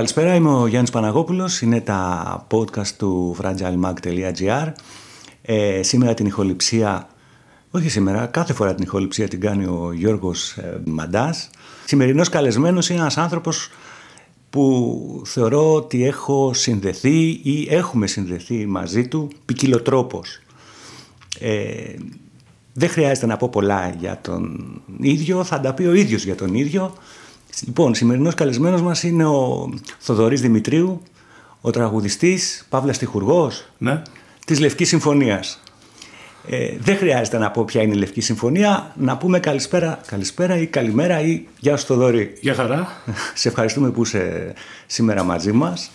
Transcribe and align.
Καλησπέρα, 0.00 0.34
είμαι 0.34 0.50
ο 0.50 0.66
Γιάννης 0.66 0.90
Παναγόπουλος. 0.90 1.60
Είναι 1.60 1.80
τα 1.80 2.46
podcast 2.50 2.86
του 2.86 3.36
fragilemag.gr. 3.42 4.72
Ε, 5.42 5.82
σήμερα 5.82 6.14
την 6.14 6.26
ηχοληψία, 6.26 7.08
όχι 7.70 7.88
σήμερα, 7.88 8.26
κάθε 8.26 8.52
φορά 8.52 8.74
την 8.74 8.84
ηχοληψία 8.84 9.28
την 9.28 9.40
κάνει 9.40 9.64
ο 9.64 9.92
Γιώργος 9.94 10.56
ε, 10.56 10.80
Μαντάς. 10.84 11.50
Σημερινός 11.84 12.28
καλεσμένος 12.28 12.88
είναι 12.88 13.00
ένας 13.00 13.18
άνθρωπος 13.18 13.70
που 14.50 15.22
θεωρώ 15.26 15.74
ότι 15.74 16.04
έχω 16.06 16.52
συνδεθεί 16.54 17.40
ή 17.42 17.66
έχουμε 17.70 18.06
συνδεθεί 18.06 18.66
μαζί 18.66 19.08
του 19.08 19.30
ποικιλοτρόπως. 19.44 20.40
Ε, 21.40 21.94
δεν 22.72 22.88
χρειάζεται 22.88 23.26
να 23.26 23.36
πω 23.36 23.48
πολλά 23.48 23.94
για 23.98 24.18
τον 24.22 24.70
ίδιο, 25.00 25.44
θα 25.44 25.60
τα 25.60 25.74
πει 25.74 25.84
ο 25.84 25.94
ίδιος 25.94 26.24
για 26.24 26.34
τον 26.34 26.54
ίδιο. 26.54 26.94
Λοιπόν, 27.66 27.94
σημερινός 27.94 28.34
καλεσμένος 28.34 28.82
μας 28.82 29.02
είναι 29.02 29.26
ο 29.26 29.70
Θοδωρής 29.98 30.40
Δημητρίου, 30.40 31.02
ο 31.60 31.70
τραγουδιστής, 31.70 32.66
Παύλας 32.68 32.98
Τυχουργός, 32.98 33.64
ναι. 33.78 34.02
της 34.46 34.60
Λευκής 34.60 34.88
Συμφωνίας. 34.88 35.62
Ε, 36.48 36.76
δεν 36.78 36.96
χρειάζεται 36.96 37.38
να 37.38 37.50
πω 37.50 37.64
ποια 37.64 37.82
είναι 37.82 37.94
η 37.94 37.98
Λευκή 37.98 38.20
Συμφωνία, 38.20 38.94
να 38.98 39.16
πούμε 39.16 39.40
καλησπέρα, 39.40 40.00
καλησπέρα 40.06 40.56
ή 40.56 40.66
καλημέρα 40.66 41.20
ή 41.20 41.42
γεια 41.58 41.76
σου 41.76 41.86
Θοδωρή. 41.86 42.36
Γεια 42.40 42.54
χαρά. 42.54 43.02
Σε 43.34 43.48
ευχαριστούμε 43.48 43.90
που 43.90 44.02
είσαι 44.02 44.54
σήμερα 44.86 45.22
μαζί 45.22 45.52
μας. 45.52 45.90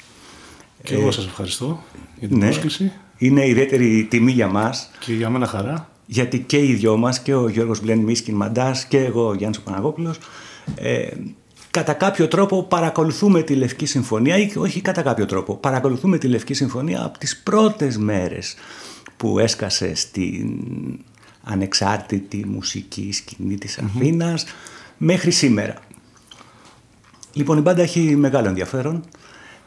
Και 0.84 0.96
εγώ 0.96 1.12
σας 1.12 1.26
ευχαριστώ 1.26 1.84
για 2.20 2.28
την 2.28 2.38
ναι, 2.38 2.46
πρόσκληση. 2.46 2.92
Είναι 3.18 3.48
ιδιαίτερη 3.48 4.08
τιμή 4.10 4.32
για 4.32 4.48
μας. 4.48 4.90
Και 5.00 5.14
για 5.14 5.30
μένα 5.30 5.48
χαρά. 5.48 5.90
Γιατί 6.06 6.40
και 6.40 6.58
οι 6.66 6.74
δυο 6.74 6.98
μας, 6.98 7.20
και 7.20 7.34
ο 7.34 7.48
Γιώργος 7.48 7.82
Μπλέν 7.82 8.00
Μίσκιν 8.00 8.36
Μαντάς 8.36 8.86
και 8.86 8.98
εγώ 8.98 9.28
ο 9.28 9.34
Γιάννης 9.34 9.60
Παναγόπουλος, 9.60 10.18
ε, 10.76 11.08
κατά 11.76 11.94
κάποιο 11.94 12.28
τρόπο 12.28 12.64
παρακολουθούμε 12.64 13.42
τη 13.42 13.56
Λευκή 13.56 13.86
Συμφωνία 13.86 14.38
ή 14.38 14.52
όχι 14.58 14.82
κατά 14.82 15.02
κάποιο 15.02 15.26
τρόπο, 15.26 15.56
παρακολουθούμε 15.56 16.18
τη 16.18 16.28
Λευκή 16.28 16.54
Συμφωνία 16.54 17.04
από 17.04 17.18
τις 17.18 17.38
πρώτες 17.38 17.98
μέρες 17.98 18.56
που 19.18 19.40
έσκασε 19.40 19.96
στην 19.96 20.60
ανεξάρτητη 21.44 22.46
μουσική 22.46 23.12
σκηνή 23.12 23.58
της 23.58 23.78
Αθήνας 23.78 24.46
μέχρι 24.98 25.32
σήμερα. 25.32 25.76
Λοιπόν, 27.34 27.58
η 27.58 27.62
μπάντα 27.62 27.82
έχει 27.82 28.16
μεγάλο 28.16 28.48
ενδιαφέρον. 28.48 29.04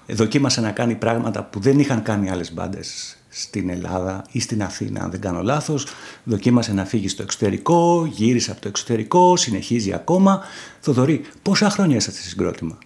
Δοκίμασε 0.06 0.60
να 0.60 0.70
κάνει 0.70 0.94
πράγματα 0.94 1.44
που 1.44 1.60
δεν 1.60 1.78
είχαν 1.78 2.02
κάνει 2.02 2.30
άλλες 2.30 2.52
μπάντες 2.52 3.17
στην 3.40 3.70
Ελλάδα 3.70 4.24
ή 4.30 4.40
στην 4.40 4.62
Αθήνα, 4.62 5.02
αν 5.02 5.10
δεν 5.10 5.20
κάνω 5.20 5.42
λάθος. 5.42 5.86
Δοκίμασε 6.24 6.72
να 6.72 6.84
φύγει 6.84 7.08
στο 7.08 7.22
εξωτερικό, 7.22 8.08
γύρισε 8.12 8.50
από 8.50 8.60
το 8.60 8.68
εξωτερικό, 8.68 9.36
συνεχίζει 9.36 9.92
ακόμα. 9.92 10.40
Θοδωρή, 10.80 11.24
πόσα 11.42 11.70
χρόνια 11.70 11.96
είσαστε 11.96 12.20
σε 12.20 12.28
συγκρότημα; 12.28 12.78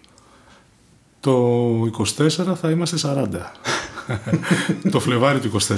Το 1.19 1.69
24 2.17 2.55
θα 2.61 2.69
είμαστε 2.69 2.97
40. 3.03 3.27
το 4.91 4.99
Φλεβάρι 4.99 5.39
του 5.39 5.51
24. 5.51 5.75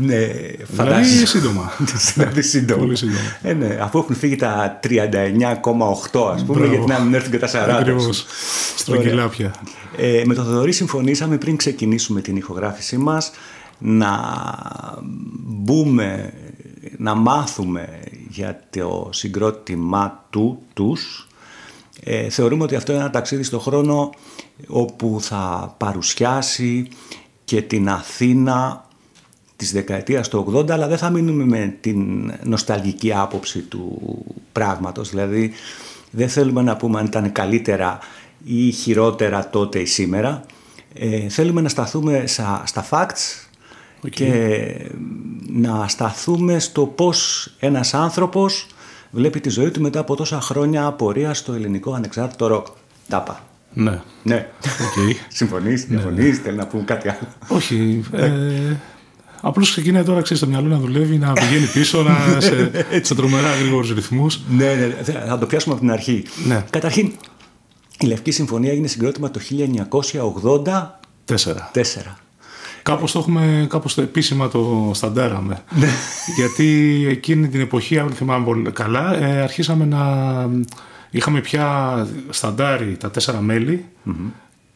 Ναι, 0.00 0.16
δηλαδή 0.16 0.64
φαντάζεσαι. 0.76 1.10
Δηλαδή 1.10 1.26
σύντομα. 1.26 1.72
δηλαδή 2.14 2.42
σύντομα. 2.42 2.80
Πολύ 2.80 2.96
σύντομα. 2.96 3.18
Ε, 3.42 3.52
ναι, 3.52 3.78
αφού 3.80 3.98
έχουν 3.98 4.14
φύγει 4.14 4.36
τα 4.36 4.80
39,8 4.82 6.32
ας 6.32 6.44
πούμε, 6.44 6.66
γιατί 6.66 6.86
να 6.86 6.98
μην 6.98 7.14
έρθουν 7.14 7.30
και 7.30 7.38
τα 7.38 7.48
40. 7.48 7.52
Ακριβώς. 7.78 8.24
Στρογγυλά 8.76 9.28
πια. 9.28 9.54
Ε, 9.96 10.22
με 10.24 10.34
τον 10.34 10.44
Θοδωρή 10.44 10.72
συμφωνήσαμε 10.72 11.36
πριν 11.36 11.56
ξεκινήσουμε 11.56 12.20
την 12.20 12.36
ηχογράφησή 12.36 12.96
μας 12.96 13.30
να 13.80 14.12
μπούμε, 15.42 16.32
να 16.96 17.14
μάθουμε 17.14 18.00
για 18.28 18.60
το 18.70 19.08
συγκρότημα 19.12 20.24
του, 20.30 20.62
τους. 20.74 21.28
Ε, 22.04 22.28
θεωρούμε 22.28 22.62
ότι 22.62 22.74
αυτό 22.74 22.92
είναι 22.92 23.00
ένα 23.00 23.10
ταξίδι 23.10 23.42
στο 23.42 23.58
χρόνο 23.58 24.10
όπου 24.68 25.16
θα 25.20 25.74
παρουσιάσει 25.78 26.88
και 27.44 27.62
την 27.62 27.88
Αθήνα 27.88 28.84
της 29.56 29.72
δεκαετίας 29.72 30.28
του 30.28 30.52
80 30.54 30.70
αλλά 30.70 30.86
δεν 30.86 30.98
θα 30.98 31.10
μείνουμε 31.10 31.44
με 31.44 31.76
την 31.80 32.32
νοσταλγική 32.42 33.12
άποψη 33.14 33.58
του 33.58 33.98
πράγματος 34.52 35.10
δηλαδή 35.10 35.52
δεν 36.10 36.28
θέλουμε 36.28 36.62
να 36.62 36.76
πούμε 36.76 36.98
αν 36.98 37.06
ήταν 37.06 37.32
καλύτερα 37.32 37.98
ή 38.44 38.70
χειρότερα 38.70 39.48
τότε 39.48 39.78
ή 39.78 39.84
σήμερα 39.84 40.44
ε, 40.94 41.28
θέλουμε 41.28 41.60
να 41.60 41.68
σταθούμε 41.68 42.26
στα, 42.26 42.62
στα 42.66 42.86
facts 42.90 43.49
και 44.08 44.90
να 45.46 45.88
σταθούμε 45.88 46.58
στο 46.58 46.86
πώς 46.86 47.50
ένας 47.58 47.94
άνθρωπος 47.94 48.66
βλέπει 49.10 49.40
τη 49.40 49.48
ζωή 49.48 49.70
του 49.70 49.80
μετά 49.80 50.00
από 50.00 50.16
τόσα 50.16 50.40
χρόνια 50.40 50.86
απορίας 50.86 51.38
στο 51.38 51.52
ελληνικό 51.52 51.92
ανεξάρτητο 51.92 52.46
ροκ. 52.46 52.66
Τάπα. 53.08 53.44
Ναι. 53.72 54.00
Ναι. 54.22 54.48
Okay. 54.64 55.14
συμφωνείς, 55.28 55.88
ναι, 55.88 55.96
συμφωνείς, 55.96 56.38
θέλει 56.38 56.56
να 56.56 56.66
πούμε 56.66 56.82
κάτι 56.82 57.08
άλλο. 57.08 57.28
Όχι. 57.48 58.04
Ε, 58.12 58.76
Απλώς 59.42 59.70
ξεκινάει 59.70 60.02
τώρα 60.02 60.22
ξέρεις, 60.22 60.42
το 60.42 60.48
μυαλό 60.48 60.68
να 60.68 60.78
δουλεύει, 60.78 61.16
να 61.16 61.32
πηγαίνει 61.32 61.66
πίσω 61.66 62.02
να, 62.02 62.16
σε, 62.40 62.70
σε 63.02 63.14
τρομερά 63.14 63.54
γρήγορους 63.54 63.92
ρυθμούς. 63.92 64.40
Ναι, 64.50 64.74
ναι, 64.74 65.12
θα 65.26 65.38
το 65.38 65.46
πιάσουμε 65.46 65.74
από 65.74 65.82
την 65.82 65.92
αρχή. 65.92 66.24
Ναι. 66.46 66.64
Καταρχήν, 66.70 67.12
η 67.98 68.06
Λευκή 68.06 68.30
Συμφωνία 68.30 68.70
έγινε 68.70 68.86
συγκρότημα 68.86 69.30
το 69.30 69.40
1984. 71.24 71.84
Κάπως 72.90 73.12
το 73.12 73.18
έχουμε, 73.18 73.66
κάπως 73.68 73.94
το 73.94 74.02
επίσημα 74.02 74.48
το 74.48 74.90
σταντάραμε. 74.94 75.62
Ναι. 75.70 75.88
Γιατί 76.36 77.06
εκείνη 77.08 77.48
την 77.48 77.60
εποχή, 77.60 77.98
αν 77.98 78.10
θυμάμαι 78.10 78.44
πολύ 78.44 78.70
καλά, 78.70 79.14
ε, 79.14 79.40
αρχίσαμε 79.42 79.84
να... 79.84 80.00
Είχαμε 81.10 81.40
πια 81.40 82.08
σταντάρει 82.30 82.96
τα 82.96 83.10
τέσσερα 83.10 83.40
μέλη 83.40 83.84
mm-hmm. 84.06 84.30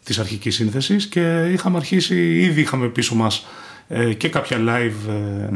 της 0.04 0.18
αρχικής 0.18 0.54
σύνθεσης 0.54 1.06
και 1.06 1.50
είχαμε 1.52 1.76
αρχίσει, 1.76 2.40
ήδη 2.40 2.60
είχαμε 2.60 2.86
πίσω 2.86 3.14
μας 3.14 3.46
ε, 3.88 4.12
και 4.12 4.28
κάποια 4.28 4.58
live 4.58 5.10
ε, 5.10 5.54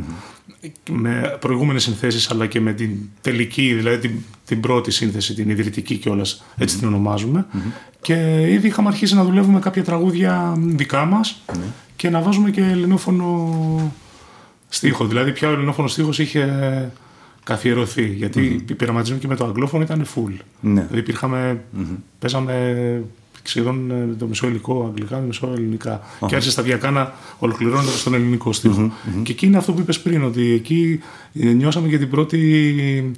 με 0.91 1.37
προηγούμενες 1.41 1.83
συνθέσεις 1.83 2.31
αλλά 2.31 2.47
και 2.47 2.61
με 2.61 2.73
την 2.73 2.91
τελική, 3.21 3.75
δηλαδή 3.75 3.99
την, 3.99 4.19
την 4.47 4.61
πρώτη 4.61 4.91
σύνθεση, 4.91 5.35
την 5.35 5.51
ιδρυτική 5.51 5.97
κιόλας, 5.97 6.45
έτσι 6.57 6.79
την 6.79 6.87
ονομάζουμε. 6.87 7.47
Και 8.01 8.47
ήδη 8.49 8.67
είχαμε 8.67 8.89
αρχίσει 8.89 9.15
να 9.15 9.25
δουλεύουμε 9.25 9.59
κάποια 9.59 9.85
τραγούδια 9.85 10.55
δικά 10.59 11.05
μας 11.05 11.43
και 11.99 12.11
να 12.11 12.21
βάζουμε 12.21 12.51
και 12.51 12.61
ελληνόφωνο 12.61 13.93
στίχο. 14.69 15.07
Δηλαδή 15.07 15.33
πια 15.33 15.49
ο 15.49 15.53
ελληνόφωνος 15.53 15.93
στίχος 15.93 16.19
είχε 16.19 16.93
καθιερωθεί. 17.45 18.07
Γιατί 18.07 18.41
mm-hmm. 18.41 18.71
η 18.71 18.75
πειραματισμή 18.75 19.19
και 19.19 19.27
με 19.27 19.37
το 19.37 19.45
αγγλόφωνο 19.45 19.83
ήταν 19.83 20.05
full. 20.05 20.33
Ναι. 20.61 20.81
Δηλαδή 20.81 20.99
υπήρχαμε, 20.99 21.65
παίζαμε 22.19 23.03
σχεδόν 23.43 23.91
ε, 23.91 24.15
το 24.19 24.27
μισό 24.27 24.47
υλικό 24.47 24.85
αγγλικά, 24.87 25.17
το 25.17 25.23
μισό 25.23 25.53
ελληνικά. 25.55 26.01
Και 26.27 26.35
άρχισε 26.35 26.51
σταδιακά 26.51 26.91
να 26.91 27.15
ολοκληρώνεται 27.39 27.97
στον 27.97 28.15
ελληνικό 28.15 28.51
Και 29.23 29.33
εκεί 29.33 29.47
είναι 29.47 29.57
αυτό 29.57 29.73
που 29.73 29.81
είπες 29.81 30.01
πριν, 30.01 30.25
ότι 30.25 30.53
εκεί 30.53 31.01
ε, 31.35 31.47
νιώσαμε 31.53 31.89
και 31.89 31.99
την 31.99 32.11
πρώτη, 32.11 33.13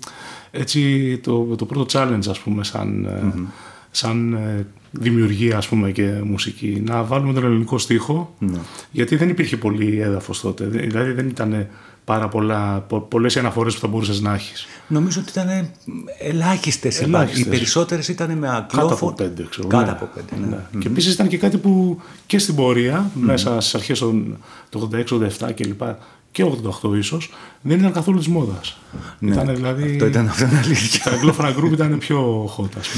έτσι, 0.50 1.19
το, 1.19 1.43
το 1.56 1.65
πρώτο 1.65 1.87
challenge, 1.93 2.29
ας 2.29 2.41
πούμε, 2.41 2.65
σαν, 2.65 3.09
mm 3.09 3.53
σαν 3.91 4.38
δημιουργία 4.91 5.57
ας 5.57 5.69
πούμε 5.69 5.91
και 5.91 6.21
μουσική 6.25 6.83
να 6.87 7.03
βάλουμε 7.03 7.33
τον 7.33 7.45
ελληνικό 7.45 7.79
στίχο 7.79 8.35
ναι. 8.39 8.59
γιατί 8.91 9.17
δεν 9.17 9.29
υπήρχε 9.29 9.57
πολύ 9.57 10.01
έδαφος 10.01 10.41
τότε 10.41 10.65
δηλαδή 10.65 11.13
δεν 11.13 11.29
ήταν 11.29 11.69
πάρα 12.11 12.29
πολλά, 12.29 12.85
πο, 12.89 13.01
πολλές 13.01 13.37
αναφορές 13.37 13.75
που 13.75 13.81
θα 13.81 13.87
μπορούσες 13.87 14.21
να 14.21 14.35
έχεις. 14.35 14.67
Νομίζω 14.87 15.21
ότι 15.21 15.31
ήταν 15.31 15.71
ελάχιστες. 16.19 17.01
ελάχιστες. 17.01 17.47
Οι 17.47 17.49
περισσότερες 17.49 18.09
ήταν 18.09 18.39
με 18.39 18.49
αγγλόφωνο. 18.49 18.89
Κάτω 18.89 18.95
από 18.95 19.12
πέντε, 19.12 19.47
ξέρω. 19.51 19.69
Κάτω 19.69 19.85
ναι. 19.85 19.91
από 19.91 20.09
πέντε, 20.15 20.41
ναι. 20.41 20.47
ναι. 20.47 20.81
Και 20.81 20.89
επίσης 20.89 21.12
ήταν 21.15 21.29
και 21.29 21.39
κάτι 21.39 21.59
που 21.59 22.01
και 22.27 22.39
στην 22.39 22.55
πορεία, 22.55 23.11
μέσα 23.15 23.61
στις 23.61 23.75
αρχές 23.75 23.99
του 24.69 24.89
86-87 24.93 25.53
κλπ. 25.55 25.83
Και 26.33 26.45
88 26.83 26.97
ίσως, 26.97 27.31
δεν 27.61 27.79
ήταν 27.79 27.93
καθόλου 27.93 28.19
της 28.19 28.29
μόδας. 28.29 28.79
Ναι, 29.19 29.33
ήταν 29.33 29.55
δηλαδή. 29.55 29.91
Αυτό 29.93 30.06
ήταν 30.06 30.29
αυτό 30.29 30.45
αλήθεια. 30.65 31.05
Τα 31.05 31.11
αγγλόφωνα 31.11 31.51
γκρουπ 31.51 31.73
ήταν 31.73 31.99
πιο 31.99 32.45
hot, 32.56 32.79
ας 32.79 32.89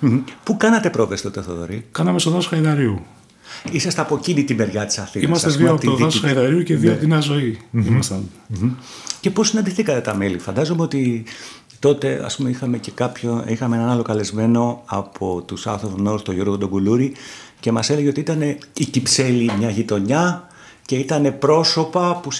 πούμε. 0.00 0.22
Πού 0.42 0.56
κάνατε 0.56 0.90
πρόβες 0.90 1.22
τότε, 1.22 1.42
Θοδωρή; 1.42 1.86
Κάναμε 1.92 2.18
στο 2.18 2.30
δάσος 2.30 2.46
Χαϊδαρίου. 2.46 3.02
Είσαστε 3.70 4.00
από 4.00 4.14
εκείνη 4.14 4.44
τη 4.44 4.54
μεριά 4.54 4.86
της 4.86 4.98
Αθήνας. 4.98 5.28
Είμαστε 5.28 5.50
δύο 5.50 5.70
από 5.72 5.84
το 5.84 5.96
δάσο 5.96 6.20
Χαϊδαρίου 6.20 6.62
και 6.62 6.76
δύο 6.76 6.88
ναι. 6.88 6.94
από 6.94 7.00
την 7.04 7.14
Αζωή. 7.14 7.58
Mm-hmm. 7.74 8.70
Και 9.20 9.30
πώς 9.30 9.48
συναντηθήκατε 9.48 10.00
τα 10.00 10.14
μέλη, 10.14 10.38
Φαντάζομαι 10.38 10.82
ότι 10.82 11.24
τότε 11.78 12.22
ας 12.24 12.36
πούμε, 12.36 12.50
είχαμε 12.50 12.78
και 12.78 12.90
κάποιο, 12.90 13.44
είχαμε 13.48 13.76
έναν 13.76 13.88
άλλο 13.88 14.02
καλεσμένο 14.02 14.82
από 14.84 15.42
τους 15.46 15.66
South 15.66 15.80
of 15.80 16.08
North, 16.08 16.20
τον 16.22 16.34
Γιώργο 16.34 16.58
Ντογκουλούρη, 16.58 17.12
και 17.60 17.72
μας 17.72 17.90
έλεγε 17.90 18.08
ότι 18.08 18.20
ήταν 18.20 18.40
η 18.72 18.84
Κυψέλη 18.84 19.50
μια 19.58 19.70
γειτονιά 19.70 20.46
και 20.86 20.96
ήταν 20.96 21.38
πρόσωπα 21.38 22.20
που 22.22 22.30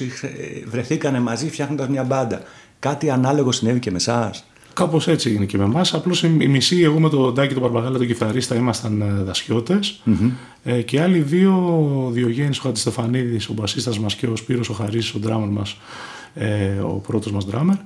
βρεθήκανε 0.67 1.21
μαζί 1.21 1.51
φτιάχνοντας 1.51 1.89
μια 1.89 2.03
μπάντα. 2.03 2.41
Κάτι 2.79 3.11
ανάλογο 3.11 3.53
συνέβη 3.53 3.79
και 3.79 3.91
με 3.91 3.97
εσάς; 3.97 4.45
Κάπως 4.75 5.09
έτσι 5.09 5.29
έγινε 5.31 5.45
και 5.45 5.59
με 5.59 5.65
εμάς. 5.65 5.95
Απλώς 5.95 6.23
η 6.23 6.29
μισή, 6.29 6.81
εγώ 6.81 7.01
με 7.01 7.09
τον 7.09 7.33
Ντάκη 7.33 7.53
τον 7.53 7.63
Παρπαγάλα, 7.63 7.99
τον 7.99 8.07
κιθαρίστα, 8.07 8.55
ήμασταν 8.55 9.01
ε, 9.01 9.23
δασιώτες. 9.23 10.03
Mm-hmm. 10.07 10.31
Ε, 10.65 10.83
και 10.83 11.01
άλλοι 11.01 11.19
δύο, 11.19 11.53
ο 12.07 12.11
Διογέννης 12.11 12.59
ο 12.59 12.63
Χατζηστεφανίδης, 12.63 13.49
ο 13.49 13.53
μπασίστας 13.53 13.99
μας 13.99 14.15
και 14.15 14.27
ο 14.27 14.37
Σπύρος 14.37 14.69
ο 14.69 14.73
Χαρίς, 14.73 15.15
ο 15.15 15.19
ντράμερ 15.19 15.49
μας, 15.49 15.77
ε, 16.35 16.79
ο 16.79 17.03
πρώτος 17.07 17.33
μας 17.33 17.47
ντράμερ. 17.47 17.77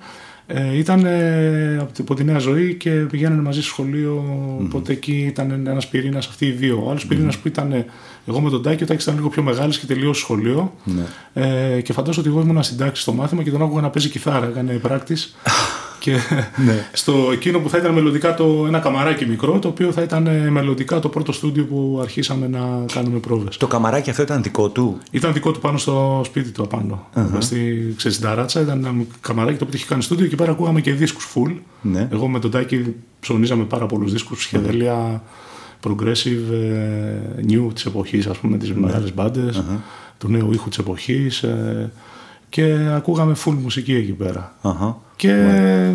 Ε, 0.47 0.77
ήταν 0.79 1.05
ε, 1.05 1.89
από 1.99 2.15
τη 2.15 2.25
Νέα 2.25 2.39
Ζωή 2.39 2.75
και 2.75 2.91
πηγαίνανε 2.91 3.43
μαζί 3.43 3.61
στο 3.61 3.69
σχολείο. 3.69 4.25
Mm-hmm. 4.25 4.65
Οπότε 4.65 4.93
εκεί 4.93 5.25
ήταν 5.29 5.67
ένας 5.67 5.89
πυρήνας, 5.89 6.27
αυτοί 6.27 6.47
οι 6.47 6.51
δύο. 6.51 6.83
Ο 6.85 6.89
άλλος 6.91 7.05
mm-hmm. 7.05 7.09
πυρήνας 7.09 7.39
που 7.39 7.49
ήταν 7.49 7.85
εγώ 8.27 8.41
με 8.41 8.51
τον 8.51 8.63
Τάκη, 8.63 8.83
ο 8.83 8.87
Τάκης 8.87 9.05
ήταν 9.05 9.17
λίγο 9.17 9.29
πιο 9.29 9.43
μεγάλος 9.43 9.79
και 9.79 9.87
τελείωσε 9.87 10.21
σχολείο. 10.21 10.73
Ναι. 10.85 11.05
Ε, 11.33 11.81
και 11.81 11.93
φαντάζομαι 11.93 12.29
ότι 12.29 12.37
εγώ 12.37 12.49
ήμουν 12.49 12.63
συντάξει 12.63 13.03
στο 13.03 13.13
μάθημα 13.13 13.43
και 13.43 13.51
τον 13.51 13.63
άκουγα 13.63 13.81
να 13.81 13.91
παίζει 13.91 14.09
κιθάρα, 14.09 14.47
έκανε 14.47 14.73
πράκτης. 14.73 15.37
και 15.99 16.17
ναι. 16.65 16.89
στο 16.93 17.29
εκείνο 17.33 17.59
που 17.59 17.69
θα 17.69 17.79
ήταν 17.79 17.93
μελλοντικά 17.93 18.35
το, 18.35 18.65
ένα 18.67 18.79
καμαράκι 18.79 19.27
μικρό, 19.27 19.59
το 19.59 19.69
οποίο 19.69 19.93
θα 19.93 20.03
ήταν 20.03 20.27
ε, 20.27 20.51
μελλοντικά 20.51 20.99
το 20.99 21.09
πρώτο 21.09 21.33
στούντιο 21.33 21.65
που 21.65 21.99
αρχίσαμε 22.03 22.49
να 22.49 22.85
κάνουμε 22.93 23.19
πρόβες. 23.19 23.57
Το 23.57 23.67
καμαράκι 23.67 24.11
αυτό 24.11 24.23
ήταν 24.23 24.43
δικό 24.43 24.69
του; 24.69 24.99
Ήταν 25.11 25.33
δικό 25.33 25.51
του 25.51 25.61
πάνω 25.61 25.79
στο 25.79 26.21
σπίτι 26.25 26.51
του 26.51 26.63
απάνω. 26.63 27.07
Uh-huh. 27.17 27.37
Στη, 27.39 27.95
ξέρεις, 27.97 28.17
στην 28.17 28.29
Ταράτσα 28.29 28.61
ήταν 28.61 28.85
ένα 28.85 29.05
καμαράκι 29.21 29.59
το 29.59 29.65
οποίο 29.65 29.79
είχε 29.79 29.87
κάνει 29.89 30.03
στούντιο 30.03 30.27
και 30.27 30.37
πέρα 30.37 30.51
ακούγαμε 30.51 30.81
και 30.81 30.93
δίσκους 30.93 31.33
full. 31.35 31.55
Ναι. 31.81 32.09
Εγώ 32.13 32.29
με 32.29 32.39
τον 32.39 32.51
Τάκη 32.51 32.95
ψωνίζαμε 33.21 33.65
πάρα 33.65 33.87
πολλούς 33.87 34.13
δίσκους, 34.13 34.43
σχεδέλια 34.43 35.23
progressive 35.83 36.53
ε, 36.53 37.43
new 37.49 37.75
της 37.75 37.87
εποχής, 37.87 38.27
ας 38.27 38.39
πούμε, 38.39 38.57
τι 38.57 38.69
ναι. 38.69 38.81
μεγάλες 38.81 39.15
μπάντες, 39.15 39.59
uh-huh. 39.59 39.79
του 40.19 40.29
νέου 40.29 40.53
ήχου 40.53 40.69
της 40.69 40.79
εποχής. 40.79 41.43
Ε, 41.43 41.93
και 42.49 42.77
ακούγαμε 42.95 43.37
full 43.45 43.55
μουσική 43.63 43.95
εκεί 43.95 44.13
πέρα. 44.13 44.55
Uh-huh. 44.63 44.95
Και 45.17 45.33
ναι. 45.33 45.95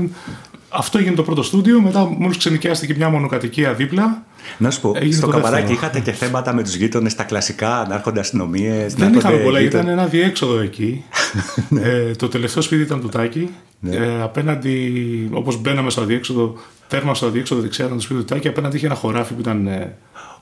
αυτό 0.70 0.98
έγινε 0.98 1.16
το 1.16 1.24
πρώτο 1.24 1.44
στούντιο. 1.44 1.82
Μετά, 1.82 2.06
μόλις 2.06 2.38
ξενικιάστηκε 2.38 2.96
μια 2.96 3.10
μονοκατοικία 3.10 3.74
δίπλα. 3.74 4.24
Να 4.58 4.72
σου 4.72 4.82
πω, 4.82 4.94
στο 5.12 5.28
καμπαράκι 5.28 5.72
είχατε 5.72 6.00
και 6.00 6.12
θέματα 6.12 6.54
με 6.54 6.64
τους 6.64 6.76
γείτονες, 6.76 7.16
τα 7.16 7.24
κλασικά, 7.24 7.86
να 7.90 7.96
έρχονται 7.96 8.20
αστυνομίες. 8.20 8.94
Δεν 8.94 9.14
είχαμε 9.14 9.38
πολλά, 9.38 9.60
ήταν 9.60 9.88
ένα 9.88 10.06
διέξοδο 10.06 10.60
εκεί. 10.60 11.04
Ναι. 11.70 11.82
ε, 11.82 12.12
το 12.12 12.28
τελευταίο 12.28 12.62
σπίτι 12.62 12.82
ήταν 12.82 13.02
του 13.02 13.10
Τάκη. 13.10 13.50
Ναι. 13.84 13.96
Ε, 13.96 14.22
απέναντι, 14.22 15.30
όπως 15.34 15.62
μπαίναμε 15.62 15.90
στο 15.90 16.02
αδιέξοδο, 16.02 16.56
τέρμα 16.88 17.14
στο 17.14 17.26
αδιέξοδο 17.26 17.62
δεξιά 17.62 17.86
ήταν 17.86 17.98
το 17.98 18.04
σπίτι 18.04 18.20
του 18.20 18.26
Τάκη, 18.26 18.48
απέναντι 18.48 18.76
είχε 18.76 18.86
ένα 18.86 18.96
χωράφι 18.96 19.34
που 19.34 19.40
ήταν. 19.40 19.68
Ε, 19.68 19.96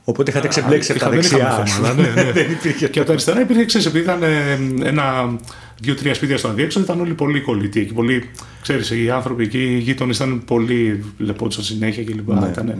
Οπότε 0.04 0.32
είχατε 0.32 0.48
ξεμπλέξει 0.48 0.92
από 0.92 1.00
τα 1.00 1.10
δεξιά. 1.10 1.66
Ναι, 1.82 1.92
ναι. 1.92 2.32
και 2.92 3.00
από 3.00 3.08
τα 3.08 3.12
αριστερά 3.12 3.42
υπήρχε, 3.42 3.66
ξέρεις, 3.66 3.88
επειδή 3.88 4.04
ήταν 4.04 4.24
ε, 4.24 4.60
ένα 4.84 5.36
δύο-τρία 5.82 6.14
σπίτια 6.14 6.38
στο 6.38 6.48
αδιέξοδο, 6.48 6.86
ήταν 6.86 7.02
όλοι 7.02 7.14
πολύ 7.14 7.42
κολλητοί. 7.42 7.86
Και 7.86 7.94
πολύ, 7.94 8.30
ξέρεις, 8.62 8.92
οι 8.92 9.10
άνθρωποι 9.10 9.44
εκεί, 9.44 9.64
οι 9.64 9.78
γείτονες 9.78 10.16
ήταν 10.16 10.44
πολύ 10.46 11.04
λεπόντουσαν 11.18 11.64
συνέχεια 11.64 12.04
κλπ. 12.04 12.30
Ναι, 12.30 12.52
ναι. 12.64 12.76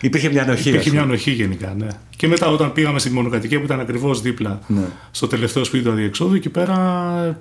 Υπήρχε 0.00 0.30
μια 0.30 0.42
ανοχή. 0.42 0.68
Υπήρχε 0.68 0.90
μια 0.90 1.02
ανοχή 1.02 1.30
γενικά, 1.30 1.74
ναι. 1.78 1.86
Και 2.16 2.28
μετά 2.28 2.48
όταν 2.48 2.72
πήγαμε 2.72 2.98
στη 2.98 3.10
μονοκατοικία 3.10 3.58
που 3.58 3.64
ήταν 3.64 3.80
ακριβώς 3.80 4.20
δίπλα 4.20 4.60
ναι. 4.66 4.84
στο 5.10 5.26
τελευταίο 5.26 5.64
σπίτι 5.64 5.84
του 5.84 5.90
αδιεξόδου, 5.90 6.34
εκεί 6.34 6.48
πέρα 6.48 6.76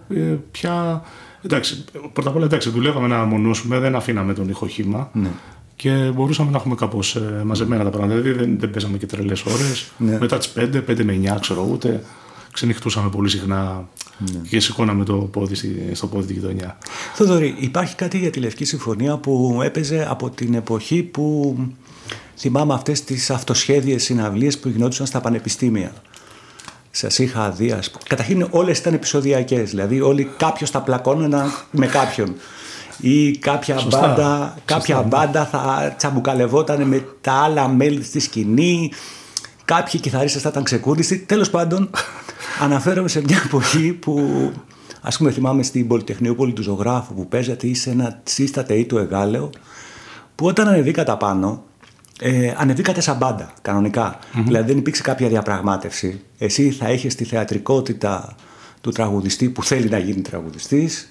ε, 0.10 0.20
πια. 0.52 1.04
Εντάξει, 1.46 1.84
πρώτα 2.14 2.30
απ' 2.30 2.36
όλα 2.36 2.46
εντάξει, 2.46 2.70
δουλεύαμε 2.70 3.08
να 3.08 3.24
μονώσουμε, 3.24 3.80
δεν 3.80 3.96
αφήναμε 3.96 4.34
τον 4.34 4.50
ηχοχήμα. 4.50 5.10
Ναι. 5.14 5.30
Και 5.76 6.12
μπορούσαμε 6.16 6.52
να 6.52 6.58
έχουμε 6.58 6.76
κάπως 6.76 7.16
ε, 7.16 7.42
μαζεμένα 7.46 7.84
τα 7.84 7.90
πράγματα. 7.90 8.22
Δηλαδή 8.22 8.40
δεν, 8.40 8.60
δεν 8.60 8.72
παίζαμε 8.72 8.98
και 8.98 9.06
τρελές 9.06 9.44
ώρες. 9.44 9.92
Ναι. 9.98 10.18
Μετά 10.20 10.38
τις 10.38 10.54
5, 10.58 10.62
5 10.62 11.04
με 11.04 11.20
9, 11.36 11.38
ξέρω 11.40 11.68
ούτε. 11.72 12.04
Ξενυχτούσαμε 12.52 13.10
πολύ 13.10 13.30
συχνά 13.30 13.88
ναι. 14.18 14.40
και 14.50 14.60
σηκώναμε 14.60 15.04
το 15.04 15.16
πόδι 15.16 15.56
στο 15.94 16.08
πόδι 16.08 16.28
τη 16.28 16.34
γειτονιά. 16.34 16.78
Θοδωρή, 17.14 17.56
υπάρχει 17.60 17.96
κάτι 17.96 18.18
για 18.18 18.30
τη 18.30 18.40
Λευκή 18.40 18.66
Συμφωνία 18.66 19.18
που 19.18 19.60
έπαιζε 19.64 20.08
από 20.10 20.30
την 20.30 20.54
εποχή 20.54 21.04
που 21.04 21.58
θυμάμαι 22.36 22.74
αυτές 22.74 23.04
τις 23.04 23.30
αυτοσχέδιες 23.30 24.04
συναυλίες 24.04 24.60
που 24.60 24.70
γινόντουσαν 24.70 25.06
στα 25.06 25.22
πανεπιστήμια; 25.22 25.94
Σας 26.96 27.20
είχα 27.20 27.50
δει, 27.50 27.72
ας 27.72 27.92
πούμε. 27.92 28.04
Καταρχήν 28.08 28.48
όλες 28.50 28.78
ήταν 28.78 28.94
επεισοδιακές. 28.94 29.70
Δηλαδή, 29.70 30.02
όλοι 30.02 30.32
κάποιος 30.38 30.70
θα 30.70 30.82
πλακώνονταν 30.82 31.52
με 31.72 31.88
κάποιον. 31.88 32.36
Ή 33.00 33.38
κάποια, 33.38 33.82
μπάντα, 33.88 34.58
κάποια 34.66 34.96
ναι. 34.96 35.04
μπάντα 35.04 35.46
θα 35.46 35.94
τσαμπουκαλευόταν 35.98 36.88
με 36.88 37.06
τα 37.22 37.32
άλλα 37.32 37.68
μέλη 37.68 38.04
στη 38.04 38.20
σκηνή. 38.20 38.92
Κάποιοι 39.66 40.00
κιθαρίστες 40.00 40.42
θα 40.42 40.50
ήταν 40.50 40.64
ξεκούρδιστοι. 40.64 41.18
Τέλος 41.18 41.50
πάντων, 41.50 41.90
αναφέρομαι 42.62 43.08
σε 43.08 43.22
μια 43.22 43.42
εποχή 43.46 43.92
που 43.92 44.52
ας 45.02 45.18
πούμε 45.18 45.32
θυμάμαι 45.32 45.64
στην 45.64 45.88
Πολυτεχνιούπολη 45.88 46.54
του 46.54 46.62
Ζωγράφου 46.62 47.14
που 47.14 47.28
παίζατε 47.28 47.68
ή 47.68 47.74
σε 47.74 47.90
ένα 47.90 48.22
σύστατε 48.24 48.74
ή 48.74 48.86
του 48.86 48.98
Εγάλεο 48.98 49.50
που 50.36 50.46
όταν 50.46 50.68
ανεβήκατε 50.68 51.16
πάνω 51.20 51.64
ε, 52.24 52.54
ανεβήκατε 52.58 53.02
σαν 53.02 53.18
μπάντα 53.18 53.54
κανονικά. 53.62 54.20
Δηλαδή 54.46 54.68
δεν 54.68 54.78
υπήρξε 54.78 55.02
κάποια 55.02 55.28
διαπραγμάτευση. 55.28 56.22
Εσύ 56.38 56.72
θα 56.72 56.92
είχε 56.92 57.08
τη 57.08 57.24
θεατρικότητα 57.24 58.36
του 58.82 58.92
τραγουδιστή 58.92 59.50
που 59.50 59.64
θέλει 59.64 59.90
να 59.90 59.98
γίνει 59.98 60.22
τραγουδιστής 60.22 61.08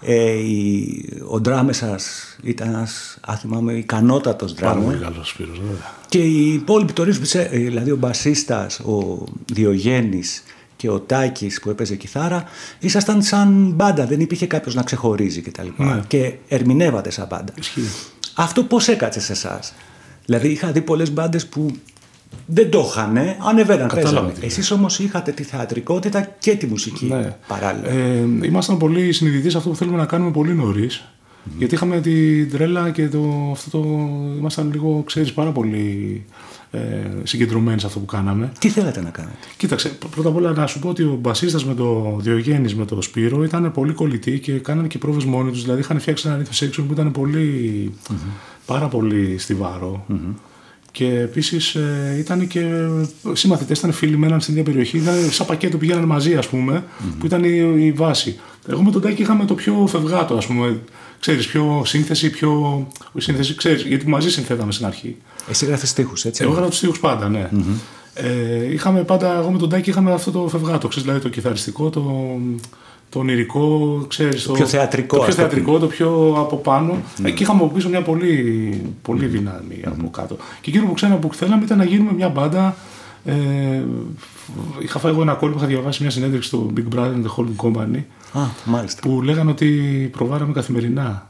ε, 0.00 0.30
η, 0.30 1.04
ο 1.28 1.40
ντράμες 1.40 1.76
σας 1.76 2.36
ήταν 2.42 2.68
ένας, 2.68 3.18
αν 3.20 3.36
θυμάμαι, 3.36 3.72
ικανότατος 3.72 4.54
ντράμε. 4.54 4.74
Πάρα 4.74 4.86
πολύ 4.86 4.98
καλός 4.98 5.28
Σπύρος, 5.28 5.58
βέβαια. 5.58 5.94
Και 6.08 6.18
οι 6.18 6.52
υπόλοιποι 6.52 6.92
το 6.92 7.02
ε, 7.32 7.44
δηλαδή 7.48 7.90
ο 7.90 7.96
μπασίστας, 7.96 8.80
ο 8.80 9.24
Διογέννης 9.52 10.42
και 10.76 10.90
ο 10.90 11.00
Τάκης 11.00 11.60
που 11.60 11.70
έπαιζε 11.70 11.96
κιθάρα, 11.96 12.44
ήσασταν 12.78 13.22
σαν 13.22 13.72
μπάντα. 13.74 14.06
Δεν 14.06 14.20
υπήρχε 14.20 14.46
κάποιος 14.46 14.74
να 14.74 14.82
ξεχωρίζει 14.82 15.40
κτλ. 15.40 15.66
Και, 15.76 15.82
ναι. 15.82 16.02
και 16.06 16.34
ερμηνεύατε 16.48 17.10
σαν 17.10 17.26
μπάντα. 17.30 17.52
Αυτό 18.34 18.62
πώς 18.62 18.88
έκατσε 18.88 19.20
σε 19.20 19.32
εσάς; 19.32 19.74
Δηλαδή 20.26 20.48
είχα 20.48 20.72
δει 20.72 20.80
πολλές 20.80 21.12
μπάντες 21.12 21.46
που 21.46 21.70
δεν 22.46 22.70
το 22.70 22.86
είχαν, 22.88 23.18
ανεβαίναν, 23.48 23.90
παίζανε. 23.94 24.32
Εσείς 24.40 24.70
όμως 24.70 24.98
είχατε 24.98 25.32
τη 25.32 25.42
θεατρικότητα 25.42 26.34
και 26.38 26.54
τη 26.56 26.66
μουσική 26.66 27.06
ναι. 27.06 27.36
παράλληλα. 27.46 27.88
Ε, 27.88 28.24
ήμασταν 28.42 28.78
πολύ 28.78 29.12
συνειδητοί 29.12 29.50
σε 29.50 29.56
αυτό 29.56 29.70
που 29.70 29.76
θέλουμε 29.76 29.96
να 29.96 30.06
κάνουμε 30.06 30.30
πολύ 30.30 30.54
νωρίς. 30.54 31.04
Γιατί 31.58 31.74
είχαμε 31.74 32.00
την 32.00 32.50
τρέλα 32.50 32.90
και 32.90 33.08
το, 33.08 33.50
αυτό 33.52 33.78
το. 33.78 33.88
ήμασταν 34.38 34.70
λίγο, 34.72 35.02
ξέρεις, 35.06 35.32
πάρα 35.32 35.50
πολύ 35.50 36.24
ε, 36.28 36.45
συγκεντρωμένοι 37.22 37.80
σε 37.80 37.86
αυτό 37.86 37.98
που 37.98 38.04
κάναμε. 38.04 38.52
Τι 38.58 38.68
θέλατε 38.68 39.00
να 39.00 39.10
κάνετε; 39.10 39.36
Κοίταξε, 39.56 39.88
πρώτα 40.10 40.28
απ' 40.28 40.36
όλα 40.36 40.52
να 40.52 40.66
σου 40.66 40.78
πω 40.78 40.88
ότι 40.88 41.02
ο 41.02 41.18
μπασίστας 41.20 41.64
με 41.64 41.74
το 41.74 42.16
Διογέννης 42.20 42.74
με 42.74 42.84
το 42.84 43.02
Σπύρο 43.02 43.44
ήταν 43.44 43.72
πολύ 43.72 43.92
κολλητοί 43.92 44.38
και 44.38 44.52
κάνανε 44.52 44.86
και 44.86 44.98
πρόβες 44.98 45.24
μόνοι 45.24 45.50
τους. 45.50 45.62
Δηλαδή 45.62 45.80
είχαν 45.80 46.00
φτιάξει 46.00 46.28
ένα 46.28 46.36
ρήθο 46.36 46.64
έξω 46.64 46.82
που 46.82 46.92
ήταν 46.92 47.12
πολύ, 47.12 47.92
πάρα 48.66 48.88
πολύ 48.88 49.38
και 50.96 51.04
επίσης 51.04 51.74
ε, 51.74 52.16
ήταν 52.18 52.46
και 52.46 52.88
συμμαθητές, 53.32 53.78
ήταν 53.78 53.92
φίλοι 53.92 54.16
μέναν 54.16 54.40
στην 54.40 54.52
ίδια 54.52 54.64
περιοχή. 54.64 54.96
Ήταν 54.96 55.14
σαν 55.30 55.46
πακέτο 55.46 55.76
πηγαίνανε 55.76 56.06
μαζί, 56.06 56.34
ας 56.34 56.48
πουμε 56.48 56.84
που 57.18 57.26
ήταν 57.26 57.44
η, 57.44 57.84
η, 57.84 57.92
βάση. 57.92 58.38
Εγώ 58.68 58.82
με 58.82 58.90
τον 58.90 59.02
Τάκη 59.02 59.22
είχαμε 59.22 59.44
το 59.44 59.54
πιο 59.54 59.86
φευγάτο, 59.86 60.34
ας 60.34 60.46
πούμε. 60.46 60.80
Ξέρεις, 61.20 61.46
πιο 61.46 61.82
σύνθεση, 61.84 62.30
πιο. 62.30 62.86
Σύνθεση, 63.18 63.54
ξέρεις, 63.54 63.82
γιατί 63.82 64.08
μαζί 64.08 64.30
συνθέταμε 64.30 64.72
στην 64.72 64.86
αρχή. 64.86 65.16
Εσύ 65.48 65.66
γράφεις 65.66 65.90
στίχους, 65.90 66.24
έτσι. 66.24 66.42
Εγώ 66.42 66.52
γράφω 66.52 66.68
του 66.68 66.76
στίχους 66.76 67.00
πάντα, 67.00 67.28
ναι. 67.28 67.48
Mm-hmm. 67.52 67.80
Ε, 68.14 68.72
είχαμε 68.72 69.02
πάντα, 69.02 69.38
εγώ 69.38 69.50
με 69.50 69.58
τον 69.58 69.68
Τάκη 69.68 69.90
είχαμε 69.90 70.12
αυτό 70.12 70.30
το 70.30 70.48
φευγάτο, 70.48 70.88
ξέρεις, 70.88 71.08
δηλαδή 71.08 71.24
το 71.24 71.28
κιθαριστικό, 71.28 71.90
το, 71.90 72.36
το 73.08 73.18
ονειρικό, 73.18 74.04
ξέρεις, 74.08 74.42
το, 74.42 74.48
το 74.48 74.54
πιο 74.54 74.66
θεατρικό, 74.66 75.16
το 75.16 75.22
πιο, 75.22 75.32
θεατρικό, 75.32 75.78
το 75.78 75.86
πιο 75.86 76.34
από 76.38 76.56
πάνω. 76.56 76.92
Mm. 76.94 77.24
Εκεί 77.24 77.42
είχαμε 77.42 77.62
από 77.62 77.74
πίσω 77.74 77.88
μια 77.88 78.02
πολύ, 78.02 78.80
πολύ 79.02 79.26
δύναμη 79.26 79.80
mm. 79.84 79.88
από 79.88 80.10
κάτω. 80.10 80.36
Και 80.60 80.70
εκείνο 80.70 80.86
που 80.86 80.94
ξέρω 80.94 81.16
που 81.16 81.34
θέλαμε 81.34 81.64
ήταν 81.64 81.78
να 81.78 81.84
γίνουμε 81.84 82.12
μια 82.12 82.28
μπάντα. 82.28 82.76
Ε, 83.24 83.34
είχα 84.78 84.98
φάει 84.98 85.12
εγώ 85.12 85.22
ένα 85.22 85.34
κόλπο, 85.34 85.56
είχα 85.58 85.66
διαβάσει 85.66 86.02
μια 86.02 86.10
συνέντευξη 86.10 86.48
στο 86.48 86.72
Big 86.76 86.96
Brother 86.96 87.12
and 87.12 87.24
the 87.24 87.34
Holding 87.36 87.66
Company. 87.66 88.02
Α, 88.32 88.40
μάλιστα. 88.64 89.00
Που 89.00 89.22
λέγανε 89.22 89.50
ότι 89.50 89.68
προβάραμε 90.12 90.52
καθημερινά 90.52 91.28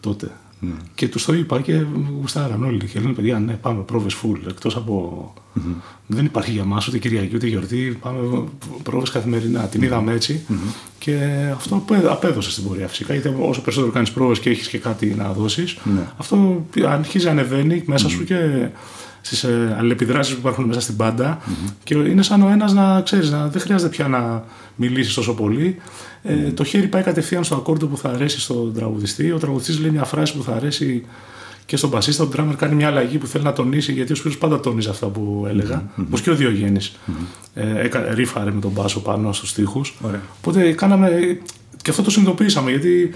τότε. 0.00 0.30
Mm. 0.62 0.66
Και 0.94 1.08
του 1.08 1.24
το 1.24 1.32
είπα 1.32 1.60
και 1.60 1.84
γουστάραν 2.20 2.64
όλοι. 2.64 2.84
Και 2.84 3.00
λένε 3.00 3.12
παιδιά, 3.12 3.38
ναι, 3.38 3.52
πάμε 3.52 3.82
πρόβες 3.82 4.16
full. 4.22 4.38
Εκτός 4.48 4.76
από. 4.76 5.34
Mm-hmm. 5.56 5.74
Δεν 6.06 6.24
υπάρχει 6.24 6.50
για 6.50 6.64
μα 6.64 6.82
ούτε 6.88 6.98
Κυριακή 6.98 7.34
ούτε 7.34 7.46
γιορτή. 7.46 7.98
Πάμε 8.00 8.44
πρόβες 8.82 9.10
καθημερινά. 9.10 9.60
Την 9.60 9.82
είδαμε 9.82 10.12
έτσι. 10.12 10.40
Mm-hmm. 10.48 10.74
Και 10.98 11.18
αυτό 11.52 11.84
απέδωσε 12.10 12.50
στην 12.50 12.64
πορεία 12.64 12.88
φυσικά. 12.88 13.12
Γιατί 13.12 13.28
όσο 13.40 13.60
περισσότερο 13.60 13.92
κάνεις 13.92 14.10
πρόβες 14.10 14.38
και 14.38 14.50
έχεις 14.50 14.68
και 14.68 14.78
κάτι 14.78 15.06
να 15.06 15.32
δώσεις, 15.32 15.76
mm-hmm. 15.76 16.04
αυτό 16.16 16.66
αρχίζει 16.84 17.24
να 17.24 17.30
ανεβαίνει 17.30 17.82
μέσα 17.86 18.08
σου 18.08 18.24
και 18.24 18.68
στις 19.20 19.44
ε, 19.44 19.76
αλληλεπιδράσεις 19.78 20.34
που 20.34 20.40
υπάρχουν 20.40 20.64
μέσα 20.64 20.80
στην 20.80 20.96
πάντα. 20.96 21.38
Και 21.84 21.94
είναι 21.94 22.22
σαν 22.22 22.42
ο 22.42 22.48
ένας 22.48 22.72
να 22.72 23.00
ξέρεις, 23.00 23.30
να 23.30 23.48
δεν 23.48 23.60
χρειάζεται 23.60 23.90
πια 23.90 24.08
να 24.08 24.44
μιλήσεις 24.76 25.14
τόσο 25.14 25.34
πολύ. 25.34 25.76
Ε, 26.22 26.34
το 26.34 26.64
χέρι 26.64 26.86
πάει 26.86 27.02
κατευθείαν 27.02 27.44
στο 27.44 27.54
ακόρντο 27.54 27.86
που 27.86 27.96
θα 27.96 28.08
αρέσει 28.08 28.40
στον 28.40 28.74
τραγουδιστή. 28.74 29.32
Ο 29.32 29.38
τραγουδιστής 29.38 29.80
λέει 29.80 29.90
μια 29.90 30.04
φράση 30.04 30.36
που 30.36 30.42
θα 30.42 30.52
αρέσει 30.52 31.04
και 31.66 31.76
στον 31.76 31.90
μπασίστα. 31.90 32.24
Ο 32.24 32.28
drummer 32.36 32.54
κάνει 32.56 32.74
μια 32.74 32.86
αλλαγή 32.86 33.18
που 33.18 33.26
θέλει 33.26 33.44
να 33.44 33.52
τονίσει, 33.52 33.92
γιατί 33.92 34.12
ο 34.12 34.14
Σπύρος 34.14 34.38
πάντα 34.38 34.60
τόνιζε 34.60 34.90
αυτά 34.90 35.06
που 35.06 35.46
έλεγα. 35.48 35.82
Mm-hmm. 35.82 36.04
Όπως 36.06 36.20
και 36.20 36.30
ο 36.30 36.34
Διογέννης. 36.34 36.92
Mm-hmm. 36.92 37.24
Ε, 37.54 37.88
ρίφαρε 38.14 38.50
με 38.50 38.60
τον 38.60 38.70
μπάσο 38.70 39.00
πάνω 39.00 39.32
στους 39.32 39.52
τοίχου. 39.52 39.80
Οπότε 40.38 40.72
κάναμε. 40.72 41.38
Και 41.82 41.90
αυτό 41.90 42.02
το 42.02 42.10
συνειδητοποίησαμε, 42.10 42.70
γιατί 42.70 43.14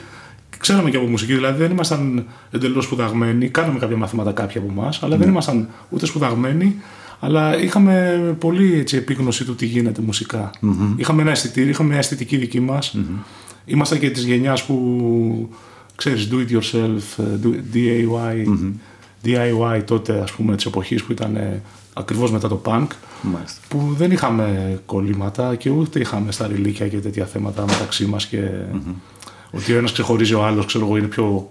ξέραμε 0.59 0.91
και 0.91 0.97
από 0.97 1.07
μουσική, 1.07 1.35
δηλαδή 1.35 1.63
δεν 1.63 1.71
ήμασταν 1.71 2.25
εντελώς 2.51 2.85
σπουδαγμένοι. 2.85 3.49
Κάναμε 3.49 3.79
κάποια 3.79 3.97
μαθήματα 3.97 4.33
κάποιοι 4.33 4.59
από 4.59 4.73
εμάς, 4.73 5.03
αλλά 5.03 5.17
δεν 5.17 5.29
ήμασταν 5.29 5.69
ούτε 5.89 6.07
σπουδαγμένοι, 6.07 6.77
αλλά 7.21 7.59
είχαμε 7.63 8.19
πολύ 8.39 8.79
έτσι, 8.79 8.97
επίγνωση 8.97 9.45
του 9.45 9.55
τι 9.55 9.67
γίνεται 9.67 10.03
μουσικά. 10.03 10.51
Mm-hmm. 10.63 10.95
Είχαμε 10.97 11.23
ένα 11.23 11.31
αισθητήριο, 11.31 11.71
είχαμε 11.71 11.89
μια 11.89 11.99
αισθητική 11.99 12.37
δική 12.37 12.61
μας. 12.61 12.97
Mm-hmm. 12.97 13.25
Ήμασταν 13.65 13.99
και 13.99 14.11
της 14.11 14.25
γενιάς 14.25 14.65
που 14.65 15.49
ξέρεις, 15.97 16.29
do 16.33 16.35
it 16.35 16.53
yourself, 16.53 17.25
ε, 17.25 17.39
do, 17.43 17.75
DIY, 17.75 18.47
DIY 19.25 19.83
τότε 19.85 20.21
ας 20.23 20.33
πούμε 20.33 20.57
της 20.57 20.65
εποχής 20.67 21.05
που 21.05 21.13
ήταν 21.13 21.37
ε, 21.37 21.63
ακριβώς 21.93 22.31
μετά 22.31 22.49
το 22.49 22.61
punk 22.65 22.87
Μάλιστα. 23.23 23.61
που 23.69 23.95
δεν 23.97 24.11
είχαμε 24.11 24.79
κολλήματα 24.87 25.55
και 25.55 25.71
ούτε 25.71 25.99
είχαμε 25.99 26.33
στα 26.33 26.47
ρηλίκια 26.47 26.89
και 26.89 26.97
τέτοια 26.97 27.27
θέματα 27.27 27.65
μεταξύ 27.67 28.07
μας 28.07 28.27
και 28.27 28.51
ότι 29.57 29.73
ο 29.75 29.79
ένας 29.79 29.93
ξεχωρίζει 29.93 30.35
ο 30.35 30.45
άλλος, 30.45 30.67
ξέρω 30.67 30.85
εγώ, 30.87 30.97
είναι 30.97 31.07
πιο 31.07 31.49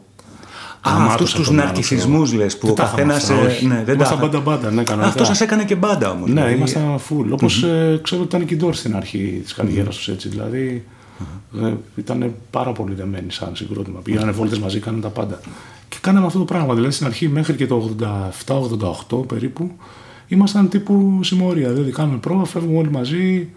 Α, 0.81 0.91
γαμάτος 0.91 1.13
αυτούς 1.13 1.29
από 1.29 1.37
τους 1.39 1.47
τον 1.47 1.59
άλλο, 1.59 1.65
ναρκισισμούς 1.65 2.27
ξέρω. 2.29 2.43
λες 2.43 2.57
που 2.57 2.65
Δεν 2.65 2.71
ο 2.75 2.77
τα 2.77 2.83
είχαμε 2.83 3.13
καθένας. 3.13 3.29
αυτά, 3.29 3.47
όχι. 3.47 3.65
Ναι, 3.65 3.83
δεν 3.85 3.95
Ήμασταν 3.95 4.17
τα 4.19 4.23
μπάντα 4.25 4.39
μπάντα, 4.39 4.71
ναι, 4.71 4.83
κανονικά. 4.83 5.21
Αυτός 5.21 5.37
σα 5.37 5.43
έκανε 5.43 5.63
και 5.63 5.75
μπάντα 5.75 6.11
όμως. 6.11 6.29
Ναι, 6.29 6.41
ήμασταν 6.41 6.99
full. 7.09 7.25
Όπως 7.31 7.63
ε, 7.63 7.99
ξέρω 8.03 8.21
ότι 8.21 8.35
ήταν 8.35 8.47
και 8.47 8.53
η 8.53 8.57
Ντόρ 8.57 8.75
στην 8.75 8.95
αρχή 8.95 9.39
της 9.43 9.53
καριέρας 9.53 9.95
τους 9.95 10.07
έτσι. 10.07 10.29
Δηλαδή 10.29 10.83
ε, 11.63 11.73
ήταν 11.95 12.33
πάρα 12.51 12.71
πολύ 12.71 12.93
δεμένοι 12.93 13.31
σαν 13.31 13.51
συγκρότημα. 13.55 13.99
Πήγανε 13.99 14.31
βόλτες 14.31 14.59
μαζί, 14.59 14.79
κάνανε 14.79 15.01
τα 15.01 15.09
πάντα. 15.09 15.39
Και 15.89 15.97
κάναμε 16.01 16.25
αυτό 16.25 16.37
το 16.39 16.45
πράγμα. 16.45 16.73
Δηλαδή 16.73 16.93
στην 16.93 17.05
αρχή 17.05 17.29
μέχρι 17.29 17.55
και 17.55 17.67
το 17.67 17.95
87-88 19.09 19.27
περίπου 19.27 19.71
ήμασταν 20.27 20.69
τύπου 20.69 21.19
συμμορία. 21.23 21.69
Δηλαδή 21.69 21.91
κάνουμε 21.91 22.17
πρόβα, 22.17 22.45
φεύγουμε 22.45 22.77
όλοι 22.77 22.91
μαζί. 22.91 23.49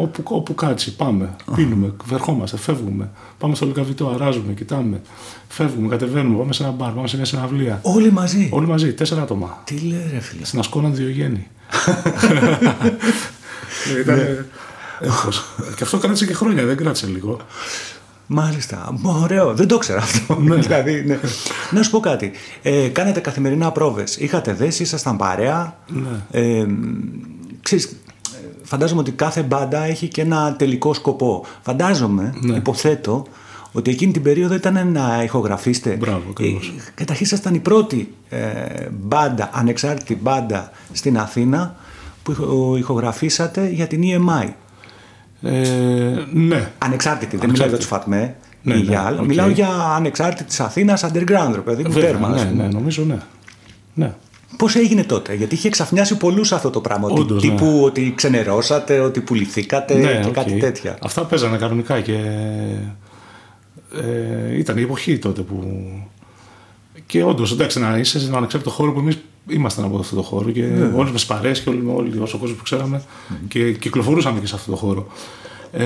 Όπου, 0.00 0.22
όπου 0.24 0.54
κάτσει, 0.54 0.96
πάμε. 0.96 1.36
Πίνουμε, 1.54 1.92
ερχόμαστε, 2.12 2.56
φεύγουμε. 2.56 3.10
Πάμε 3.38 3.54
στο 3.54 3.66
λικαβιτό, 3.66 4.08
αράζουμε, 4.08 4.52
κοιτάμε. 4.52 5.00
Φεύγουμε, 5.48 5.88
κατεβαίνουμε, 5.88 6.38
πάμε 6.38 6.52
σε 6.52 6.62
ένα 6.62 6.72
μπαρ, 6.72 6.90
πάμε 6.90 7.08
σε 7.08 7.16
μια 7.16 7.24
συναυλία. 7.24 7.78
Όλοι 7.82 8.12
μαζί; 8.12 8.48
Όλοι 8.52 8.66
μαζί, 8.66 8.94
τέσσερα 8.94 9.22
άτομα. 9.22 9.62
Τι 9.64 9.78
λέει, 9.78 10.08
ρε 10.12 10.20
φίλε; 10.20 10.44
Στην 10.44 10.58
Ασκόνα 10.58 10.88
Διογέννη. 10.88 11.46
Ήταν 14.00 14.46
έχος. 15.00 15.44
Και 15.76 15.84
αυτό 15.84 15.98
κράτησε 15.98 16.26
και 16.26 16.34
χρόνια, 16.34 16.64
δεν 16.64 16.76
κράτησε 16.76 17.06
λίγο. 17.06 17.36
Μάλιστα. 18.26 18.92
Μ, 18.98 19.06
Ωραίο. 19.06 19.54
Δεν 19.54 19.68
το 19.68 19.78
ξέρω 19.78 19.98
αυτό. 19.98 20.34
δηλαδή, 20.60 21.04
ναι. 21.06 21.18
Να 21.70 21.82
σου 21.82 21.90
πω 21.90 22.00
κάτι. 22.00 22.32
Ε, 22.62 22.88
κάνετε 22.88 23.20
καθημερινά 23.20 23.72
πρόβες. 23.72 24.16
Είχατε 24.16 24.52
δέσει, 24.52 24.82
ήσασταν 24.82 25.16
παρέα. 25.16 25.78
Ναι. 25.86 26.40
Ε, 26.40 26.66
ξέρεις, 27.62 27.84
ε, 27.84 27.90
φαντάζομαι 28.68 29.00
ότι 29.00 29.10
κάθε 29.10 29.42
μπάντα 29.42 29.82
έχει 29.84 30.08
και 30.08 30.20
ένα 30.20 30.54
τελικό 30.58 30.94
σκοπό. 30.94 31.44
Φαντάζομαι, 31.62 32.34
Ναι. 32.40 32.56
υποθέτω, 32.56 33.26
ότι 33.72 33.90
εκείνη 33.90 34.12
την 34.12 34.22
περίοδο 34.22 34.54
ήταν 34.54 34.92
να 34.92 35.22
ηχογραφήσετε. 35.22 35.90
Μπράβο, 35.90 36.22
ακριβώς. 36.30 36.68
Ε, 36.76 36.90
καταρχήν 36.94 37.24
ήσασταν 37.26 37.54
η 37.54 37.58
πρώτη 37.58 38.14
ε, 38.28 38.38
μπάντα, 39.00 39.50
ανεξάρτητη 39.52 40.18
μπάντα 40.22 40.70
στην 40.92 41.18
Αθήνα 41.18 41.76
που 42.22 42.30
ηχο- 42.30 42.76
ηχογραφήσατε 42.76 43.68
για 43.68 43.86
την 43.86 44.00
EMI. 44.04 44.48
Ε, 45.42 45.52
ναι. 46.32 46.70
Ανεξάρτητη, 46.78 47.36
δεν 47.36 47.50
μιλάω 47.50 47.68
για 47.68 47.76
τους 47.76 47.86
ΦΑΤΜΕ 47.86 48.36
Ναι, 48.62 48.74
ή 48.74 48.76
ναι, 48.76 48.82
για 48.82 49.02
άλλα. 49.02 49.20
οκ. 49.20 49.26
Μιλάω 49.26 49.48
για 49.48 49.68
ανεξάρτητης 49.96 50.56
τη 50.56 50.62
Αθήνας, 50.64 51.04
underground, 51.04 51.50
ρε 51.54 51.60
παιδί 51.60 51.82
μου, 51.82 51.90
Βέβαια, 51.92 52.10
τέρμα. 52.10 52.28
ας 52.28 52.42
ναι, 52.44 52.50
πούμε. 52.50 52.62
ναι, 52.62 52.68
νομίζω 52.72 53.04
ναι. 53.04 53.18
Ναι. 53.94 54.12
Πώς 54.58 54.76
έγινε 54.76 55.04
τότε, 55.04 55.34
Γιατί 55.34 55.54
είχε 55.54 55.68
ξαφνιάσει 55.68 56.16
πολλούς 56.16 56.52
αυτό 56.52 56.70
το 56.70 56.80
πράγμα. 56.80 57.08
ότι 57.10 57.20
Όντως, 57.20 57.42
τύπου 57.42 57.80
ότι 57.84 58.12
ξενερώσατε, 58.16 58.98
ότι 59.00 59.20
πουληθήκατε 59.20 59.94
ναι, 59.94 60.20
και 60.22 60.28
οκ. 60.28 60.32
κάτι 60.34 60.52
τέτοια. 60.58 60.98
Αυτά 61.02 61.24
παίζανε 61.24 61.56
κανονικά 61.56 62.00
και 62.00 62.16
ε, 63.94 64.58
ήταν 64.58 64.78
η 64.78 64.82
εποχή 64.82 65.18
τότε 65.18 65.42
που. 65.42 65.82
Και 67.06 67.22
όντως, 67.22 67.52
εντάξει, 67.52 67.80
να 67.80 67.96
είσαι 67.98 68.18
σε 68.18 68.24
έναν 68.24 68.36
ανεξάρτητο 68.36 68.70
χώρο 68.72 68.92
που 68.92 68.98
εμείς 68.98 69.18
ήμασταν 69.48 69.84
από 69.84 69.98
αυτό 69.98 70.14
το 70.16 70.22
χώρο 70.22 70.50
και 70.50 70.62
Ναι. 70.62 70.90
όλες 70.94 71.10
μας 71.12 71.26
παρέες 71.26 71.60
και 71.60 71.68
όλοι, 71.68 71.82
όλοι 71.94 72.18
όσο 72.18 72.38
κόσμο 72.38 72.54
που 72.56 72.62
ξέραμε 72.62 73.02
και 73.48 73.72
κυκλοφορούσαμε 73.72 74.40
και 74.40 74.46
σε 74.46 74.54
αυτό 74.54 74.70
το 74.70 74.76
χώρο. 74.76 75.06
Ε, 75.72 75.84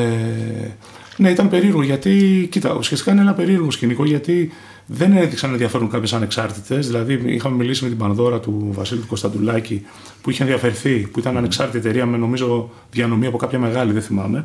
ναι, 1.16 1.30
ήταν 1.30 1.48
περίεργο 1.48 1.82
γιατί, 1.82 2.46
κοίτα, 2.50 2.74
ουσιαστικά 2.74 3.12
είναι 3.12 3.20
ένα 3.20 3.32
περίεργο 3.34 3.70
σκηνικό 3.70 4.04
γιατί 4.04 4.52
δεν 4.86 5.16
έδειξαν 5.16 5.52
ενδιαφέρον 5.52 5.90
κάποιες 5.90 6.12
ανεξάρτητες. 6.12 6.86
Δηλαδή, 6.86 7.20
είχαμε 7.24 7.56
μιλήσει 7.56 7.82
με 7.82 7.88
την 7.88 7.98
Πανδώρα 7.98 8.40
του 8.40 8.68
Βασίλη 8.72 9.00
του 9.00 9.06
Κωνσταντουλάκη 9.06 9.82
που 10.22 10.30
είχε 10.30 10.42
ενδιαφερθεί, 10.42 10.96
που 10.98 11.18
ήταν 11.18 11.36
ανεξάρτητη 11.36 11.78
εταιρεία 11.78 12.06
με 12.06 12.16
νομίζω 12.16 12.70
διανομή 12.90 13.26
από 13.26 13.36
κάποια 13.36 13.58
μεγάλη, 13.58 13.92
δεν 13.92 14.02
θυμάμαι. 14.02 14.44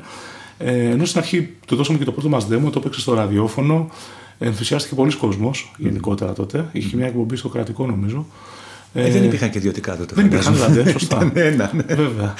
Ε, 0.58 0.90
ενώ 0.90 1.06
στην 1.06 1.20
αρχή 1.20 1.50
του 1.68 1.76
δώσαμε 1.76 1.98
και 1.98 2.06
το 2.06 2.12
πρώτο 2.12 2.30
μας 2.30 2.48
demo, 2.52 2.72
το 2.72 2.80
έπαιξε 2.80 3.00
στο 3.00 3.14
ραδιόφωνο. 3.14 3.90
Ενθουσιάστηκε 4.40 4.96
πολλοί 4.96 5.16
κόσμος 5.16 5.74
γενικότερα 5.78 6.34
τότε. 6.34 6.66
Είχε 6.72 6.98
μια 6.98 7.06
εκπομπή 7.06 7.36
στο 7.36 7.50
κρατικό, 7.50 7.86
νομίζω. 7.86 8.26
Ε, 8.94 9.12
δεν 9.12 9.24
υπήρχαν 9.24 9.50
και 9.50 9.58
ιδιωτικά 9.58 9.98
τότε. 9.98 10.16
Δεν 10.16 10.26
υπήρχαν 10.26 10.54
φαντάζομαι. 10.54 10.74
δηλαδή, 10.74 10.92
σωστά. 10.92 11.16
Ήταν 11.16 11.32
ένα, 11.54 11.72
ναι. 11.74 11.96
Βέβαια. 11.96 12.34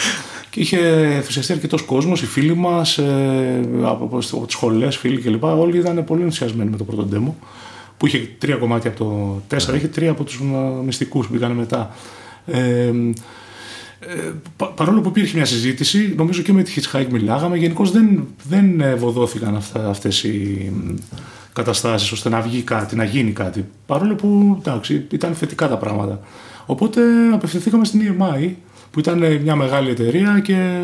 Και 0.50 0.60
είχε 0.60 0.78
ενθουσιαστεί 1.16 1.54
αρκετός 1.54 1.82
κόσμος, 1.82 2.22
οι 2.22 2.26
φίλοι 2.26 2.56
μας, 2.56 2.98
ε, 2.98 3.60
από, 3.84 4.04
από, 4.04 4.18
από 4.32 4.46
τις 4.46 4.56
σχολές, 4.56 4.98
φίλοι 4.98 5.22
κλπ. 5.22 5.44
Όλοι 5.44 5.78
ήταν 5.78 6.04
πολύ 6.04 6.22
ενθουσιασμένοι 6.22 6.70
με 6.70 6.78
το 6.78 6.84
πρώτο 6.84 7.08
demo. 7.14 7.34
Που 7.98 8.08
είχε 8.08 8.30
τρία 8.38 8.56
κομμάτια 8.56 8.90
από 8.90 9.00
το 9.04 9.42
τέσσερα, 9.48 9.78
είχε 9.78 9.88
τρία 9.88 10.12
από 10.12 10.24
τους 10.24 10.42
μυστικούς 10.86 11.28
που 11.28 11.32
πήγαν 11.34 11.52
μετά. 11.52 11.96
Ε, 12.46 12.92
ε, 14.00 14.32
πα- 14.58 14.72
παρόλο 14.72 15.02
που 15.02 15.10
υπήρχε 15.10 15.36
μια 15.36 15.46
συζήτηση, 15.46 16.14
νομίζω 16.18 16.42
και 16.42 16.54
με 16.54 16.64
τη 16.64 16.74
Hitchhike 16.76 17.08
μιλάγαμε, 17.12 17.58
γενικώς 17.58 17.92
δεν, 17.92 18.28
δεν 18.50 18.82
ευωδόθηκαν 18.82 19.56
αυτά, 19.56 19.90
αυτές 19.90 20.24
οι 20.24 20.72
μ, 20.74 20.94
καταστάσεις 21.54 22.12
ώστε 22.12 22.30
να 22.30 22.42
βγει 22.42 22.62
κάτι, 22.62 22.96
να 22.96 23.04
γίνει 23.04 23.32
κάτι. 23.32 23.66
Παρόλο 23.86 24.16
που 24.16 24.56
εντάξει, 24.60 25.06
ήταν 25.12 25.34
θετικά 25.34 25.68
τα 25.68 25.78
πράγματα. 25.78 26.20
Οπότε 26.66 27.02
απευθυνθήκαμε 27.34 27.86
στην 27.86 28.16
EMI, 28.20 28.50
που 28.92 29.00
ήταν 29.00 29.24
ε, 29.24 29.30
μια 29.38 29.56
μεγάλη 29.56 29.90
εταιρεία 29.90 30.40
και 30.44 30.84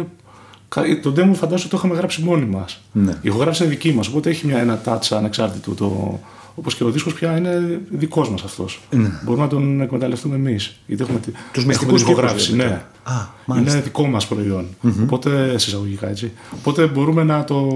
κα- 0.67 0.99
το 1.01 1.13
demo 1.17 1.31
φαντάζομαι 1.33 1.69
το 1.69 1.77
είχαμε 1.77 1.95
γράψει 1.95 2.21
μόνοι 2.21 2.45
μας. 2.45 2.81
Ναι. 2.91 3.11
Η 3.11 3.17
ηχογράφηση 3.21 3.63
είναι 3.63 3.71
δική 3.71 3.93
μας, 3.93 4.07
οπότε 4.07 4.29
έχει 4.29 4.45
μια, 4.47 4.57
ένα 4.57 4.81
touch 4.85 5.07
ανεξάρτητο. 5.17 5.71
Το, 5.71 6.19
όπως 6.55 6.75
και 6.75 6.83
ο 6.83 6.89
δίσκος 6.91 7.13
πια 7.13 7.37
είναι 7.37 7.81
δικός 7.89 8.29
μας 8.29 8.43
αυτός. 8.43 8.79
Μπορούμε 9.23 9.43
να 9.43 9.49
τον 9.49 9.81
εκμεταλλευτούμε 9.81 10.35
εμείς. 10.35 10.75
Γιατί 10.85 11.03
έχουμε, 11.03 11.19
τη- 11.19 11.31
Τους 11.31 11.39
έχουμε 11.51 11.65
μυστικούς 11.67 12.03
την 12.03 12.11
ηχογράφηση. 12.11 12.45
κύκλους, 12.49 12.63
Ναι. 12.65 12.71
λέτε. 12.71 12.85
Α, 13.03 13.13
μάλιστα. 13.45 13.71
Είναι 13.71 13.81
δικό 13.83 14.07
μας 14.07 14.27
προϊόν. 14.27 14.65
Οπότε, 15.03 15.57
σε 15.57 15.69
εισαγωγικά 15.69 16.09
έτσι. 16.09 16.31
Οπότε 16.59 16.85
μπορούμε 16.87 17.23
να 17.23 17.43
το 17.43 17.67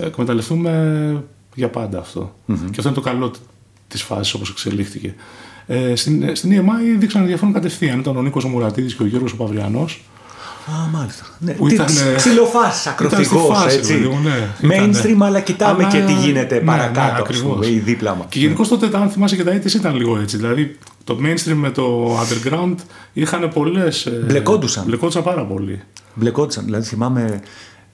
εκμεταλλευτούμε 0.00 1.24
για 1.54 1.68
πάντα 1.68 1.98
αυτό. 1.98 2.34
Και 2.46 2.54
αυτό 2.76 2.82
είναι 2.88 2.92
το 2.94 3.00
καλό 3.00 3.32
της 3.88 4.02
φάσης 4.02 4.34
όπως 4.34 4.50
εξελίχθηκε. 4.50 5.14
Ε, 5.66 5.94
στην, 5.94 6.36
στην 6.36 6.50
EMI 6.60 6.98
δείξαν 6.98 7.20
ενδιαφέρον 7.22 7.52
κατευθείαν. 7.52 7.98
Ήταν 7.98 8.16
ο 8.16 8.22
Νίκος 8.22 8.44
Μουρατίδης 8.44 8.94
και 8.94 9.02
ο 9.02 9.06
Γιώργος 9.06 9.32
ο 9.32 9.36
Παυριανός. 9.36 10.02
Α, 10.70 10.86
μάλιστα. 10.92 11.24
Ναι. 11.38 11.52
Που 11.52 11.66
Τι 11.66 11.74
ήταν, 11.74 11.86
ξ- 11.86 12.06
ε, 12.06 12.14
Ξυλοφάσεις, 12.14 12.80
στη 12.80 12.88
ακροθυγός, 12.88 13.56
φάση, 13.56 13.76
έτσι. 13.76 13.92
ρε 13.92 13.98
παιδί 13.98 14.08
μου, 14.14 14.18
ναι. 14.22 14.48
Mainstream, 14.74 15.08
Ήτανε. 15.08 15.24
αλλά 15.24 15.40
κοιτάμε 15.40 15.84
Αλλά- 15.84 15.92
και 15.92 16.04
τι 16.04 16.12
γίνεται 16.12 16.54
ναι, 16.54 16.60
παρακάτω, 16.60 17.00
ναι, 17.00 17.02
ας 17.28 17.40
πούμε, 17.40 17.52
ακριβώς. 17.52 17.68
ή 17.68 17.78
δίπλα 17.78 18.14
μας. 18.14 18.26
Και 18.28 18.38
γενικώς 18.38 18.68
τότε, 18.68 18.88
αν 18.92 19.08
θυμάσαι 19.10 19.36
και 19.36 19.44
τα 19.44 19.50
έτης, 19.50 19.74
ήταν 19.74 19.96
λίγο 19.96 20.18
έτσι. 20.18 20.36
Δηλαδή, 20.36 20.78
το 21.04 21.18
mainstream 21.22 21.54
με 21.54 21.70
το 21.70 22.16
underground 22.20 22.74
είχαν 23.12 23.48
πολλές. 23.54 24.08
Μπλεκόντουσαν. 24.26 24.84
Μπλεκόντουσαν 24.86 25.22
πάρα 25.22 25.44
πολύ. 25.46 25.82
Μπλεκόντουσαν. 26.14 26.64
Δηλαδή 26.64 26.84
θυμάμαι, 26.86 27.40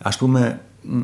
ας 0.03 0.17
πούμε, 0.17 0.61
μ, 0.83 1.01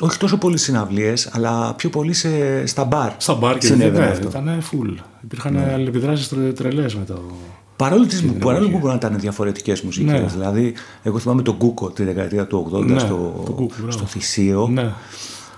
όχι 0.00 0.18
τόσο 0.18 0.36
πολλοί 0.36 0.58
συναυλίες, 0.58 1.28
αλλά 1.32 1.74
πιο 1.74 1.88
πολύ 1.90 2.12
σε, 2.12 2.66
στα 2.66 2.84
μπαρ. 2.84 3.10
Στα 3.16 3.34
μπαρ 3.34 3.58
και 3.58 3.66
συνέβαινε 3.66 4.04
ναι, 4.04 4.10
αυτό. 4.10 4.28
ήταν 4.28 4.62
full. 4.72 4.94
Υπήρχαν 5.24 5.52
ναι. 5.52 5.70
αλληλεπιδράσεις 5.72 6.28
τρε, 6.28 6.52
τρελές 6.52 6.94
με 6.94 7.04
το. 7.04 7.20
Παρόλο, 7.78 8.06
τις, 8.06 8.24
παρόλο 8.38 8.68
που 8.68 8.78
μπορεί 8.78 8.86
να 8.86 8.94
ήταν 8.94 9.18
διαφορετικές 9.18 9.80
μουσικές. 9.80 10.20
Ναι. 10.20 10.26
Δηλαδή, 10.26 10.74
εγώ 11.02 11.18
θυμάμαι 11.18 11.42
τον 11.42 11.56
Κούκο 11.56 11.90
τη 11.90 12.04
δεκαετία 12.04 12.46
του 12.46 12.70
80 12.74 12.84
Ναι, 12.86 12.98
στο, 12.98 13.42
τον 13.46 13.54
Κούκο, 13.54 13.74
μπράβο. 13.76 13.90
στο 13.92 14.04
Θησίο. 14.06 14.68
Ναι. 14.72 14.92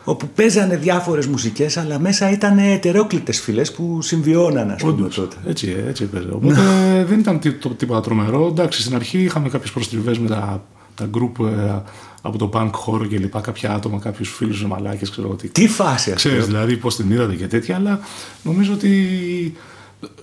Όπου 0.05 0.29
παίζανε 0.35 0.77
διάφορες 0.77 1.27
μουσικές, 1.27 1.77
αλλά 1.77 1.99
μέσα 1.99 2.31
ήταν 2.31 2.59
ετερόκλητες 2.59 3.41
φυλές 3.41 3.73
που 3.73 3.99
συμβιώναν, 4.03 4.71
ας 4.71 4.81
πούμε, 4.83 4.93
Όντως, 4.93 5.15
τότε. 5.15 5.37
έτσι, 5.47 5.77
έτσι 5.89 6.03
έπαιζε. 6.03 6.29
Οπότε 6.33 6.61
δεν 7.09 7.19
ήταν 7.19 7.39
τί- 7.41 7.61
το- 7.61 7.69
τίποτα 7.69 8.01
τρομερό. 8.01 8.47
Εντάξει, 8.47 8.81
στην 8.83 8.95
αρχή 8.95 9.19
είχαμε 9.23 9.49
κάποιες 9.49 9.71
προστριβές 9.71 10.19
με 10.19 10.29
τα, 10.29 10.63
τα 10.95 11.09
group 11.15 11.45
ε, 11.47 11.83
από 12.23 12.39
το 12.39 12.51
punk 12.53 12.71
χώρο 12.73 13.05
και 13.07 13.19
λοιπά. 13.19 13.41
Κάποια 13.41 13.73
άτομα, 13.75 13.99
κάποιους 13.99 14.29
φίλους 14.35 14.65
μαλάκες, 14.67 15.11
ξέρω 15.11 15.27
εγώ 15.27 15.37
τι. 15.37 15.49
Τι 15.49 15.69
φάση 15.69 16.11
αυτή. 16.13 16.29
Ξέρεις 16.29 16.47
δηλαδή 16.47 16.77
πώς 16.77 16.97
την 16.97 17.11
είδατε 17.11 17.35
και 17.35 17.47
τέτοια, 17.47 17.77
αλλά 17.77 18.01
νομίζω 18.43 18.73
ότι 18.73 18.91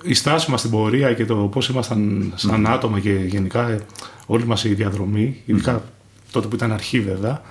η 0.03 0.13
στάση 0.13 0.51
μας 0.51 0.59
στην 0.59 0.71
πορεία 0.71 1.13
και 1.13 1.25
το 1.25 1.35
πώς 1.35 1.69
ήμασταν 1.69 2.33
σαν 2.35 2.67
άτομα 2.67 2.99
και 2.99 3.09
γενικά 3.09 3.69
ε, 3.69 3.79
όλη 4.25 4.45
μας 4.45 4.63
η 4.63 4.73
διαδρομή, 4.73 5.41
ειδικά 5.45 5.83
τότε 6.31 6.47
που 6.47 6.55
ήταν 6.55 6.71
αρχή 6.71 6.99
βέβαια, 6.99 7.41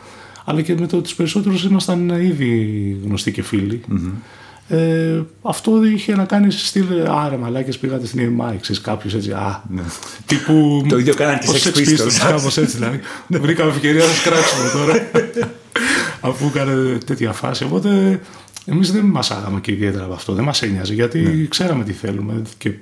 αλλά 0.44 0.62
και 0.62 0.74
με 0.74 0.86
το 0.86 1.00
τους 1.00 1.14
περισσότερους 1.14 1.64
ήμασταν 1.64 2.08
ήδη 2.08 3.00
γνωστοί 3.04 3.32
και 3.32 3.42
φίλοι. 3.42 3.80
Ε, 4.68 5.22
αυτό 5.42 5.84
είχε 5.84 6.14
να 6.14 6.24
κάνει 6.24 6.50
σε 6.50 6.66
στυλ 6.66 6.86
άρα 7.08 7.36
μαλάκες 7.36 7.78
πήγατε 7.78 8.06
στην 8.06 8.38
EMI, 8.40 8.54
ξέρεις 8.60 8.80
κάποιος 8.80 9.14
έτσι, 9.14 9.30
α, 9.30 9.62
τύπου... 10.26 10.84
Το 10.88 10.98
ίδιο 10.98 11.14
κάνανε 11.14 11.38
και 11.38 11.48
ως 11.48 11.66
Sex 11.66 11.68
Sex 11.68 11.78
Pistols. 11.78 12.06
Pistols, 12.06 12.30
κάπως 12.30 12.56
έτσι 12.56 12.76
δηλαδή. 12.76 13.00
Βρήκαμε 13.44 13.70
ευκαιρία 13.70 14.04
να 14.04 14.12
σκράψουμε 14.12 14.70
τώρα, 14.72 15.10
αφού 16.30 16.46
έκανε 16.46 16.98
τέτοια 16.98 17.32
φάση, 17.32 17.64
οπότε 17.64 18.20
εμείς 18.66 18.92
δεν 18.92 19.04
μας 19.04 19.30
άγαμε 19.30 19.60
και 19.60 19.72
ιδιαίτερα 19.72 20.04
από 20.04 20.14
αυτό, 20.14 20.32
δεν 20.32 20.44
μας 20.44 20.62
ένοιαζε, 20.62 20.94
γιατί 20.94 21.46
ξέραμε 21.50 21.84
τι 21.84 21.92
θέλουμε 21.92 22.42
και 22.58 22.72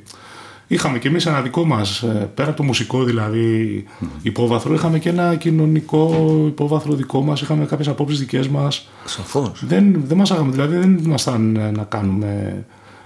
είχαμε 0.66 0.98
κι 0.98 1.06
εμείς 1.06 1.26
ένα 1.26 1.40
δικό 1.40 1.64
μας, 1.64 2.04
πέρα 2.34 2.48
από 2.48 2.56
το 2.56 2.62
μουσικό 2.62 3.04
δηλαδή 3.04 3.84
υπόβαθρο, 4.22 4.74
είχαμε 4.74 4.98
και 4.98 5.08
ένα 5.08 5.34
κοινωνικό 5.34 6.34
υπόβαθρο 6.46 6.94
δικό 6.94 7.22
μας. 7.22 7.40
Είχαμε 7.40 7.64
κάποιες 7.64 7.88
απόψεις 7.88 8.18
δικές 8.18 8.48
μας. 8.48 8.88
Σαφώς. 9.04 9.64
Δεν, 9.66 10.02
δεν 10.06 10.16
μας 10.16 10.30
άγαμε, 10.30 10.52
δηλαδή 10.52 10.76
δεν 10.76 11.00
ήμασταν 11.04 11.56
ε, 11.56 11.70
να 11.70 11.84
κάνουμε 11.84 12.64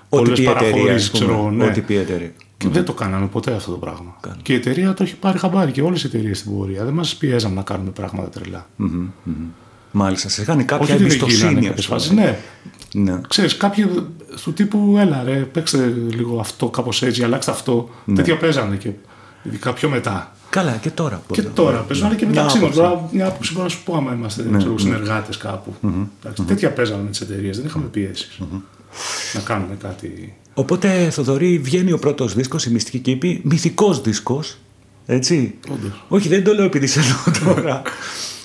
πολλές 0.08 0.42
παραχωρήσει, 0.42 1.10
ξέρω 1.10 1.50
ναι. 1.50 1.64
Ό,τι 1.64 1.80
πει 1.80 1.94
η 1.94 1.96
εταιρεία. 1.96 2.32
Και 2.56 2.68
δεν 2.68 2.84
το 2.84 2.92
κάναμε 2.92 3.26
ποτέ 3.26 3.52
αυτό 3.52 3.70
το 3.70 3.76
πράγμα. 3.76 4.16
Και 4.42 4.52
η 4.52 4.56
εταιρεία 4.56 4.94
το 4.94 5.02
έχει 5.02 5.16
πάρει 5.16 5.38
χαμπάρι 5.38 5.72
και 5.72 5.82
όλες 5.82 6.02
οι 6.02 6.06
εταιρείες 6.06 6.38
στην 6.38 6.56
πορεία. 6.56 6.84
Δεν 6.84 6.94
μας 6.94 7.16
πιέζαμε 7.16 7.54
να 7.54 7.62
κάνουμε 7.62 7.90
πράγματα 7.90 8.28
τρελά. 8.28 8.66
Μάλιστα, 9.98 10.28
σε 10.28 10.42
είχαν 10.42 10.64
κάποια 10.64 10.94
εμπιστοσύνη. 10.94 11.72
Ναι. 12.14 12.38
ναι. 12.92 13.20
Ξέρεις, 13.28 13.56
κάποιοι 13.56 13.90
του 14.42 14.52
τύπου, 14.52 14.96
έλα 14.98 15.22
ρε, 15.24 15.36
παίξτε 15.36 15.94
λίγο 16.08 16.38
αυτό, 16.40 16.68
κάπως 16.68 17.02
έτσι, 17.02 17.22
αλλάξτε 17.22 17.50
αυτό. 17.50 17.88
Ναι. 18.04 18.14
Τέτοια 18.14 18.36
παίζανε 18.36 18.76
και 18.76 18.90
ειδικά 19.42 19.72
πιο 19.72 19.88
μετά. 19.88 20.32
Καλά, 20.50 20.78
και 20.80 20.90
τώρα. 20.90 21.22
Και 21.32 21.42
τώρα 21.42 21.78
παίζουν, 21.78 22.06
αλλά 22.06 22.14
και 22.14 22.26
μεταξύ 22.26 22.58
μα. 22.58 23.08
Μια 23.12 23.26
άποψη 23.26 23.52
μπορώ 23.52 23.64
να 23.64 23.70
σου 23.70 23.82
πω, 23.84 23.96
άμα 23.96 24.12
είμαστε 24.12 24.42
ναι, 24.42 24.56
ναι. 24.56 24.78
συνεργάτες 24.78 25.36
κάπου. 25.36 25.74
Mm-hmm. 25.82 26.32
Τέτοια 26.46 26.72
παίζαμε 26.72 27.02
με 27.02 27.10
τις 27.10 27.20
εταιρείες, 27.20 27.56
δεν 27.56 27.66
είχαμε 27.66 27.86
πιέσεις 27.86 28.38
να 29.34 29.40
κάνουμε 29.40 29.74
κάτι. 29.82 30.34
Οπότε, 30.54 31.10
Θοδωρή, 31.10 31.58
βγαίνει 31.58 31.92
ο 31.92 31.98
πρώτος 31.98 32.34
δίσκος, 32.34 32.64
η 32.64 32.70
μυστική 32.70 32.98
κήπη, 32.98 33.40
μυθικός 33.44 34.00
δίσκος. 34.00 34.56
Έτσι; 35.10 35.54
Όντως. 35.70 36.04
Όχι, 36.08 36.28
δεν 36.28 36.44
το 36.44 36.54
λέω 36.54 36.64
επειδή 36.64 36.86
σε 36.86 37.00
τώρα. 37.44 37.82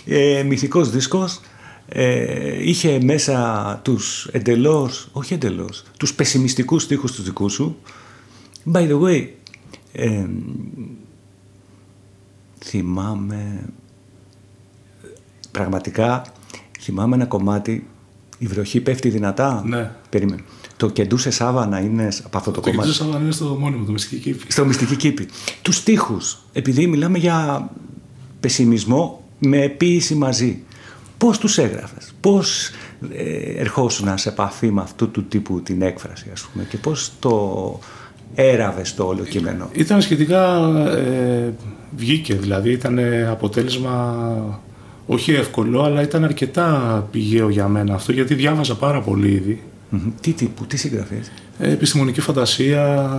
ε, 0.05 0.43
μυθικός 0.43 0.89
δίσκος 0.89 1.39
ε, 1.87 2.69
είχε 2.69 2.99
μέσα 3.03 3.79
τους 3.83 4.27
εντελώς, 4.31 5.09
όχι 5.11 5.33
εντελώς, 5.33 5.83
τους 5.97 6.13
πεσημιστικούς 6.13 6.83
στίχους 6.83 7.11
τους 7.11 7.23
δικούς 7.25 7.53
σου. 7.53 7.77
By 8.73 8.89
the 8.89 9.01
way, 9.01 9.27
ε, 9.91 10.25
θυμάμαι, 12.63 13.65
πραγματικά 15.51 16.21
θυμάμαι 16.79 17.15
ένα 17.15 17.25
κομμάτι, 17.25 17.87
η 18.37 18.47
βροχή 18.47 18.81
πέφτει 18.81 19.09
δυνατά. 19.09 19.63
Ναι. 19.65 19.91
Περίμενε. 20.09 20.43
Το 20.83 20.89
κεντούσες 20.89 21.35
Σάβα 21.35 21.81
είναι 21.83 22.09
από 22.23 22.37
αυτό 22.37 22.51
το, 22.51 22.61
το 22.61 22.69
κομμάτι; 22.69 22.77
Το 22.77 22.93
κεντούσε 22.93 23.03
Σάβα 23.03 23.23
είναι 23.23 23.31
στο 23.31 23.45
μόνιμο, 23.59 23.85
το 23.85 23.91
μυστική 23.91 24.21
κήπη. 24.21 24.51
Στο 24.51 24.65
μυστική 24.65 24.95
κήπη. 24.95 25.27
Τους 25.61 25.75
στίχους, 25.75 26.37
επειδή 26.53 26.87
μιλάμε 26.87 27.17
για 27.17 27.69
πεσημισμό 28.39 29.23
με 29.39 29.67
ποίηση 29.67 30.15
μαζί. 30.15 30.63
Πώς 31.17 31.37
τους 31.37 31.57
έγραφες, 31.57 32.13
πώς 32.19 32.69
ε, 33.11 33.59
ερχόσουν 33.59 34.17
σε 34.17 34.29
επαφή 34.29 34.71
με 34.71 34.81
αυτού 34.81 35.11
του 35.11 35.23
τύπου 35.25 35.61
την 35.61 35.81
έκφραση 35.81 36.29
ας 36.33 36.41
πούμε 36.41 36.65
και 36.69 36.77
πώς 36.77 37.11
το 37.19 37.79
έραβες 38.35 38.95
το 38.95 39.05
όλο 39.05 39.23
κείμενο; 39.23 39.69
Ήταν 39.73 40.01
σχετικά, 40.01 40.57
ε, 40.87 41.53
βγήκε 41.95 42.33
δηλαδή, 42.35 42.71
ήταν 42.71 42.99
αποτέλεσμα 43.29 44.61
όχι 45.05 45.33
εύκολο 45.33 45.81
αλλά 45.81 46.01
ήταν 46.01 46.23
αρκετά 46.23 47.07
πηγαίο 47.11 47.49
για 47.49 47.67
μένα 47.67 47.93
αυτό 47.93 48.11
γιατί 48.11 48.33
διάβαζα 48.33 48.75
πάρα 48.75 49.01
πολύ 49.01 49.31
ήδη. 49.31 49.61
Τι 50.21 50.31
τύπου, 50.31 50.65
τι 50.65 50.77
συγγραφές. 50.77 51.31
Ε, 51.59 51.71
επιστημονική 51.71 52.21
φαντασία, 52.21 53.09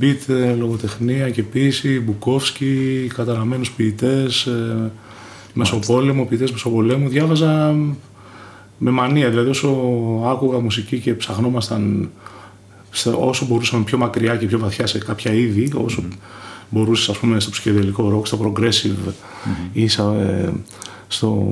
beat, 0.00 0.28
ε, 0.28 0.54
λογοτεχνία 0.54 1.30
και 1.30 1.42
ποίηση, 1.42 2.00
Μπουκόφσκι, 2.00 3.06
καταραμένους 3.14 3.70
ποιητές, 3.70 4.46
ε, 4.46 4.90
Μεσοπόλεμο, 5.52 6.24
ποιητές 6.24 6.50
Μεσοπολέμου, 6.50 7.08
διάβαζα 7.08 7.74
με 8.78 8.90
μανία. 8.90 9.28
Δηλαδή, 9.30 9.48
όσο 9.50 9.68
άκουγα 10.26 10.58
μουσική 10.58 10.98
και 10.98 11.14
ψαχνόμασταν 11.14 12.10
όσο 13.18 13.46
μπορούσαμε 13.46 13.84
πιο 13.84 13.98
μακριά 13.98 14.36
και 14.36 14.46
πιο 14.46 14.58
βαθιά 14.58 14.86
σε 14.86 14.98
κάποια 14.98 15.32
είδη, 15.32 15.72
όσο 15.74 16.02
mm. 16.08 16.16
μπορούσες, 16.70 17.08
ας 17.08 17.18
πούμε, 17.18 17.40
στο 17.40 17.50
ψυχεδελικό 17.50 18.08
ροκ, 18.08 18.26
στο 18.26 18.38
progressive 18.42 19.08
mm-hmm. 19.08 19.68
ή 19.72 19.84
ε, 19.84 20.50
στο, 21.08 21.48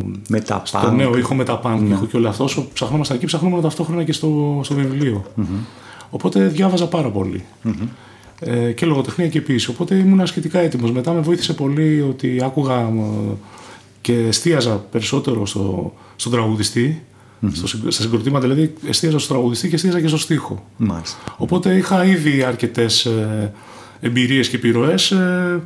στο 0.63 0.91
νέο 0.91 1.19
ήχο 1.19 1.35
με 1.35 1.45
τα 1.45 1.61
punk 1.65 1.87
ήχο 1.91 2.07
και 2.07 2.17
όλα 2.17 2.29
αυτά. 2.29 2.45
Όσο 2.45 2.69
ψαχνόμασταν 2.73 3.17
εκεί, 3.17 3.27
ψαχνόμουν 3.27 3.61
ταυτόχρονα 3.61 4.05
και 4.05 4.13
στο, 4.13 4.61
στο 4.65 4.75
βιβλίο. 4.75 5.25
Mm-hmm. 5.37 5.65
Οπότε 6.11 6.47
διάβαζα 6.47 6.87
πάρα 6.87 7.09
πολύ. 7.09 7.45
Mm-hmm. 7.65 7.89
Ε, 8.41 8.73
και 8.73 8.87
λογοτεχνία 8.87 9.29
και 9.29 9.39
επίση. 9.39 9.71
Οπότε 9.71 9.95
ήμουν 9.95 10.27
σχετικά 10.27 10.59
έτοιμος. 10.59 10.93
Μετά 10.93 11.13
με 11.13 11.21
βοήθησε 11.21 11.53
πολύ 11.53 12.01
ότι 12.09 12.41
άκουγα 12.43 12.79
ε, 12.79 13.35
και 14.01 14.13
εστίαζα 14.13 14.77
περισσότερο 14.77 15.47
στο, 15.47 15.93
στον 16.17 16.33
τραγουδιστή, 16.33 17.03
mm-hmm. 17.43 17.49
στο, 17.53 17.67
στα 17.67 18.03
συγκροτήματα 18.03 18.49
δηλαδή 18.49 18.75
εστίαζα 18.87 19.19
στο 19.19 19.33
τραγουδιστή 19.33 19.69
και 19.69 19.75
εστίαζα 19.75 20.01
και 20.01 20.09
στο 20.09 20.19
στίχο. 20.19 20.65
Μάλιστα. 20.77 21.19
Οπότε 21.37 21.77
είχα 21.77 22.05
ήδη 22.05 22.43
αρκετές 22.43 23.05
ε, 23.05 23.53
εμπειρίες 24.01 24.49
και 24.49 24.57
επιρροές 24.57 25.11
ε, 25.11 25.61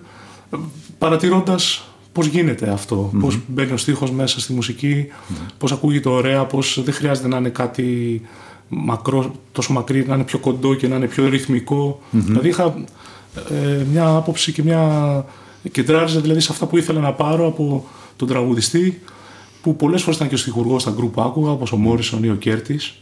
παρατηρώντας 0.99 1.89
πώς 2.17 2.27
γίνεται 2.27 2.71
αυτό, 2.71 3.11
mm-hmm. 3.15 3.21
πώς 3.21 3.39
μπαίνει 3.47 3.73
ο 3.73 3.77
στίχος 3.77 4.11
μέσα 4.11 4.41
στη 4.41 4.53
μουσική, 4.53 5.07
mm-hmm. 5.09 5.53
πώς 5.59 5.73
ακούγεται 5.73 6.09
ωραία, 6.09 6.45
πώς 6.45 6.81
δεν 6.85 6.95
χρειάζεται 6.95 7.29
να 7.29 7.37
είναι 7.37 7.49
κάτι 7.49 8.21
μακρό, 8.69 9.33
τόσο 9.53 9.73
μακρύ, 9.73 10.07
να 10.07 10.15
είναι 10.15 10.25
πιο 10.25 10.39
κοντό 10.39 10.75
και 10.75 10.89
να 10.89 10.97
είναι 10.97 11.07
πιο 11.07 11.29
ρυθμικό. 11.29 12.01
Δηλαδή 12.11 12.49
είχα 12.49 12.75
ε, 13.51 13.85
μια 13.93 14.17
άποψη 14.17 14.53
και 14.53 14.63
μια 14.63 15.25
κεντράριζα 15.73 16.21
δηλαδή 16.21 16.41
σε 16.41 16.49
αυτά 16.53 16.67
που 16.67 16.77
ήθελα 16.77 17.01
να 17.01 17.13
πάρω 17.13 17.47
από 17.47 17.87
τον 18.17 18.29
τραγουδιστή 18.29 19.01
που 19.63 19.77
πολλές 19.77 20.03
φορές 20.03 20.17
ήταν 20.17 20.29
και 20.29 20.35
ο 20.35 20.39
στιχουργός 20.39 20.83
στα 20.83 20.91
γκρουπ 20.91 21.21
άκουγα 21.21 21.51
όπως 21.51 21.73
ο 21.73 21.77
Μόρισον 21.77 22.25
ή 22.25 22.31
ο 22.31 22.35
κερτης 22.35 22.95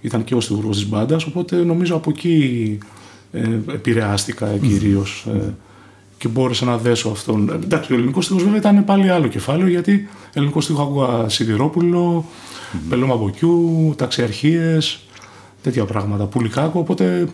ήταν 0.00 0.24
και 0.24 0.34
ο 0.34 0.40
στιχουργός 0.40 0.76
της 0.76 0.88
μπάντας, 0.88 1.24
οπότε 1.24 1.56
νομίζω 1.56 1.96
από 1.96 2.10
εκεί 2.10 2.78
ε, 3.32 3.40
επηρεάστηκα 3.72 4.56
κυρίως 4.56 5.26
ε, 5.34 5.54
και 6.24 6.30
μπόρεσα 6.30 6.64
να 6.64 6.78
δέσω 6.78 7.08
αυτόν. 7.08 7.50
Εντάξει, 7.64 7.92
ο 7.92 7.96
ελληνικός 7.96 8.24
στίχος 8.24 8.42
βέβαια 8.42 8.58
ήταν 8.58 8.84
πάλι 8.84 9.10
άλλο 9.10 9.26
κεφάλαιο 9.26 9.68
γιατί 9.68 10.08
ελληνικό 10.32 10.60
στίχο 10.60 10.82
άκουγα 10.82 11.28
Σιδηρόπουλο, 11.28 12.24
mm-hmm. 12.24 12.78
Πελώμα 12.88 13.16
Μποκιού, 13.16 13.94
Ταξιαρχίες, 13.96 15.00
τέτοια 15.62 15.84
πράγματα. 15.84 16.24
Πουλικάκο. 16.24 16.78
Οπότε 16.78 17.28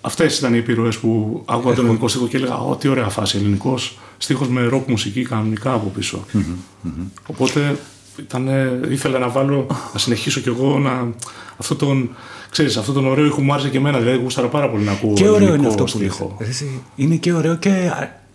αυτές 0.00 0.38
ήταν 0.38 0.54
οι 0.54 0.58
επιρροές 0.58 0.98
που 0.98 1.42
άκουγα 1.46 1.74
τον 1.74 1.84
ελληνικό 1.84 2.08
στίχο 2.08 2.26
και 2.26 2.36
έλεγα: 2.36 2.56
Ω, 2.56 2.76
τι 2.76 2.88
ωραία 2.88 3.08
φάση 3.08 3.36
ελληνικός 3.36 3.98
στίχος 4.18 4.48
με 4.48 4.62
ροκ 4.62 4.88
μουσική 4.88 5.22
κανονικά 5.22 5.72
από 5.72 5.88
πίσω. 5.88 6.24
Οπότε 7.26 7.76
ήταν, 8.18 8.48
ήθελα 8.90 9.18
να 9.18 9.28
βάλω, 9.28 9.66
να 9.92 9.98
συνεχίσω 9.98 10.40
κι 10.40 10.48
εγώ 10.48 10.78
να, 10.78 11.08
αυτό 11.56 11.74
τον, 11.76 12.10
ξέρεις, 12.50 12.76
αυτό 12.76 12.92
τον 12.92 13.06
ωραίο 13.06 13.24
ήχο 13.24 13.40
μου 13.40 13.52
άρεσε 13.52 13.68
και 13.68 13.76
εμένα, 13.76 13.98
δηλαδή 13.98 14.18
γούσταρα 14.18 14.46
πάρα 14.46 14.70
πολύ 14.70 14.84
να 14.84 14.92
ακούω 14.92 15.14
Και 15.14 15.28
ωραίο 15.28 15.54
είναι 15.54 15.66
αυτό 15.66 15.82
που 15.82 15.88
στίχο. 15.88 16.36
Είναι 16.96 17.16
και 17.16 17.32
ωραίο 17.32 17.56
και 17.56 17.90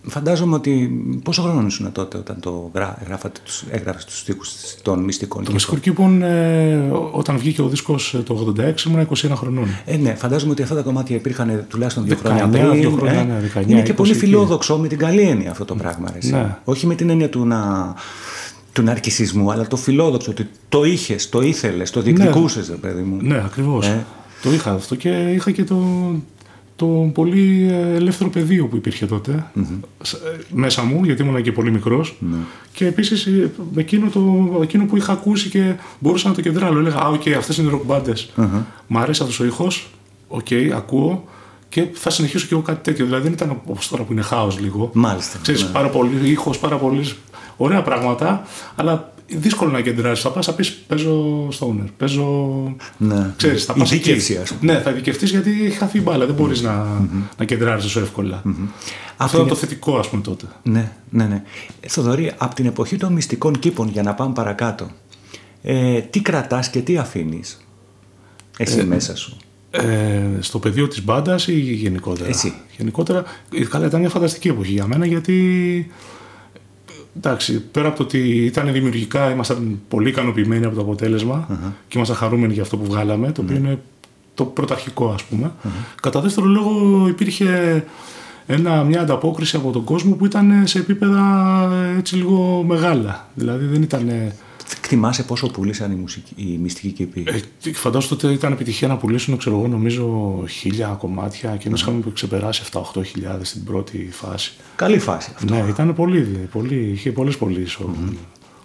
Φαντάζομαι 0.09 0.55
ότι 0.55 1.01
πόσο 1.23 1.41
χρόνος 1.41 1.73
ήσουν 1.73 1.91
τότε 1.91 2.17
όταν 2.17 2.39
το 2.39 2.71
γράφατε, 3.05 3.39
τους, 3.43 3.63
έγραφες 3.69 4.05
τους 4.05 4.19
στίχους 4.19 4.51
των 4.81 5.03
μυστικών 5.03 5.43
Το 5.43 5.51
μυστικό 5.51 5.77
κήπων 5.77 6.21
ε, 6.21 6.89
όταν 7.11 7.37
βγήκε 7.37 7.61
ο 7.61 7.67
δίσκος 7.67 8.13
ε, 8.13 8.17
το 8.17 8.53
86 8.57 8.85
ήμουν 8.87 9.07
21 9.15 9.29
χρονών. 9.35 9.67
Ε, 9.85 9.97
ναι, 9.97 10.13
φαντάζομαι 10.13 10.51
ότι 10.51 10.61
αυτά 10.61 10.75
τα 10.75 10.81
κομμάτια 10.81 11.15
υπήρχαν 11.15 11.65
τουλάχιστον 11.69 12.05
δύο 12.05 12.15
χρόνια 12.15 12.47
πριν. 12.47 12.73
Δύο 12.73 12.89
χρόνια, 12.89 13.19
ε. 13.19 13.23
ναι, 13.23 13.63
19, 13.63 13.69
είναι 13.69 13.81
και 13.81 13.93
πολύ 13.93 14.13
φιλόδοξο 14.13 14.77
με 14.77 14.87
την 14.87 14.97
καλή 14.97 15.21
έννοια 15.21 15.51
αυτό 15.51 15.65
το 15.65 15.75
πράγμα. 15.75 16.13
Ναι. 16.23 16.57
Όχι 16.63 16.87
με 16.87 16.95
την 16.95 17.09
έννοια 17.09 17.29
του 17.29 17.45
να 17.45 17.93
του 18.77 18.83
ναρκισισμού, 18.83 19.51
αλλά 19.51 19.67
το 19.67 19.75
φιλόδοξο, 19.75 20.31
ότι 20.31 20.49
το 20.69 20.83
είχες, 20.83 21.29
το 21.29 21.41
ήθελες, 21.41 21.91
το 21.91 22.01
διεκδικούσες, 22.01 22.69
ναι. 22.69 22.75
παιδί 22.75 23.01
μου. 23.01 23.17
Ναι, 23.21 23.37
ακριβώς. 23.45 23.87
Ε. 23.87 24.05
Το 24.41 24.53
είχα 24.53 24.71
αυτό 24.71 24.95
και 24.95 25.09
είχα 25.09 25.51
και 25.51 25.63
το, 25.63 25.75
το 26.77 26.85
πολύ 27.13 27.67
ελεύθερο 27.71 28.29
πεδίο 28.29 28.67
που 28.67 28.75
υπήρχε 28.75 29.05
τότε 29.05 29.51
μέσα 30.49 30.83
μου, 30.83 31.03
γιατί 31.03 31.21
ήμουν 31.21 31.41
και 31.41 31.51
πολύ 31.51 31.71
ναι. 31.71 32.37
Και 32.71 32.85
επίσης 32.85 33.25
ε, 33.25 33.51
εκείνο, 33.75 34.09
το, 34.09 34.59
εκείνο 34.61 34.85
που 34.85 34.97
είχα 34.97 35.11
ακούσει 35.11 35.49
και 35.49 35.75
μπορούσα 35.99 36.27
να 36.29 36.33
το 36.33 36.41
κεντράρω. 36.41 36.79
Έλεγα, 36.79 36.97
Α, 36.97 37.07
OK, 37.07 37.21
okay, 37.21 37.31
αυτές 37.31 37.57
είναι 37.57 37.69
ροκ 37.69 37.83
μπάντες. 37.85 38.13
Mm-hmm. 38.37 38.63
Μ' 38.87 38.97
αρέσει 38.97 39.21
αυτός 39.21 39.39
ο 39.39 39.45
ήχος. 39.45 39.89
OK, 40.27 40.45
okay, 40.49 40.69
ακούω 40.75 41.27
και 41.69 41.87
θα 41.93 42.09
συνεχίσω 42.09 42.47
και 42.47 42.53
εγώ 42.53 42.63
κάτι 42.63 42.83
τέτοιο. 42.83 43.05
Δηλαδή 43.05 43.23
δεν 43.23 43.31
ήταν 43.31 43.61
όπως 43.65 43.87
τώρα 43.87 44.03
που 44.03 44.11
είναι 44.11 44.21
χάος 44.21 44.59
λίγο. 44.59 44.89
Μάλιστα. 44.93 45.39
Ξέρεις, 45.41 45.63
ναι. 45.63 45.69
πάρα 45.69 45.89
πολύ 45.89 46.29
ήχος, 46.29 46.59
πάρα 46.59 46.77
πολύ 46.77 47.13
ωραία 47.57 47.81
πράγματα, 47.81 48.47
αλλά 48.75 49.13
δύσκολο 49.27 49.71
να 49.71 49.81
κεντράσει. 49.81 50.21
Θα 50.21 50.31
πας 50.31 50.47
να 50.47 50.53
πεις 50.53 50.71
παίζω 50.87 51.47
stoner, 51.47 51.85
παίζω. 51.97 52.75
Ναι. 52.97 53.33
Ξέρεις, 53.37 53.65
θα 53.65 53.73
πας 53.73 53.91
εκεί. 53.91 54.15
Ναι, 54.61 54.79
θα 54.79 54.89
ειδικευτεί 54.89 55.25
γιατί 55.25 55.65
έχει 55.65 55.77
χαθεί 55.77 56.01
μπάλα. 56.01 56.25
Δεν 56.25 56.35
μπορείς 56.35 56.61
να, 56.61 56.85
mm-hmm. 56.85 57.21
να 57.37 57.45
κεντράρεις 57.45 57.83
τόσο 57.83 57.99
εύκολα. 57.99 58.41
Mm-hmm. 58.45 58.67
Αυτό 59.17 59.39
είναι 59.39 59.49
το 59.49 59.55
θετικό, 59.55 59.97
ας 59.97 60.09
πούμε 60.09 60.21
τότε. 60.21 60.45
Ναι, 60.63 60.91
ναι, 61.09 61.25
ναι. 61.25 61.43
Θοδωρή, 61.87 62.33
από 62.37 62.55
την 62.55 62.65
εποχή 62.65 62.97
των 62.97 63.13
μυστικών 63.13 63.59
κήπων, 63.59 63.89
για 63.89 64.03
να 64.03 64.13
πάμε 64.13 64.33
παρακάτω, 64.33 64.89
ε, 65.61 65.99
τι 65.99 66.21
κρατάς 66.21 66.69
και 66.69 66.81
τι 66.81 66.97
αφήνεις 66.97 67.67
εσύ 68.57 68.79
ε, 68.79 68.83
μέσα 68.83 69.15
σου; 69.15 69.37
Ε, 69.71 70.21
στο 70.39 70.59
πεδίο 70.59 70.87
της 70.87 71.03
μπάντας 71.03 71.47
ή 71.47 71.59
γενικότερα; 71.59 72.29
Εσύ. 72.29 72.53
Γενικότερα, 72.77 73.23
καλά, 73.69 73.85
ήταν 73.85 73.99
μια 73.99 74.09
φανταστική 74.09 74.47
εποχή 74.47 74.71
για 74.71 74.87
μένα 74.87 75.05
γιατί 75.05 75.91
εντάξει, 77.17 77.59
πέρα 77.61 77.87
από 77.87 77.97
το 77.97 78.03
ότι 78.03 78.45
ήταν 78.45 78.71
δημιουργικά, 78.71 79.31
ήμασταν 79.31 79.79
πολύ 79.87 80.09
ικανοποιημένοι 80.09 80.65
από 80.65 80.75
το 80.75 80.81
αποτελεσμα 80.81 81.47
uh-huh. 81.49 81.71
και 81.87 81.97
ήμασταν 81.97 82.17
χαρούμενοι 82.17 82.53
για 82.53 82.61
αυτό 82.61 82.77
που 82.77 82.85
βγάλαμε, 82.85 83.31
το 83.31 83.41
οποίο 83.41 83.55
uh-huh. 83.55 83.59
είναι 83.59 83.79
το 84.33 84.45
πρωταρχικό 84.45 85.09
ας 85.09 85.23
πούμε. 85.23 85.51
Uh-huh. 85.63 85.95
Κατά 86.01 86.21
δεύτερο 86.21 86.45
λόγο 86.45 87.05
υπήρχε 87.07 87.83
ένα, 88.47 88.83
μια 88.83 89.01
ανταπόκριση 89.01 89.55
από 89.55 89.71
τον 89.71 89.83
κόσμο 89.83 90.15
που 90.15 90.25
ήταν 90.25 90.67
σε 90.67 90.79
επίπεδα 90.79 91.69
έτσι 91.97 92.15
λίγο 92.15 92.63
μεγάλα. 92.67 93.27
Δηλαδή 93.33 93.65
δεν 93.65 93.81
ήταν 93.81 94.09
Θυμάσαι 94.67 95.23
πόσο 95.23 95.47
πουλήσαν 95.47 95.91
οι, 95.91 95.95
μουσικοί, 95.95 96.33
οι 96.35 96.57
μυστικοί 96.57 96.91
κήποι. 96.91 97.23
Ε, 97.63 97.73
φαντάζομαι 97.73 98.19
ότι 98.23 98.33
ήταν 98.33 98.51
επιτυχία 98.51 98.87
να 98.87 98.97
πουλήσουν, 98.97 99.37
ξέρω 99.37 99.57
εγώ, 99.57 99.67
νομίζω 99.67 100.43
χίλια 100.49 100.87
κομμάτια 100.87 101.55
και 101.55 101.67
εμεί 101.67 101.77
είχαμε 101.79 102.03
ξεπεράσει 102.13 102.63
7-8 102.71 102.81
χιλιάδες 103.05 103.49
στην 103.49 103.63
πρώτη 103.63 104.09
φάση. 104.11 104.53
Καλή 104.75 104.99
φάση 104.99 105.31
αυτό. 105.35 105.53
Ναι, 105.53 105.65
ήταν 105.69 105.95
πολύ, 105.95 106.49
πολύ 106.51 106.89
είχε 106.91 107.11
πολλές 107.11 107.37
πωλήσεις 107.37 107.75
ο, 107.75 107.89
mm-hmm. 107.93 108.15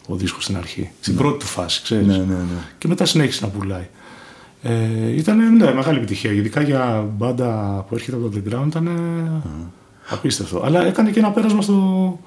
ο 0.06 0.16
δίσκος 0.16 0.44
στην 0.44 0.56
αρχή. 0.56 0.90
Στην 1.00 1.16
πρώτη 1.16 1.38
του 1.38 1.46
φάση, 1.46 1.82
ξέρεις. 1.82 2.06
Ναι, 2.06 2.16
ναι, 2.16 2.34
ναι. 2.34 2.62
Και 2.78 2.88
μετά 2.88 3.04
συνέχισε 3.04 3.44
να 3.44 3.50
πουλάει. 3.50 3.88
Ε, 4.62 5.10
ήταν 5.16 5.56
ναι, 5.56 5.72
μεγάλη 5.72 5.96
επιτυχία. 5.96 6.32
Ειδικά 6.32 6.62
για 6.62 7.08
μπάντα 7.16 7.84
που 7.88 7.94
έρχεται 7.94 8.16
από 8.16 8.28
το 8.28 8.36
underground 8.36 8.66
ήταν 8.66 8.88
mm. 9.44 9.70
απίστευτο. 10.08 10.62
Αλλά 10.64 10.86
έκανε 10.86 11.10
και 11.10 11.18
ένα 11.18 11.30
πέρασμα 11.30 11.62
στο, 11.62 12.18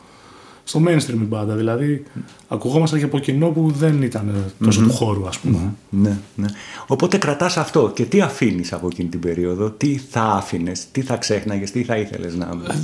στο 0.68 0.82
mainstream 0.88 1.22
η 1.22 1.26
μπάντα. 1.26 1.56
Δηλαδή, 1.56 2.04
ακουγόμασταν 2.48 3.00
και 3.00 3.06
από 3.06 3.20
κοινό 3.20 3.48
που 3.48 3.72
δεν 3.72 4.02
ήταν 4.02 4.34
τόσο 4.64 4.82
του 4.82 4.92
χώρου, 4.92 5.28
ας 5.28 5.40
πούμε. 5.40 5.74
Ναι, 5.90 6.18
ναι. 6.36 6.48
Οπότε 6.88 7.18
κρατάς 7.18 7.58
αυτό 7.58 7.92
και 7.96 8.04
τι 8.04 8.22
αφήνεις 8.22 8.74
από 8.74 8.88
εκείνη 8.88 9.10
την 9.10 9.20
περίοδο, 9.20 9.70
τι 9.70 9.98
θα 9.98 10.22
άφηνες, 10.22 10.92
τι 10.92 11.02
θα 11.02 11.18
ξέχναγες, 11.18 11.72
τι 11.72 11.84
θα 11.84 11.98
ήθελες 11.98 12.36
να. 12.36 12.46
Ε, 12.46 12.76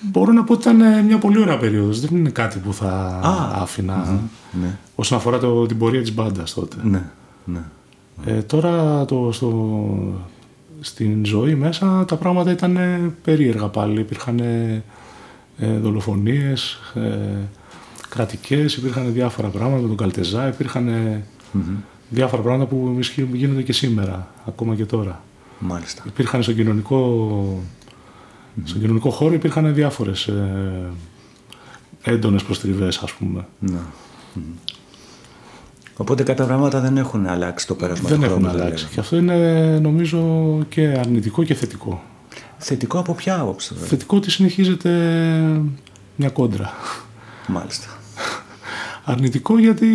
μπορώ 0.00 0.32
να 0.32 0.44
πω 0.44 0.52
ότι 0.52 0.62
ήταν 0.68 0.80
ε, 0.80 1.02
μια 1.02 1.18
πολύ 1.18 1.40
ωραία 1.40 1.58
περίοδος. 1.58 2.00
Δεν 2.00 2.16
είναι 2.16 2.30
κάτι 2.30 2.58
που 2.58 2.72
θα 2.72 2.90
Α, 3.24 3.62
άφηνα 3.62 4.20
ναι. 4.62 4.78
όσον 4.94 5.18
αφορά 5.18 5.38
το, 5.38 5.66
την 5.66 5.78
πορεία 5.78 6.00
της 6.00 6.14
μπάντας 6.14 6.54
τότε. 6.54 6.76
Ναι, 6.82 7.02
ναι. 7.44 7.60
Ε, 8.24 8.42
τώρα 8.42 9.04
το, 9.04 9.28
στο, 9.32 9.78
στην 10.80 11.24
ζωή 11.24 11.54
μέσα 11.54 12.04
τα 12.04 12.16
πράγματα 12.16 12.50
ήταν 12.50 12.78
περίεργα 13.24 13.66
πάλι. 13.66 14.00
Υπήρχαν 14.00 14.38
ε, 14.38 14.82
δολοφονίες 15.56 16.80
ε, 16.94 17.18
κρατικές, 18.08 18.76
υπήρχαν 18.76 19.12
διάφορα 19.12 19.48
πράγματα 19.48 19.82
με 19.82 19.88
τον 19.88 19.96
Καλτεζά, 19.96 20.48
υπήρχαν 20.48 20.88
διάφορα 22.08 22.42
πράγματα 22.42 22.70
που 22.70 22.98
γίνονται 23.32 23.62
και 23.62 23.72
σήμερα, 23.72 24.32
ακόμα 24.46 24.74
και 24.74 24.84
τώρα. 24.84 25.22
Μάλιστα. 25.58 26.02
Υπήρχαν 26.06 26.42
στον 26.42 26.54
κοινωνικό, 26.54 27.62
στον 28.64 28.80
κοινωνικό 28.80 29.10
χώρο 29.10 29.34
υπήρχαν 29.34 29.74
διάφορες 29.74 30.26
ε, 30.26 30.90
έντονες 32.02 32.42
προστριβές, 32.42 32.96
ας 32.98 33.12
πούμε. 33.12 33.46
Ναι. 33.58 33.78
Οπότε 35.96 36.22
κάποια 36.22 36.44
πράγματα 36.44 36.80
δεν 36.80 36.96
έχουν 36.96 37.26
αλλάξει 37.26 37.66
το 37.66 37.74
πέρασμα 37.74 38.08
δεν 38.08 38.18
του 38.18 38.24
χρόνου. 38.24 38.40
Δεν 38.40 38.50
έχουν 38.50 38.60
αλλάξει. 38.60 38.86
Και 38.86 39.00
αυτό 39.00 39.16
είναι 39.16 39.78
νομίζω 39.82 40.58
και 40.68 40.86
αρνητικό 40.86 41.44
και 41.44 41.54
θετικό. 41.54 42.02
Θετικό 42.58 42.98
από 42.98 43.14
ποια 43.14 43.40
άποψη. 43.40 43.74
Θετικό 43.74 44.16
ότι 44.16 44.30
συνεχίζεται 44.30 44.90
μια 46.16 46.28
κόντρα. 46.28 46.72
Μάλιστα. 47.46 47.86
Αρνητικό 49.04 49.58
γιατί 49.58 49.86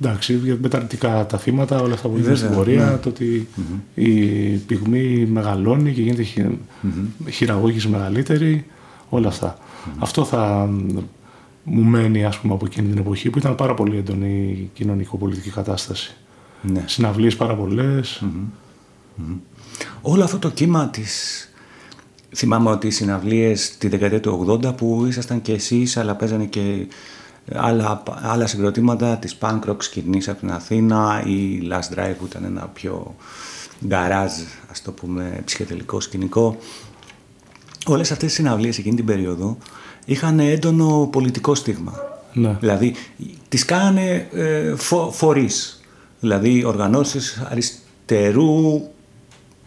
εντάξει, 0.00 0.58
με 0.60 0.68
τα 0.68 0.76
αρνητικά 0.76 1.26
τα 1.26 1.38
θύματα, 1.38 1.80
όλα 1.80 1.94
αυτά 1.94 2.08
που 2.08 2.16
γίνεται 2.16 2.34
στην 2.34 2.54
πορεία, 2.54 2.84
ναι. 2.84 2.96
το 2.96 3.08
οτι 3.08 3.48
η 3.94 4.16
πυγμή 4.56 5.26
μεγαλώνει 5.26 5.92
και 5.92 6.02
γίνεται 6.02 6.22
χει... 6.22 6.58
mm-hmm. 6.82 7.28
χειραγώγηση 7.30 7.88
μεγαλύτερη, 7.88 8.66
όλα 9.08 9.28
Αυτό 9.98 10.24
θα 10.24 10.70
μου 11.64 11.82
μένει 11.82 12.24
ας 12.24 12.38
πούμε 12.38 12.54
από 12.54 12.66
εκείνη 12.66 12.88
την 12.88 12.98
εποχή 12.98 13.30
που 13.30 13.38
ήταν 13.38 13.54
πάρα 13.54 13.74
πολύ 13.74 13.96
έντονη 13.96 14.50
η 14.50 14.70
κοινωνικο-πολιτική 14.74 15.50
κατάσταση. 15.50 16.14
Ναι. 16.62 16.84
Συναυλίες 16.86 17.36
πάρα 17.36 17.54
Όλο 20.02 20.24
αυτό 20.24 20.38
το 20.38 20.50
κύμα 20.50 20.88
της 20.88 21.46
Θυμάμαι 22.34 22.70
ότι 22.70 22.86
οι 22.86 22.90
συναυλίες 22.90 23.76
τη 23.78 23.88
δεκαετία 23.88 24.20
του 24.20 24.58
80 24.64 24.76
που 24.76 25.04
ήσασταν 25.08 25.42
και 25.42 25.52
εσείς 25.52 25.96
αλλά 25.96 26.14
παίζανε 26.14 26.44
και 26.44 26.86
άλλα, 27.54 28.02
άλλα 28.22 28.46
συγκροτήματα 28.46 29.16
της 29.16 29.36
punk 29.40 29.60
rock 29.68 29.76
σκηνής 29.78 30.28
από 30.28 30.38
την 30.38 30.50
Αθήνα 30.52 31.22
ή 31.26 31.68
Last 31.70 31.98
Drive 31.98 32.14
που 32.18 32.26
ήταν 32.26 32.44
ένα 32.44 32.70
πιο 32.72 33.14
γκαράζ 33.86 34.32
ας 34.70 34.82
το 34.82 34.92
πούμε 34.92 35.42
ψυχεδελικό 35.44 36.00
σκηνικό. 36.00 36.56
Όλες 37.86 38.12
αυτές 38.12 38.32
οι 38.32 38.34
συναυλίες 38.34 38.78
εκείνη 38.78 38.96
την 38.96 39.04
περίοδο 39.04 39.58
είχαν 40.04 40.40
έντονο 40.40 41.08
πολιτικό 41.12 41.54
στίγμα. 41.54 41.94
Ναι. 42.32 42.56
Δηλαδή 42.60 42.94
τις 43.48 43.64
κάνανε 43.64 44.28
ε, 44.32 44.74
φο, 44.76 45.10
φορείς. 45.12 45.80
Δηλαδή 46.20 46.64
οργανώσεις 46.64 47.42
αριστερού 47.50 48.82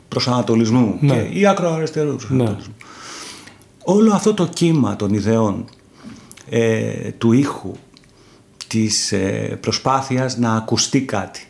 προσανατολισμού 0.08 0.98
ναι. 1.00 1.14
και, 1.14 1.40
ή 1.40 1.48
ακροαριστερούς 1.48 2.30
ναι. 2.30 2.38
προσανατολισμού. 2.38 2.74
Όλο 3.84 4.14
αυτό 4.14 4.34
το 4.34 4.48
κύμα 4.48 4.96
των 4.96 5.14
ιδεών, 5.14 5.66
ε, 6.50 7.12
του 7.18 7.32
ήχου, 7.32 7.72
της 8.68 9.12
ε, 9.12 9.58
προσπάθειας 9.62 10.38
να 10.38 10.56
ακουστεί 10.56 11.02
κάτι, 11.02 11.48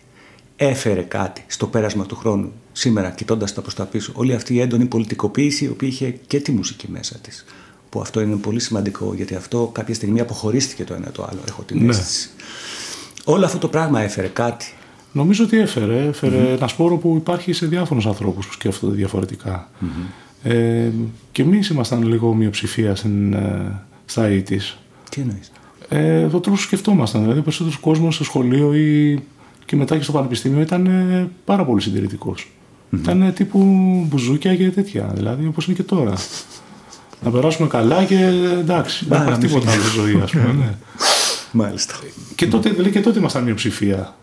έφερε 0.55 1.01
κάτι 1.01 1.43
στο 1.47 1.67
πέρασμα 1.67 2.05
του 2.05 2.15
χρόνου. 2.15 2.51
Σήμερα, 2.71 3.09
κοιτώντας 3.09 3.53
τα 3.53 3.61
προς 3.61 3.73
τα 3.73 3.85
πίσω, 3.85 4.11
όλη 4.15 4.33
αυτή 4.33 4.53
η 4.53 4.59
έντονη 4.59 4.85
πολιτικοποίηση, 4.85 5.65
η 5.65 5.67
οποία 5.67 5.87
είχε 5.87 6.09
και 6.27 6.39
τη 6.39 6.51
μουσική 6.51 6.91
μέσα 6.91 7.17
της. 7.17 7.45
Που 7.89 8.01
αυτό 8.01 8.21
είναι 8.21 8.35
πολύ 8.35 8.59
σημαντικό, 8.59 9.13
γιατί 9.13 9.35
αυτό 9.35 9.69
κάποια 9.73 9.93
στιγμή 9.93 10.19
αποχωρίστηκε 10.19 10.83
το 10.83 10.93
ένα 10.93 11.11
το 11.11 11.27
άλλο, 11.29 11.39
έχω 11.47 11.61
την 11.61 11.83
ναι. 11.83 11.91
αίσθηση. 11.91 12.29
Όλο 13.23 13.45
αυτό 13.45 13.57
το 13.57 13.67
πράγμα 13.67 14.01
έφερε 14.01 14.27
κάτι. 14.27 14.73
Νομίζω 15.15 15.43
ότι 15.43 15.59
έφερε. 15.59 16.05
Έφερε 16.05 16.53
ένα 16.53 16.67
σπόρο 16.67 16.97
που 16.97 17.13
υπάρχει 17.17 17.53
σε 17.53 17.65
διάφορους 17.65 18.05
ανθρώπους 18.05 18.47
που 18.47 18.53
σκέφτονται 18.53 19.07
Ε, 20.43 20.89
και 21.31 21.41
εμείς 21.41 21.67
ήμασταν 21.69 22.03
λίγο 22.03 22.33
μειοψηφία 22.33 22.95
στην, 22.95 23.33
ε, 23.33 23.81
στα 24.05 24.29
ΙΤΙ. 24.29 24.59
Τι 25.09 25.21
εννοείς; 25.21 25.51
Ε, 25.89 26.27
το 26.27 26.39
τρόπο 26.39 26.57
σκεφτόμασταν. 26.57 27.21
Δηλαδή, 27.21 27.39
ο 27.39 27.41
περισσότερος 27.41 27.79
κόσμος 27.79 28.15
στο 28.15 28.23
σχολείο 28.23 28.73
ή 28.73 29.19
και 29.65 29.75
μετά 29.75 29.97
και 29.97 30.03
στο 30.03 30.11
πανεπιστήμιο 30.11 30.61
ήταν 30.61 30.85
ε, 30.85 31.29
πάρα 31.45 31.65
πολύ 31.65 31.81
συντηρητικός. 31.81 32.51
Mm-hmm. 32.51 32.97
Ήταν 32.97 33.33
τύπου 33.35 33.59
μπουζούκια 34.09 34.55
και 34.55 34.69
τέτοια. 34.69 35.11
Δηλαδή, 35.15 35.47
όπως 35.47 35.65
είναι 35.65 35.75
και 35.75 35.83
τώρα. 35.83 36.13
να 37.23 37.29
περάσουμε 37.29 37.67
καλά 37.67 38.03
και 38.03 38.15
εντάξει. 38.59 39.05
Δεν 39.09 39.21
υπάρχει 39.21 39.39
τίποτα 39.39 39.71
άλλο 39.71 39.89
ζωή, 39.95 40.21
ας 40.23 40.31
πούμε. 40.31 40.53
Ναι. 40.53 40.73
Μάλιστα. 41.51 41.95
Και 42.35 42.47
τότε, 42.47 42.69
δηλαδή, 42.69 42.91
και 42.91 43.01
τότε 43.01 43.19
ήμασταν 43.19 43.43
μειοψηφία. 43.43 44.15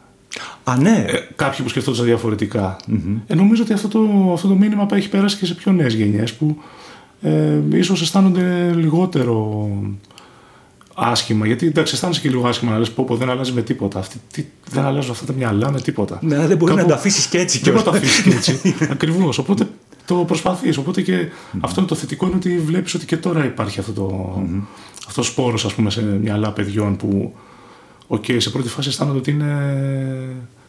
Α, 0.65 0.77
ναι. 0.77 1.05
Ε, 1.09 1.29
κάποιοι 1.37 1.63
που 1.63 1.69
σκεφτόντουσαν 1.69 2.07
διαφορετικά. 2.07 2.77
Mm-hmm. 2.91 3.17
Ε, 3.27 3.35
νομίζω 3.35 3.63
ότι 3.63 3.73
αυτό 3.73 3.89
το, 3.89 4.31
αυτό 4.33 4.49
το 4.49 4.55
μήνυμα 4.55 4.87
έχει 4.93 5.09
περάσει 5.09 5.37
και 5.37 5.47
σε 5.47 5.55
πιο 5.55 5.73
νέες 5.73 5.95
γενιές 5.95 6.33
που 6.33 6.57
ε, 7.23 7.61
ίσως 7.73 8.03
αισθάνονται 8.03 8.73
λιγότερο 8.75 9.69
άσχημα. 10.95 11.47
Γιατί 11.47 11.67
εντάξει, 11.67 11.95
αισθάνεσαι 11.95 12.21
και 12.21 12.29
λίγο 12.29 12.49
άσχημα 12.49 12.73
να 12.73 12.79
λες: 12.79 12.91
Πω, 12.91 13.05
πω 13.05 13.17
δεν 13.17 13.31
αλλάζει 13.31 13.53
με 13.53 13.63
τίποτα. 13.63 13.99
Αυτή, 13.99 14.21
τι, 14.33 14.45
δεν 14.71 14.85
αλλάζουν 14.85 15.11
αυτά 15.11 15.25
τα 15.27 15.33
μυαλά 15.33 15.71
με 15.71 15.81
τίποτα. 15.81 16.19
Ναι, 16.23 16.47
δεν 16.47 16.57
μπορεί 16.57 16.75
Κάπου... 16.75 16.89
να 16.89 16.93
τα 16.93 16.95
αφήσεις 16.95 17.27
και 17.27 17.39
έτσι. 17.39 17.59
Δεν 17.59 17.73
μπορεί 17.73 17.85
να 17.85 17.93
τα 17.93 17.99
αφήσεις 17.99 18.23
και 18.23 18.31
έτσι. 18.31 18.75
Ακριβώς. 18.95 19.39
Οπότε 19.39 19.69
το 20.07 20.15
προσπαθείς. 20.15 20.77
Οπότε 20.77 21.03
και 21.03 21.27
mm-hmm. 21.27 21.59
αυτό 21.61 21.81
είναι 21.81 21.89
το 21.89 21.95
θετικό 21.95 22.27
είναι 22.27 22.35
ότι 22.37 22.59
βλέπεις 22.59 22.95
ότι 22.95 23.07
και 23.07 23.17
τώρα 23.17 23.45
υπάρχει 23.45 23.81
αυτό 23.81 23.93
το 23.93 24.39
mm-hmm. 24.39 24.63
αυτός 25.09 25.27
σπόρος, 25.27 25.65
ας 25.65 25.75
πούμε, 25.75 25.91
σε 25.91 26.03
μυαλά 26.03 26.53
παιδιών 26.53 26.97
που 26.97 27.35
OK, 28.13 28.25
okay, 28.29 28.37
σε 28.39 28.51
πρώτη 28.51 28.69
φάση 28.69 28.89
αισθάνονται 28.89 29.19
ότι 29.19 29.31
είναι 29.31 29.55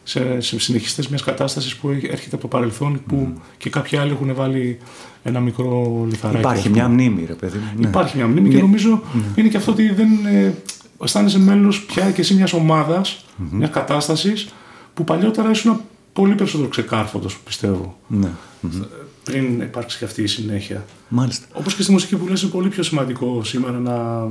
σε, 0.04 0.40
σε 0.40 0.60
συνεχιστές 0.60 1.08
μιας 1.08 1.22
κατάστασης 1.22 1.76
που 1.76 1.88
έρχεται 1.88 2.30
από 2.32 2.40
το 2.40 2.48
παρελθόν 2.48 3.02
που 3.06 3.28
mm. 3.34 3.40
και 3.58 3.70
κάποιοι 3.70 3.98
άλλοι 3.98 4.10
έχουν 4.10 4.34
βάλει 4.34 4.78
ένα 5.22 5.40
μικρό 5.40 6.04
λιθαράκι. 6.08 6.38
Υπάρχει 6.38 6.68
μια 6.68 6.88
μνήμη, 6.88 7.24
ρε 7.26 7.34
παιδί. 7.34 7.58
Ναι. 7.76 7.88
Υπάρχει 7.88 8.16
μια 8.16 8.26
μνήμη 8.26 8.48
και 8.48 8.60
νομίζω 8.60 9.02
mm. 9.02 9.38
είναι 9.38 9.48
και 9.48 9.56
αυτό 9.56 9.72
ότι 9.72 9.92
δεν 9.92 10.08
ε, 10.26 10.54
αισθάνεσαι 11.02 11.38
μέλος 11.38 11.84
πια 11.84 12.10
και 12.10 12.20
εσύ 12.20 12.34
μιας 12.34 12.52
ομάδας, 12.52 13.24
mm-hmm. 13.24 13.46
μιας 13.50 13.70
κατάστασης 13.70 14.48
που 14.94 15.04
παλιότερα 15.04 15.50
ήσουν 15.50 15.80
πολύ 16.12 16.34
περισσότερο 16.34 16.68
ξεκάρφωτος, 16.68 17.38
πιστεύω. 17.38 17.96
Ναι. 18.06 18.30
Πριν 19.24 19.60
υπάρξει 19.60 19.98
και 19.98 20.04
αυτή 20.04 20.22
η 20.22 20.26
συνέχεια. 20.26 20.84
Μάλιστα. 21.08 21.46
Όπως 21.52 21.74
και 21.74 21.82
στη 21.82 21.92
μουσική 21.92 22.16
που 22.16 22.28
λες 22.28 22.42
είναι 22.42 22.50
πολύ 22.50 22.68
πιο 22.68 22.82
σημαντικό 22.82 23.44
σήμερα 23.44 23.78
να 23.78 24.26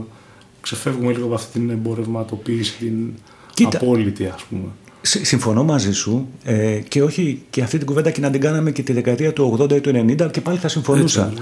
ξεφεύγουμε 0.63 1.11
λίγο 1.11 1.25
από 1.25 1.35
αυτή 1.35 1.59
την 1.59 1.69
εμπορευματοποίηση, 1.69 2.75
την 2.77 3.13
Κοίτα, 3.53 3.77
απόλυτη 3.77 4.25
ας 4.25 4.43
πούμε. 4.43 4.63
Συμφωνώ 5.01 5.63
μαζί 5.63 5.91
σου 5.91 6.27
ε, 6.43 6.79
και 6.87 7.03
όχι 7.03 7.41
και 7.49 7.61
αυτή 7.61 7.77
την 7.77 7.87
κουβέντα 7.87 8.11
και 8.11 8.21
να 8.21 8.29
την 8.29 8.41
κάναμε 8.41 8.71
και 8.71 8.83
τη 8.83 8.93
δεκαετία 8.93 9.33
του 9.33 9.57
80 9.59 9.71
ή 9.71 9.81
του 9.81 9.89
90 9.89 10.31
και 10.31 10.41
πάλι 10.41 10.57
θα 10.57 10.67
συμφωνούσα. 10.67 11.33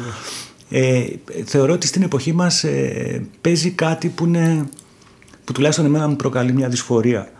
ε, 0.70 1.04
θεωρώ 1.46 1.74
ότι 1.74 1.88
στην 1.88 2.02
εποχή 2.02 2.34
μας 2.34 2.64
ε, 2.64 3.26
παίζει 3.42 3.70
κάτι 3.72 4.08
που, 4.08 4.26
είναι, 4.26 4.70
που 5.44 5.54
τουλάχιστον 5.54 5.86
εμένα 5.86 6.08
μου 6.08 6.16
προκαλεί 6.16 6.54
μια 6.54 6.70
δυσφορία. 6.70 7.32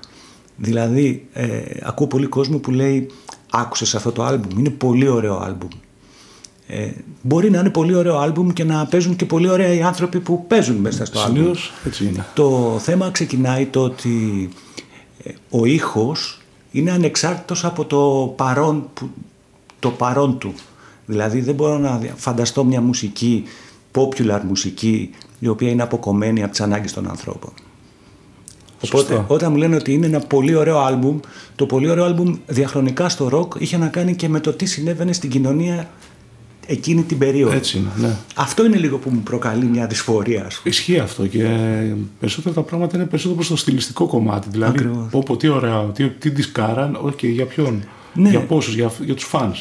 Δηλαδή, 0.58 1.28
ε, 1.34 1.62
ακούω 1.82 2.08
πολύ 2.08 2.26
κόσμο 2.28 2.58
που 2.58 2.72
λέει 2.72 3.10
άκουσες 3.52 3.96
αυτό 3.96 4.12
το 4.12 4.24
άλμπουμ, 4.24 4.60
είναι 4.60 4.70
πολύ 4.70 5.08
ωραίο 5.08 5.38
άλμπουμ. 5.38 5.70
Ε, 6.74 6.92
μπορεί 7.22 7.50
να 7.50 7.60
είναι 7.60 7.70
πολύ 7.70 7.96
ωραίο 7.96 8.18
άλμπουμ 8.18 8.50
και 8.50 8.64
να 8.64 8.86
παίζουν 8.86 9.16
και 9.16 9.26
πολύ 9.26 9.50
ωραία 9.50 9.74
οι 9.74 9.82
άνθρωποι 9.82 10.20
που 10.20 10.46
παίζουν 10.48 10.76
μέσα 10.76 11.06
στο 11.06 11.20
άλμπουμ. 11.20 11.52
έτσι 11.86 12.06
είναι. 12.06 12.26
Το 12.34 12.78
θέμα 12.80 13.12
ξεκινάει 13.12 13.66
το 13.66 13.84
ότι 13.84 14.50
ε, 15.24 15.32
ο 15.50 15.66
ήχος 15.66 16.42
είναι 16.72 16.92
ανεξάρτητος 16.92 17.66
από 17.66 17.86
το 17.86 18.34
παρόν, 18.36 18.90
το 19.80 19.90
παρόν 19.90 20.38
του. 20.38 20.54
Δηλαδή 21.06 21.42
δεν 21.42 21.56
μπορώ 21.56 21.78
να 21.78 22.02
φανταστώ 22.16 22.64
μια 22.64 22.82
μουσική 22.82 23.44
popular 23.96 24.42
μουσική 24.48 25.10
η 25.40 25.48
οποία 25.48 25.70
είναι 25.70 25.84
αποκομμένη 25.84 26.42
από 26.44 26.52
τις 26.52 26.62
ανάγκες 26.62 26.94
των 26.94 27.10
ανθρώπων. 27.10 27.52
Οπότε, 28.86 29.26
όταν 29.28 29.52
μου 29.52 29.58
λένε 29.58 29.76
ότι 29.76 29.94
είναι 29.94 30.06
ένα 30.06 30.20
πολύ 30.20 30.56
ωραίο 30.56 30.80
άλμπουμ, 30.80 31.20
το 31.56 31.66
πολύ 31.66 31.90
ωραίο 31.90 32.04
άλμπουμ 32.04 32.36
διαχρονικά 32.48 33.10
στο 33.10 33.28
ροκ 33.28 33.54
είχε 33.58 33.78
να 33.78 33.88
κάνει 33.88 34.16
και 34.16 34.30
με 34.30 34.40
το 34.40 34.54
τι 34.54 34.66
συνέβαινε 34.66 35.14
στην 35.14 35.30
κοινωνία 35.30 35.90
εκείνη 36.72 37.04
την 37.04 37.18
περίοδο. 37.18 37.56
Έτσι 37.56 37.78
είναι, 37.78 38.08
ναι. 38.08 38.16
Αυτό 38.36 38.66
είναι 38.66 38.78
λίγο 38.78 38.98
που 38.98 39.10
μου 39.10 39.20
προκαλεί 39.20 39.66
μια 39.66 39.88
δυσφορία. 39.88 40.46
Ας 40.46 40.56
πούμε. 40.56 40.74
Ισχύει 40.76 41.00
αυτό 41.00 41.28
και 41.28 41.44
περισσότερα 42.20 42.56
τα 42.56 42.62
πράγματα 42.62 42.98
είναι 42.98 43.06
περισσότερο 43.06 43.36
προς 43.36 43.48
το 43.48 43.56
στιλιστικό 43.56 44.06
κομμάτι. 44.08 44.48
Δηλαδή, 44.52 44.78
Ακριβώς. 44.78 45.08
πω, 45.12 45.24
πω, 45.26 45.38
τι 45.38 45.48
ωραία, 45.48 45.80
τι, 45.82 46.10
τι 46.10 46.30
δισκάραν, 46.30 46.98
όχι 47.02 47.28
για 47.32 47.46
ποιον, 47.46 47.84
Ναι. 48.14 48.30
για 48.30 48.40
πόσους, 48.40 48.74
για, 48.76 48.92
για 49.06 49.14
τους 49.16 49.24
φαν. 49.24 49.54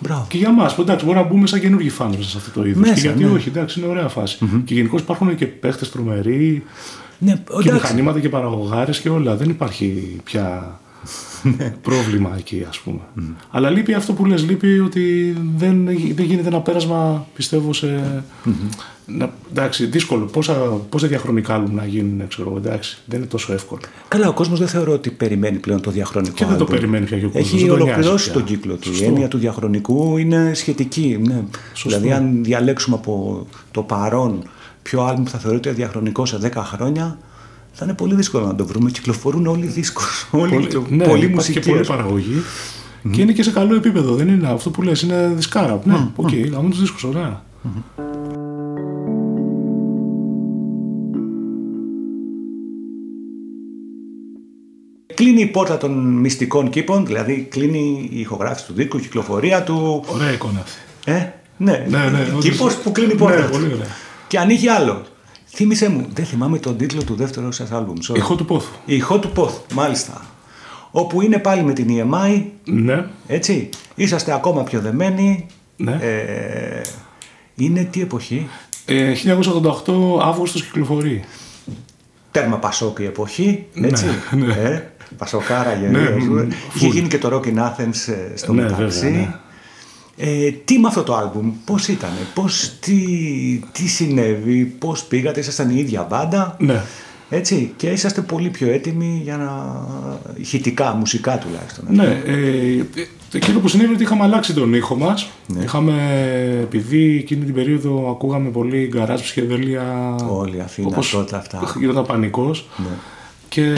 Μπράβο. 0.00 0.24
Και 0.28 0.38
για 0.38 0.52
μας, 0.52 0.78
εντάξει, 0.78 1.04
μπορεί 1.04 1.16
να 1.18 1.24
μπούμε 1.24 1.46
σαν 1.46 1.60
καινούργιοι 1.60 1.88
φαν 1.90 2.08
μέσα 2.08 2.28
σε 2.28 2.36
αυτό 2.36 2.60
το 2.60 2.66
είδος. 2.66 2.80
Μέσα, 2.80 2.94
Και 2.94 3.00
γιατί 3.00 3.24
ναι. 3.24 3.30
όχι, 3.30 3.48
εντάξει, 3.48 3.80
είναι 3.80 3.88
ωραία 3.88 4.08
φάση. 4.08 4.38
Και 4.64 4.74
γενικώς 4.74 5.00
υπάρχουν 5.00 5.34
και 5.36 5.46
παίχτες 5.46 5.90
τρομεροί, 5.90 6.62
Ναι, 7.18 7.32
και 7.32 7.52
εντάξει. 7.52 7.72
μηχανήματα 7.72 8.20
και 8.20 8.28
παραγωγάρες 8.28 9.00
και 9.00 9.08
όλα. 9.08 9.36
Δεν 9.36 9.48
υπάρχει 9.48 10.16
πια 10.24 10.78
πρόβλημα 11.88 12.34
εκεί, 12.38 12.64
ας 12.68 12.78
πούμε. 12.78 13.00
Αλλά 13.50 13.70
λείπει 13.70 13.94
αυτό 13.94 14.12
που 14.12 14.24
λες, 14.24 14.44
λείπει 14.44 14.78
ότι 14.78 15.36
δεν, 15.56 15.84
δεν 16.14 16.24
γίνεται 16.24 16.48
ένα 16.48 16.60
πέρασμα, 16.60 17.26
πιστεύω, 17.34 17.72
σε. 17.72 18.22
Να, 19.08 19.32
εντάξει, 19.50 19.86
δύσκολο. 19.86 20.24
Πόσα, 20.24 20.52
πόσα 20.88 21.06
διαχρονικά 21.06 21.54
άλμπουμ 21.54 21.74
να 21.74 21.84
γίνουν, 21.86 22.28
ξέρω 22.28 22.48
εγώ, 22.48 22.58
εντάξει. 22.58 22.98
Δεν 23.06 23.18
είναι 23.18 23.28
τόσο 23.28 23.52
εύκολο. 23.52 23.80
Καλά, 24.08 24.28
ο 24.28 24.32
κόσμος 24.32 24.58
δεν 24.58 24.68
θεωρώ 24.68 24.92
ότι 24.92 25.10
περιμένει 25.10 25.58
πλέον 25.58 25.80
το 25.80 25.90
διαχρονικό. 25.90 26.34
Και 26.34 26.44
δεν 26.44 26.56
το 26.56 26.60
άλμπουμ. 26.60 26.76
περιμένει 26.76 27.06
πια 27.06 27.18
και 27.18 27.24
ο 27.24 27.28
κόσμος, 27.30 27.46
Έχει 27.46 27.58
δεν 27.58 27.68
τον 27.68 27.80
ολοκληρώσει 27.80 28.08
νοιάζει 28.10 28.30
τον 28.30 28.44
πια. 28.44 28.56
κύκλο 28.56 28.74
του. 28.74 28.86
Σωστό. 28.86 29.04
Η 29.04 29.06
έννοια 29.06 29.28
του 29.28 29.38
διαχρονικού 29.38 30.16
είναι 30.16 30.50
σχετική. 30.54 31.18
Ναι. 31.26 31.42
Δηλαδή, 31.84 32.12
αν 32.12 32.44
διαλέξουμε 32.44 32.96
από 32.96 33.46
το 33.70 33.82
παρόν 33.82 34.42
ποιο 34.82 35.02
άλμπουμ 35.02 35.24
θα 35.24 35.38
θεωρείται 35.38 35.70
διαχρονικό 35.70 36.26
σε 36.26 36.38
10 36.42 36.50
χρόνια, 36.56 37.18
θα 37.78 37.84
είναι 37.84 37.94
πολύ 37.94 38.14
δύσκολο 38.14 38.46
να 38.46 38.54
το 38.54 38.66
βρούμε. 38.66 38.90
Κυκλοφορούν 38.90 39.46
όλοι 39.46 39.66
δίσκους, 39.66 40.28
όλοι 40.30 40.52
Πολύ, 40.54 40.66
πολύ, 40.66 40.86
ναι, 40.96 41.04
πολύ 41.04 41.18
υπάρχει 41.18 41.34
μουσική. 41.34 41.60
και 41.60 41.68
πολλή 41.68 41.80
ας 41.80 41.86
πούμε. 41.86 41.98
παραγωγή. 41.98 42.42
Και 43.10 43.20
είναι 43.22 43.32
και 43.32 43.42
σε 43.42 43.50
καλό 43.50 43.74
επίπεδο. 43.74 44.14
Δεν 44.14 44.28
είναι 44.28 44.48
αυτό 44.48 44.70
που 44.70 44.82
λες, 44.82 45.02
είναι 45.02 45.32
δισκάρα. 45.34 45.80
Ναι, 45.84 46.08
οκ, 46.16 46.28
γαμούν 46.52 46.70
τους 46.70 46.80
δίσκους, 46.80 47.04
ωραία. 47.04 47.42
Κλείνει 55.14 55.40
η 55.40 55.46
πόρτα 55.46 55.76
των 55.76 55.92
μυστικών 56.18 56.70
κήπων, 56.70 57.06
δηλαδή 57.06 57.46
κλείνει 57.50 58.08
η 58.12 58.20
ηχογράφηση 58.20 58.66
του 58.66 58.72
δίσκου, 58.72 58.96
η 58.96 59.00
κυκλοφορία 59.00 59.62
του. 59.62 60.04
Ωραία 60.06 60.32
εικόνα 60.32 60.60
αυτή. 60.60 60.78
Ε, 61.04 61.12
ναι, 61.56 61.86
Ναι, 61.88 61.98
ναι, 61.98 62.26
όντως. 62.30 62.44
κήπος 62.44 62.74
που 62.76 62.92
κλείνει 62.92 63.12
η 63.12 63.16
πόρτα. 63.16 63.36
Ναι, 63.40 63.46
πολύ 63.48 63.64
ωραία. 63.64 63.86
Και 64.28 64.38
ανοίγει 64.38 64.68
άλλο. 64.68 65.02
Θύμησε 65.58 65.88
μου, 65.88 66.06
δεν 66.14 66.24
θυμάμαι 66.24 66.58
τον 66.58 66.76
τίτλο 66.76 67.04
του 67.04 67.14
δεύτερου 67.14 67.52
σας 67.52 67.70
άλμπουμ. 67.72 67.94
sorry. 68.08 68.16
Ηχό 68.16 68.34
του 68.34 68.44
πόθου. 68.44 68.72
Η 68.84 68.96
ηχό 68.96 69.18
του 69.18 69.30
πόθου, 69.30 69.60
μάλιστα. 69.74 70.24
Όπου 70.90 71.22
είναι 71.22 71.38
πάλι 71.38 71.62
με 71.62 71.72
την 71.72 71.86
EMI, 71.90 72.42
Ναι, 72.64 73.06
έτσι. 73.26 73.68
Είσαστε 73.94 74.32
ακόμα 74.32 74.62
πιο 74.62 74.80
δεμένοι. 74.80 75.46
ναι. 75.76 75.98
Ε, 76.00 76.80
είναι 77.54 77.84
τι 77.84 78.00
εποχή; 78.00 78.48
Ε, 78.86 79.12
1988 79.14 80.20
Αύγουστος 80.22 80.62
κυκλοφορεί. 80.64 81.24
Τέρμα 82.30 82.56
Πασόκ 82.56 82.98
η 82.98 83.04
εποχή, 83.04 83.66
έτσι. 83.82 84.04
ναι. 84.30 84.52
Ε, 84.54 84.82
Πασοκάρα 85.18 85.74
Ναι, 85.74 85.80
γενναία. 85.80 86.10
μ, 86.10 86.48
Είχε 86.74 86.86
full. 86.88 86.92
γίνει 86.92 87.08
και 87.08 87.18
το 87.18 87.28
Rock 87.42 87.46
in 87.46 87.58
Athens 87.58 88.12
ε, 88.32 88.36
στο 88.36 88.52
Ναι, 88.52 88.62
μεταξύ. 88.62 89.34
Βέβαια, 90.16 90.40
ναι. 90.40 90.46
Ε, 90.46 90.50
τι 90.64 90.78
με 90.78 90.88
αυτό 90.88 91.02
το 91.02 91.16
άλμπουμ, 91.16 91.52
πώς 91.64 91.88
ήταν, 91.88 92.10
πώς, 92.34 92.72
τι, 92.80 92.96
τι 93.72 93.88
συνέβη, 93.88 94.64
πώς 94.64 95.04
πήγατε, 95.04 95.40
ήσασταν 95.40 95.70
η 95.70 95.78
ίδια 95.78 96.06
μπάντα; 96.10 96.56
Ναι. 96.58 96.82
Έτσι, 97.30 97.72
και 97.76 97.86
είσαστε 97.86 98.20
πολύ 98.20 98.48
πιο 98.48 98.70
έτοιμοι 98.70 99.20
για 99.22 99.36
να. 99.36 99.84
ηχητικά, 100.34 100.94
μουσικά 100.94 101.38
τουλάχιστον. 101.38 101.84
Ναι, 101.88 102.22
ε, 102.24 102.84
εκείνο 103.32 103.60
που 103.60 103.68
συνέβη 103.68 103.86
είναι 103.86 103.94
ότι 103.94 104.04
είχαμε 104.04 104.22
αλλάξει 104.22 104.54
τον 104.54 104.74
ήχο 104.74 104.96
μας. 104.96 105.30
Ναι. 105.46 105.62
Είχαμε, 105.62 105.94
επειδή 106.62 107.16
εκείνη 107.16 107.44
την 107.44 107.54
περίοδο 107.54 108.10
ακούγαμε 108.10 108.48
πολύ 108.48 108.86
γκαράζ, 108.86 109.20
ψυχεδέλεια. 109.20 110.14
Όλη 110.30 110.56
η 110.56 110.60
Αθήνα 110.60 110.88
όπως 110.88 111.10
τότε 111.10 111.36
αυτά. 111.36 111.74
Γινόταν 111.78 112.06
πανικός. 112.06 112.68
Ναι. 112.76 112.96
Και, 113.56 113.76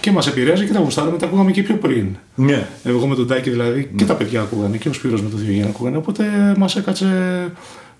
και 0.00 0.10
μας 0.10 0.26
επηρέαζε 0.26 0.64
και 0.64 0.72
τα 0.72 0.78
γουστάραμε, 0.80 1.16
τα 1.16 1.26
ακούγαμε 1.26 1.50
και 1.50 1.62
πιο 1.62 1.74
πριν. 1.74 2.16
Ναι. 2.34 2.66
Εγώ 2.84 3.06
με 3.06 3.14
τον 3.14 3.26
Τάκη 3.26 3.50
δηλαδή 3.50 3.90
και 3.96 4.04
τα 4.04 4.14
παιδιά 4.14 4.40
ακούγανε 4.40 4.76
και 4.76 4.88
ο 4.88 4.92
Σπύρος 4.92 5.22
με 5.22 5.28
τον 5.28 5.38
Διογέννη 5.38 5.68
ακούγανε. 5.68 5.96
Οπότε 5.96 6.24
μας 6.58 6.76
έκατσε 6.76 7.52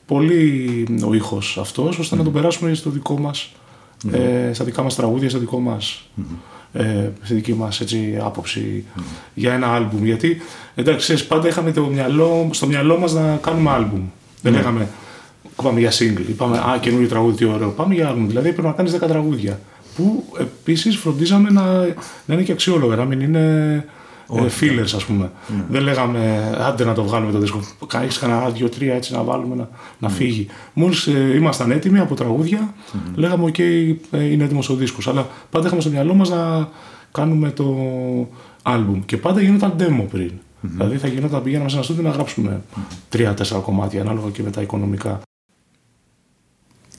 πολύ 0.07 0.87
ο 1.09 1.15
ήχος 1.15 1.59
αυτός 1.61 1.99
ώστε 1.99 2.17
να 2.17 2.23
τον 2.23 2.33
περάσουμε 2.33 2.75
στο 2.75 2.91
δικό 2.91 3.19
μας, 3.19 3.53
ε, 4.13 4.53
στα 4.53 4.65
δικά 4.65 4.83
μας 4.83 4.95
τραγούδια, 4.95 5.29
στο 5.29 5.39
δικό 5.39 5.59
μας, 5.59 6.07
ε, 6.73 7.09
στη 7.23 7.35
δική 7.35 7.55
μας 7.55 7.81
έτσι, 7.81 8.19
άποψη 8.21 8.85
για 9.35 9.53
ένα 9.53 9.75
άλμπουμ. 9.75 10.05
Γιατί 10.05 10.41
εντάξει, 10.75 11.01
ξέρεις, 11.01 11.25
πάντα 11.25 11.49
είχαμε 11.49 11.73
το 11.73 11.85
μυαλό, 11.85 12.49
στο 12.53 12.67
μυαλό 12.67 12.99
μας 12.99 13.13
να 13.13 13.39
κάνουμε 13.43 13.71
άλμπουμ. 13.71 14.03
Δεν 14.43 14.53
λέγαμε 14.53 14.89
πάμε 15.63 15.81
για 15.81 15.91
single, 15.91 16.29
ή 16.29 16.33
πάμε 16.33 16.57
α, 16.57 16.79
καινούριο 16.81 17.09
τραγούδι, 17.09 17.37
τι 17.37 17.45
ωραίο. 17.45 17.69
Πάμε 17.69 17.95
για 17.95 18.09
άλμπουμ. 18.09 18.27
Δηλαδή 18.27 18.53
πρέπει 18.53 18.67
να 18.67 18.73
κάνεις 18.73 18.93
10 18.93 19.07
τραγούδια. 19.09 19.61
Που 20.01 20.25
επίσης 20.39 20.97
φροντίζαμε 20.97 21.51
να, 21.51 21.63
να 22.25 22.35
είναι 22.35 22.43
και 22.43 22.53
αξιόλογα, 22.53 22.97
να 22.97 23.05
μην 23.05 23.21
είναι 23.21 23.75
ε, 24.35 24.47
fillers, 24.61 24.93
ας 24.95 25.05
πούμε. 25.05 25.31
Δεν 25.69 25.83
λέγαμε 25.83 26.53
άντε 26.61 26.85
να 26.85 26.93
το 26.93 27.05
βγάλουμε 27.05 27.33
το 27.33 27.39
δίσκο. 27.39 27.61
Έχεις 28.03 28.19
κανένα 28.19 28.51
δύο-τρία 28.51 28.95
έτσι 28.95 29.13
να 29.13 29.23
βάλουμε 29.23 29.55
να, 29.55 29.69
να 29.99 30.09
φύγει. 30.09 30.47
Μόλις 30.73 31.07
ε, 31.07 31.35
ήμασταν 31.35 31.71
έτοιμοι 31.71 31.99
από 31.99 32.15
τραγούδια, 32.15 32.75
λέγαμε: 33.15 33.45
OK, 33.45 33.59
ε, 34.11 34.25
είναι 34.25 34.45
έτοιμος 34.45 34.69
ο 34.69 34.75
δίσκος. 34.75 35.09
Αλλά 35.09 35.27
πάντα 35.51 35.67
είχαμε 35.67 35.81
στο 35.81 35.91
μυαλό 35.91 36.15
μας 36.15 36.31
να 36.31 36.69
κάνουμε 37.13 37.51
το 37.51 37.77
album. 38.63 39.01
Και 39.07 39.17
πάντα 39.17 39.41
γινόταν 39.41 39.75
demo 39.79 40.05
πριν. 40.11 40.31
Δηλαδή 40.61 40.97
θα 40.97 41.07
γινόταν, 41.07 41.43
πηγαίναμε 41.43 41.69
σε 41.69 41.75
ένα 41.75 41.85
στούντιο 41.85 42.03
να 42.03 42.11
γράψουμε 42.11 42.61
τρία-τέσσερα 43.09 43.61
κομμάτια 43.61 44.01
ανάλογα 44.01 44.31
και 44.31 44.43
με 44.43 44.51
τα 44.51 44.63
οικονομικά. 44.63 45.21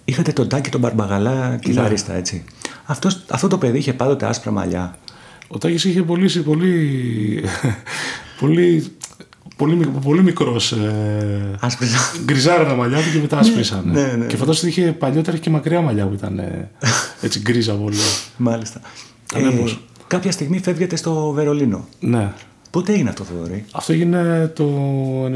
Είχατε 0.05 0.31
τον 0.31 0.47
Τάκη 0.47 0.69
τον 0.69 0.79
Μπαρμπαγαλά 0.79 1.57
κιθαρίστα, 1.61 2.13
έτσι. 2.13 2.43
Αυτός, 2.85 3.23
αυτό 3.29 3.47
το 3.47 3.57
παιδί 3.57 3.77
είχε 3.77 3.93
πάντοτε 3.93 4.25
άσπρα 4.25 4.51
μαλλιά. 4.51 4.97
Ο 5.47 5.57
Τάκης 5.57 5.83
είχε 5.83 6.03
πολύ, 6.03 6.29
πολύ, 6.41 7.43
πολύ, 8.39 8.83
πολύ, 9.57 9.75
μικ- 9.75 9.87
πολύ 10.03 10.23
μικρός 10.23 10.71
ε, 10.71 11.55
Άσπριζα. 11.59 11.97
γκριζάρα 12.23 12.65
τα 12.65 12.75
μαλλιά 12.75 12.97
του 12.97 13.11
και 13.13 13.19
μετά 13.19 13.37
άσπρισαν. 13.37 13.83
ναι, 13.85 14.01
ναι. 14.17 14.25
Και 14.25 14.37
φαντάζομαι 14.37 14.69
ότι 14.71 14.79
είχε 14.81 14.91
παλιότερα 14.91 15.37
και 15.37 15.49
μακριά 15.49 15.81
μαλλιά 15.81 16.05
που 16.07 16.13
ήταν 16.13 16.39
ε, 16.39 16.69
έτσι 17.21 17.39
γκρίζα 17.39 17.73
πολύ. 17.73 17.95
Μάλιστα. 18.37 18.81
Ανέμος. 19.35 19.81
κάποια 20.07 20.31
στιγμή 20.31 20.59
φεύγετε 20.59 20.95
στο 20.95 21.31
Βερολίνο. 21.31 21.87
ναι. 21.99 22.33
Πότε 22.69 22.93
έγινε 22.93 23.09
αυτό, 23.09 23.23
Θοδωρή. 23.23 23.65
Αυτό 23.71 23.93
έγινε 23.93 24.51
το 24.55 24.65
91. 25.25 25.29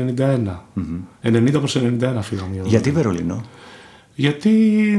90 1.24 1.52
προς 1.52 1.76
91 1.76 1.82
φύγαμε. 2.22 2.50
για 2.52 2.60
εδώ. 2.60 2.68
Γιατί 2.68 2.92
Βερολίνο; 2.92 3.44
Γιατί 4.16 4.50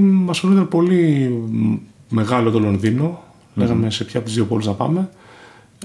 μας 0.02 0.38
φαινόταν 0.38 0.68
πολύ 0.68 1.28
μ, 1.50 1.74
μεγάλο 2.08 2.50
το 2.50 2.58
Λονδίνο. 2.58 3.22
Λέγαμε 3.54 3.90
σε 3.90 4.04
ποια 4.04 4.16
από 4.18 4.26
τις 4.28 4.34
δύο 4.36 4.44
πόλεις 4.46 4.66
να 4.66 4.72
πάμε. 4.72 5.08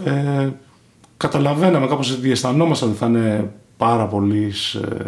Ε, 0.04 0.50
καταλαβαίναμε 1.18 1.88
κάπως 1.88 2.12
ότι 2.12 2.32
αισθανόμασταν 2.32 2.90
ότι 2.90 2.98
θα 2.98 3.06
είναι 3.06 3.52
πάρα 3.78 4.06
πολύ, 4.06 4.54
ε, 5.02 5.06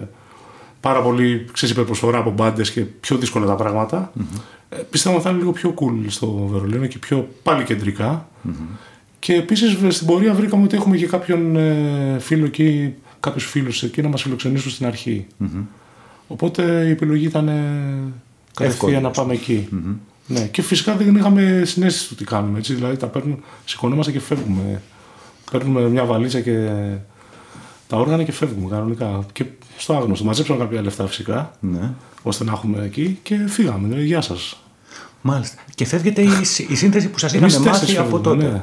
πάρα 0.79 1.01
πολύ 1.01 1.45
ξέρεις, 1.53 1.73
υπερπροσφορά 1.75 2.17
από 2.17 2.31
μπάντες 2.31 2.71
και 2.71 2.81
πιο 2.81 3.17
δύσκολα 3.17 3.45
τα 3.45 3.55
πράγματα. 3.55 4.11
Ε, 4.69 4.75
πιστεύω 4.89 5.15
ότι 5.15 5.23
θα 5.23 5.29
είναι 5.29 5.39
λίγο 5.39 5.51
πιο 5.51 5.73
cool 5.77 6.05
στο 6.07 6.27
Βερολίνο 6.51 6.85
και 6.85 6.97
πιο 6.97 7.27
πάλι 7.43 7.63
κεντρικα 7.63 8.27
Και 9.19 9.33
επίσης 9.33 9.75
βε- 9.75 9.91
στην 9.91 10.07
πορεία 10.07 10.33
βρήκαμε 10.33 10.63
ότι 10.63 10.75
έχουμε 10.75 10.97
και 10.97 11.05
κάποιον 11.07 11.55
ε, 11.55 12.17
φίλο 12.19 12.45
εκεί, 12.45 12.93
κάποιους 13.19 13.45
φίλους 13.45 13.83
εκεί 13.83 14.01
να 14.01 14.07
μας 14.07 14.21
φιλοξενήσουν 14.21 14.71
στην 14.71 14.85
αρχή. 14.85 15.27
Οπότε 16.27 16.85
η 16.87 16.89
επιλογή 16.89 17.25
ήταν 17.25 17.47
ε, 17.47 17.53
κατευθείαν 18.53 19.01
να 19.01 19.09
πάμε 19.11 19.33
εκεί. 19.33 19.67
Ναι. 20.27 20.39
Και 20.39 20.61
φυσικά 20.61 20.95
δεν 20.95 21.15
είχαμε 21.15 21.61
συνέστηση 21.65 22.07
του 22.07 22.15
τι 22.15 22.23
κάνουμε. 22.23 22.57
Έτσι. 22.57 22.73
Δηλαδή 22.73 22.97
τα 22.97 23.07
παίρνουμε, 23.07 23.37
σηκωνόμαστε 23.65 24.11
και 24.11 24.19
φεύγουμε. 24.19 24.81
Παίρνουμε 25.51 25.81
μια 25.81 26.05
βαλίτσα 26.05 26.39
και 26.39 26.67
τα 27.87 27.97
όργανα 27.97 28.23
και 28.23 28.31
φεύγουμε 28.31 28.69
κανονικά. 28.69 29.25
Και 29.33 29.45
στο 29.77 29.93
άγνωστο. 29.95 30.25
Μαζέψαμε 30.25 30.59
κάποια 30.59 30.81
λεφτά 30.81 31.07
φυσικά, 31.07 31.51
Ναι. 31.59 31.89
ώστε 32.23 32.43
να 32.43 32.51
έχουμε 32.51 32.83
εκεί 32.85 33.19
και 33.23 33.35
φύγαμε. 33.47 33.87
Δηλαδή, 33.87 34.05
γεια 34.05 34.21
σας. 34.21 34.57
Μάλιστα. 35.21 35.61
Και 35.75 35.85
φεύγεται 35.85 36.21
η, 36.21 36.43
συ- 36.43 36.69
η 36.69 36.75
σύνθεση 36.75 37.07
που 37.09 37.19
σας 37.19 37.33
Εμείς 37.33 37.53
είχαμε 37.53 37.69
τέσσερις 37.69 37.95
μάθει 37.97 38.07
από 38.09 38.17
φεύγουμε, 38.17 38.41
τότε. 38.43 38.53
ναι. 38.53 38.61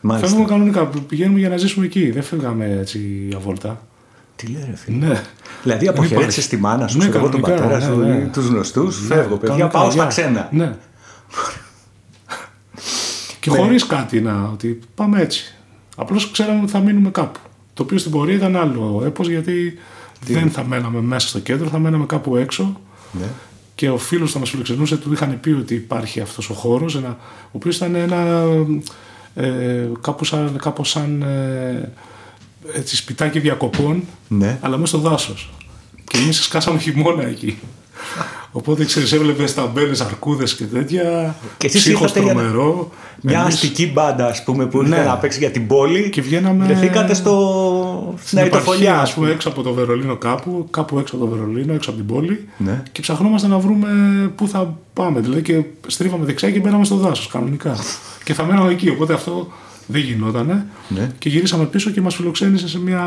Μάλιστα. 0.00 0.28
Φεύγουμε 0.28 0.48
κανονικά. 0.50 0.86
Πηγαίνουμε 0.86 1.38
για 1.38 1.48
να 1.48 1.56
ζήσουμε 1.56 1.84
εκεί. 1.84 2.10
Δεν 2.10 2.22
φεύγαμε 2.22 2.76
έτσι 2.80 3.28
αβόλτα. 3.36 3.86
Τι 4.36 4.46
λέει 4.46 4.62
ρε 4.70 4.76
φίλε; 4.76 4.96
Ναι. 5.06 5.22
Δηλαδή 5.62 5.84
Δεν 5.84 5.94
αποχαιρέτησες 5.94 6.44
υπάρχει. 6.44 6.48
τη 6.48 6.56
μάνα 6.56 6.88
σου, 6.88 6.98
Ναι, 6.98 7.08
ξέρω 7.08 7.18
εγώ, 7.24 7.28
τον 7.32 7.42
κανονικά, 7.42 7.68
πατέρα 7.68 7.92
σου, 7.92 7.98
ναι, 8.00 8.14
ναι. 8.14 8.24
τους 8.32 8.46
γνωστούς, 8.46 9.00
Ναι, 9.08 9.14
φεύγω 9.14 9.36
παιδιά, 9.36 9.48
κανονικά, 9.56 9.68
πάω 9.78 9.90
στα 9.90 10.00
γεια. 10.00 10.06
ξένα. 10.08 10.48
Ναι. 10.52 10.74
Και 13.40 13.50
Ναι. 13.50 13.56
χωρί 13.58 13.86
κάτι 13.86 14.20
να. 14.20 14.50
Ότι 14.52 14.78
πάμε 14.94 15.20
έτσι. 15.20 15.54
Απλώς 15.96 16.30
ξέραμε 16.30 16.62
ότι 16.62 16.70
θα 16.70 16.78
μείνουμε 16.78 17.10
κάπου. 17.10 17.38
Το 17.74 17.82
οποίο 17.82 17.98
στην 17.98 18.10
πορεία 18.10 18.34
ήταν 18.34 18.56
άλλο 18.56 19.02
έπος 19.06 19.28
γιατί 19.28 19.78
δεν 20.26 20.50
θα 20.50 20.64
μέναμε 20.64 21.00
μέσα 21.00 21.28
στο 21.28 21.38
κέντρο, 21.38 21.68
θα 21.68 21.78
μέναμε 21.78 22.06
κάπου 22.06 22.36
έξω 22.36 22.80
Ναι. 23.12 23.26
και 23.74 23.90
ο 23.90 23.98
φίλος 23.98 24.32
που 24.32 24.38
μας 24.38 24.50
φιλοξενούσε 24.50 24.96
του 24.96 25.12
είχαν 25.12 25.40
πει 25.40 25.50
ότι 25.50 25.74
υπάρχει 25.74 26.20
αυτός 26.20 26.50
ο 26.50 26.54
χώρος, 26.54 26.94
ο 26.94 27.16
οποίος 27.52 27.76
ήταν 27.76 27.94
ένα. 27.94 28.44
Ε, 29.34 29.88
κάπου 30.00 30.24
σαν, 30.24 30.56
κάπως 30.62 30.90
σαν 30.90 31.22
ε, 31.22 31.92
έτσι, 32.72 32.96
σπιτάκι 32.96 33.38
διακοπών, 33.40 34.02
Ναι. 34.28 34.58
αλλά 34.60 34.76
μέσα 34.76 34.98
στο 34.98 35.08
δάσος. 35.08 35.50
Και 36.04 36.18
εμείς 36.18 36.42
σκάσαμε 36.42 36.78
χειμώνα 36.78 37.22
εκεί. 37.26 37.58
Οπότε 38.52 38.84
ξέρεις, 38.84 39.12
έβλεπες 39.12 39.54
ταμπέλες, 39.54 40.00
αρκούδες 40.00 40.54
και 40.54 40.64
τέτοια. 40.64 41.34
Και 41.58 41.66
εσείς 41.66 41.80
ψύχος 41.80 42.00
ήρθατε 42.02 42.20
για- 42.24 42.34
τρομερό. 42.34 42.90
Μια 43.22 43.40
Εμείς 43.40 43.54
αστική 43.54 43.90
μπάντα, 43.92 44.26
ας 44.26 44.44
πούμε, 44.44 44.66
που 44.66 44.80
ήρθε 44.82 44.96
Ναι. 44.98 45.04
να 45.04 45.16
παίξει 45.16 45.38
για 45.38 45.50
την 45.50 45.66
πόλη. 45.66 46.10
Και 46.10 46.22
βγαίναμε- 46.22 46.66
Βρεθήκατε 46.66 47.14
στο... 47.14 48.14
στην 48.16 48.26
στην 48.26 48.38
επαρχία, 48.38 48.58
αιτοφολιά, 48.60 48.94
ας 48.96 49.02
ας 49.02 49.12
πούμε, 49.14 49.24
πούμε. 49.26 49.34
έξω 49.36 49.48
από 49.48 49.62
το 49.62 49.72
Βερολίνο 49.72 50.16
κάπου, 50.16 50.66
κάπου 50.70 50.98
έξω 50.98 51.16
από 51.16 51.24
το 51.24 51.30
Βερολίνο, 51.30 51.72
έξω 51.72 51.90
από 51.90 51.98
την 51.98 52.08
πόλη. 52.08 52.48
Ναι. 52.56 52.82
Και 52.92 53.00
ψαχνόμαστε 53.00 53.48
να 53.48 53.58
βρούμε 53.58 53.88
πού 54.36 54.48
θα 54.48 54.76
πάμε. 54.92 55.20
Δηλαδή 55.20 55.42
και 55.42 55.62
στρίβαμε 55.86 56.24
δεξιά 56.24 56.50
και 56.50 56.58
μπαίναμε 56.60 56.84
στο 56.84 56.96
δάσος 56.96 57.26
κανονικά. 57.26 57.76
και 58.24 58.34
θα 58.34 58.44
μέναμε 58.44 58.70
εκεί. 58.72 58.88
Οπότε 58.88 59.12
αυτό 59.14 59.46
δεν 59.86 60.00
γινότανε. 60.00 60.66
Ναι. 60.88 61.10
Και 61.18 61.28
γυρίσαμε 61.28 61.64
πίσω 61.64 61.90
και 61.90 62.00
μας 62.00 62.14
φιλοξένησε 62.14 62.68
σε 62.68 62.78
μια. 62.78 63.02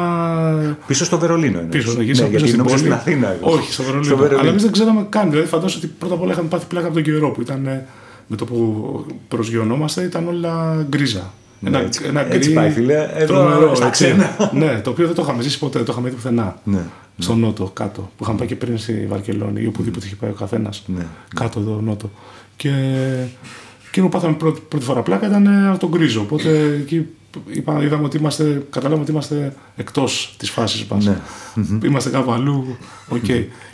Πίσω 0.87 1.05
στο 1.05 1.17
Βερολίνο 1.19 1.59
είναι. 1.59 1.69
Πίσω, 1.69 1.93
ναι, 1.93 2.03
γυρίσαμε 2.03 2.29
πίσω 2.29 2.45
γιατί 2.45 2.47
στην 2.47 2.57
νόμιζα 2.57 2.75
πόλη. 2.75 2.99
στην 2.99 3.13
Αθήνα. 3.13 3.33
εγώ. 3.33 3.51
Όχι, 3.51 3.73
στο 3.73 3.83
Βερολίνο. 3.83 4.39
Αλλά 4.39 4.49
εμείς 4.49 4.61
δεν 4.63 4.71
ξέραμε 4.71 5.05
καν. 5.09 5.29
Δηλαδή, 5.29 5.47
φαντάζομαι 5.47 5.81
ότι 5.85 5.93
πρώτα 5.99 6.13
απ' 6.13 6.21
όλα 6.21 6.31
είχαμε 6.31 6.47
πάθει 6.47 6.65
πλάκα 6.65 6.85
από 6.85 6.95
τον 6.95 7.03
καιρό 7.03 7.31
που 7.31 7.41
ήταν 7.41 7.65
ε, 7.67 7.85
με 8.27 8.35
το 8.35 8.45
που 8.45 9.05
προσγειωνόμαστε, 9.27 10.03
ήταν 10.03 10.27
όλα 10.27 10.85
γκρίζα. 10.89 11.33
Ναι, 11.59 11.77
έτσι- 11.79 12.01
έτσι 12.29 12.53
πάει, 12.53 12.69
φίλε. 12.69 13.09
Εδώ, 13.15 13.33
τρομερό, 13.33 13.75
στα 13.75 13.87
έτσι. 13.87 14.03
ξένα. 14.03 14.51
ναι, 14.53 14.81
το 14.83 14.89
οποίο 14.89 15.05
δεν 15.05 15.15
το 15.15 15.21
είχαμε 15.21 15.41
ζήσει 15.43 15.59
ποτέ, 15.59 15.77
δεν 15.77 15.85
το 15.85 15.91
είχαμε 15.91 16.09
δει 16.09 16.15
πουθενά. 16.15 16.59
Ναι. 16.63 16.79
Στο 17.17 17.35
νότο, 17.35 17.71
κάτω. 17.73 18.11
Που 18.17 18.23
είχαμε 18.23 18.37
πάει 18.37 18.47
και 18.47 18.55
πριν 18.55 18.77
στη 18.77 19.05
Βαρκελόνη 19.09 19.61
ή 19.61 19.67
οπουδήποτε 19.67 20.05
είχε 20.05 20.15
πάει 20.15 20.29
ο 20.29 20.33
καθένας. 20.33 20.83
Ναι. 20.87 21.05
Κάτω 21.35 21.59
εδώ, 21.59 21.81
νότο. 21.83 22.09
Και 22.55 22.69
εκείνο 23.93 24.07
που 24.07 24.11
πάθαμε 24.11 24.33
πρώτη, 24.33 24.61
πρώτη 24.67 24.85
φορά 24.85 25.01
πλάκα 25.01 25.27
ήταν 25.27 25.45
ε, 25.45 25.69
από 25.69 25.79
τον 25.79 25.89
γκρίζο. 25.89 26.21
Οπότε 26.21 26.79
εκεί 26.81 27.05
είπα, 27.47 27.83
είδαμε 27.83 28.03
ότι 28.03 28.17
είμαστε, 28.17 28.65
καταλάβαμε 28.69 29.01
ότι 29.01 29.11
είμαστε 29.11 29.55
εκτός 29.75 30.35
της 30.37 30.49
φάσης 30.49 30.85
μας. 30.85 31.05
Ναι. 31.05 31.17
Είμαστε 31.83 32.09
κάπου 32.09 32.31
αλλού. 32.31 32.77
Οκ. 33.07 33.25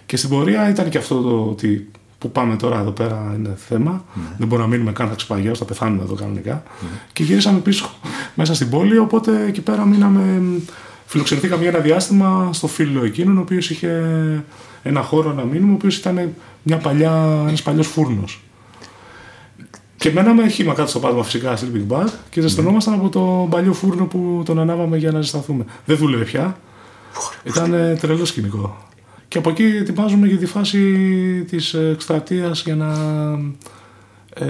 Και 0.05 0.17
στην 0.17 0.29
πορεία 0.29 0.69
ήταν 0.69 0.89
και 0.89 0.97
αυτό 0.97 1.21
το 1.21 1.47
ότι 1.49 1.89
που 2.17 2.31
πάμε 2.31 2.55
τώρα 2.55 2.79
εδώ 2.79 2.91
πέρα 2.91 3.33
είναι 3.37 3.55
θέμα. 3.67 4.05
Δεν 4.37 4.47
μπορούμε 4.47 4.67
να 4.67 4.73
μείνουμε 4.73 4.91
καν, 4.91 5.07
θα 5.07 5.15
ξεπαγιάσουμε, 5.15 5.57
θα 5.57 5.65
πεθάνουμε 5.65 6.03
εδώ 6.03 6.15
κανονικά. 6.15 6.63
Και 7.13 7.23
γυρίσαμε 7.23 7.59
πίσω 7.59 7.89
μέσα 8.39 8.53
στην 8.53 8.69
πόλη. 8.69 8.97
Οπότε 8.97 9.45
εκεί 9.47 9.61
πέρα 9.61 9.85
μείναμε. 9.85 10.21
Φιλοξενηθήκαμε 11.05 11.61
για 11.61 11.71
ένα 11.71 11.79
διάστημα 11.79 12.49
στο 12.53 12.67
φίλο 12.67 13.03
εκείνον, 13.05 13.37
ο 13.37 13.41
οποίος 13.41 13.69
είχε 13.69 14.03
ένα 14.83 15.01
χώρο 15.01 15.33
να 15.33 15.43
μείνουμε, 15.43 15.71
ο 15.71 15.75
οποίος 15.75 15.97
ήταν 15.97 16.33
μια 16.63 16.77
παλιά, 16.77 17.43
ένας 17.47 17.61
παλιός 17.61 17.87
φούρνος. 17.87 18.41
Και 19.99 20.11
μέναμε 20.11 20.47
χύμα 20.47 20.73
κάτω 20.73 20.89
στο 20.89 20.99
πάτωμα 20.99 21.23
φυσικά 21.23 21.57
sleeping 21.57 21.93
bag 21.93 22.07
και 22.29 22.41
ζεσθενόμασταν 22.41 22.93
από 22.93 23.09
το 23.09 23.47
παλιό 23.49 23.73
φούρνο 23.73 24.05
που 24.05 24.41
τον 24.45 24.59
ανάβαμε 24.59 24.97
για 24.97 25.11
να 25.11 25.21
ζεσταθούμε. 25.21 25.65
Δεν 25.85 25.97
δούλευε 25.97 26.23
πια. 26.23 26.57
Ήταν 27.43 27.73
ε, 27.73 27.95
τρελός 28.01 28.27
σκηνικό. 28.29 28.77
Και 29.27 29.37
από 29.37 29.49
εκεί 29.49 29.63
ετοιμάζουμε 29.63 30.27
για 30.27 30.37
τη 30.37 30.45
φάση 30.45 30.79
της 31.49 31.73
εκστρατείας 31.73 32.63
για 32.63 32.75
να 32.75 32.93
ε, 34.33 34.45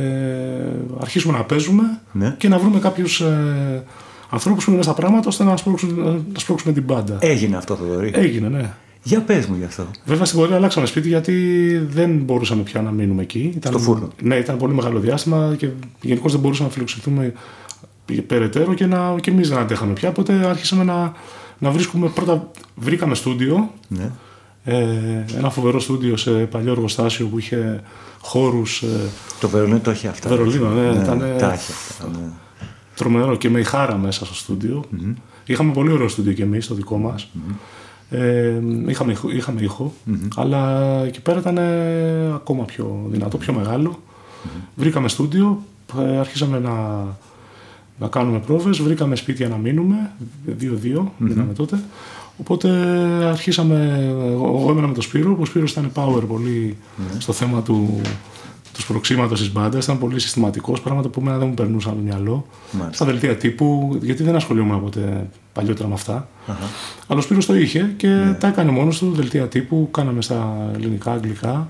αρχίσουμε 1.01 1.37
να 1.37 1.43
παίζουμε 1.43 2.01
Ναι. 2.11 2.35
και 2.37 2.47
να 2.47 2.57
βρούμε 2.59 2.79
κάποιους 2.79 3.21
ε, 3.21 3.83
ανθρώπους 4.29 4.63
που 4.63 4.69
είναι 4.69 4.79
μέσα 4.79 4.91
στα 4.91 5.01
πράγματα 5.01 5.27
ώστε 5.27 5.43
να 5.43 5.57
σπρώξουμε, 5.57 6.21
να 6.33 6.39
σπρώξουμε 6.39 6.73
την 6.73 6.83
μπάντα. 6.83 7.17
Έγινε 7.19 7.57
αυτό, 7.57 7.75
Θοδωρή. 7.75 8.11
Έγινε, 8.15 8.47
ναι. 8.47 8.73
Για 9.03 9.21
πες 9.21 9.45
μου 9.45 9.55
γι' 9.57 9.63
αυτό. 9.63 9.87
Βέβαια 10.05 10.25
στην 10.25 10.39
πορεία 10.39 10.55
αλλάξαμε 10.55 10.85
σπίτι 10.85 11.07
γιατί 11.07 11.33
δεν 11.89 12.11
μπορούσαμε 12.17 12.61
πια 12.61 12.81
να 12.81 12.91
μείνουμε 12.91 13.21
εκεί. 13.21 13.53
Ήταν, 13.55 13.71
Στο 13.71 13.81
φούρνο. 13.81 14.07
Ναι, 14.21 14.35
ήταν 14.35 14.57
πολύ 14.57 14.73
μεγάλο 14.73 14.99
διάστημα 14.99 15.55
και 15.57 15.69
γενικώς 16.01 16.31
δεν 16.31 16.41
μπορούσαμε 16.41 16.67
να 16.67 16.73
φιλοξενηθούμε 16.73 17.33
περαιτέρω 18.27 18.73
και, 18.73 18.85
να, 18.85 19.15
και 19.21 19.29
εμείς 19.29 19.49
δεν 19.49 19.57
αντέχαμε 19.57 19.93
πια. 19.93 20.09
Οπότε 20.09 20.33
άρχισαμε 20.33 20.83
να, 20.83 21.13
να 21.57 21.69
βρίσκουμε. 21.69 22.07
Πρώτα 22.07 22.51
βρήκαμε 22.75 23.15
στούντιο. 23.15 23.71
Ναι. 23.87 24.11
Ε, 24.63 25.25
ένα 25.37 25.49
φοβερό 25.49 25.79
στούντιο 25.79 26.17
σε 26.17 26.31
παλιό 26.31 26.71
εργοστάσιο 26.71 27.27
που 27.27 27.39
είχε 27.39 27.83
χώρους. 28.21 28.81
Ε, 28.81 28.87
Το 29.39 29.49
Βερολίνο 29.49 29.79
το 29.79 29.89
έχει 29.89 30.07
αυτά. 30.07 30.29
Βερολίνο, 30.29 30.69
ναι, 30.69 30.91
ναι, 30.91 31.01
ήταν, 31.01 31.19
τα 31.19 31.53
έχει 31.53 31.71
αυτά. 31.71 32.09
Ναι. 32.11 32.29
τρομερό 32.95 33.35
και 33.35 33.49
με 33.49 33.59
η 33.59 33.63
χάρα 33.63 33.97
μέσα 33.97 34.25
στο 34.25 34.33
στούντιο. 34.33 34.83
Είχαμε 35.45 35.71
πολύ 35.71 35.91
ωραίο 35.91 36.07
στούντιο 36.07 36.33
και 36.33 36.43
εμείς, 36.43 36.67
το 36.67 36.75
δικό 36.75 36.97
μας. 36.97 37.29
Ε, 38.09 38.53
είχαμε, 38.87 39.11
ήχο- 39.11 39.29
είχαμε 39.31 39.61
ήχο, 39.61 39.93
αλλά 40.35 40.89
εκεί 41.05 41.21
πέρα 41.21 41.39
ήταν 41.39 41.57
ε, 41.57 42.33
ακόμα 42.35 42.63
πιο 42.63 43.05
δυνατό, 43.09 43.37
πιο 43.37 43.53
μεγάλο. 43.53 43.99
Βρήκαμε 44.75 45.07
στούντιο, 45.07 45.63
ε, 45.99 46.17
αρχίσαμε 46.17 46.59
να, 46.59 46.71
να 47.99 48.07
κάνουμε 48.07 48.39
πρόβες, 48.39 48.79
βρήκαμε 48.81 49.15
σπίτια 49.15 49.47
να 49.47 49.55
μείνουμε, 49.57 50.11
δύο-δύο 50.45 51.13
μείναμε 51.17 51.53
τότε. 51.53 51.79
Οπότε 52.37 52.69
αρχίσαμε, 53.25 54.05
εγώ, 54.31 54.45
εγώ 54.61 54.71
έμενα 54.71 54.87
με 54.87 54.93
τον 54.93 55.03
Σπύρο, 55.03 55.33
που 55.35 55.41
ο 55.41 55.45
Σπύρος 55.45 55.71
ήταν 55.71 55.91
power 55.93 56.21
πολύ 56.27 56.77
στο 57.17 57.33
θέμα 57.33 57.61
του, 57.61 58.01
του 58.79 58.85
σπροξήματο 58.85 59.33
της 59.33 59.51
μπάντας. 59.51 59.83
Ήταν 59.83 59.99
πολύ 59.99 60.19
συστηματικός, 60.19 60.81
πράγματα 60.81 61.09
που 61.09 61.19
εμένα 61.19 61.37
δεν 61.37 61.47
μου 61.47 61.53
περνούσαν 61.53 61.91
από 61.91 61.99
το 62.01 62.05
μυαλό. 62.05 62.45
Μάλιστα. 62.71 62.93
Στα 62.93 63.05
δελτία 63.05 63.35
τύπου, 63.37 63.97
γιατί 64.01 64.23
δεν 64.23 64.35
ασχολιόμουν 64.35 64.81
ποτέ 64.83 65.27
παλιότερα 65.53 65.87
με 65.87 65.93
αυτά. 65.93 66.27
Αλλά 67.07 67.19
ο 67.19 67.21
Σπύρος 67.21 67.45
το 67.45 67.55
είχε 67.55 67.93
και 67.97 68.07
Ναι. 68.07 68.33
τα 68.33 68.47
έκανε 68.47 68.71
μόνος 68.71 68.97
του, 68.97 69.11
δελτία 69.15 69.47
τύπου, 69.47 69.87
κάναμε 69.91 70.21
στα 70.21 70.69
ελληνικά, 70.75 71.11
αγγλικά. 71.11 71.69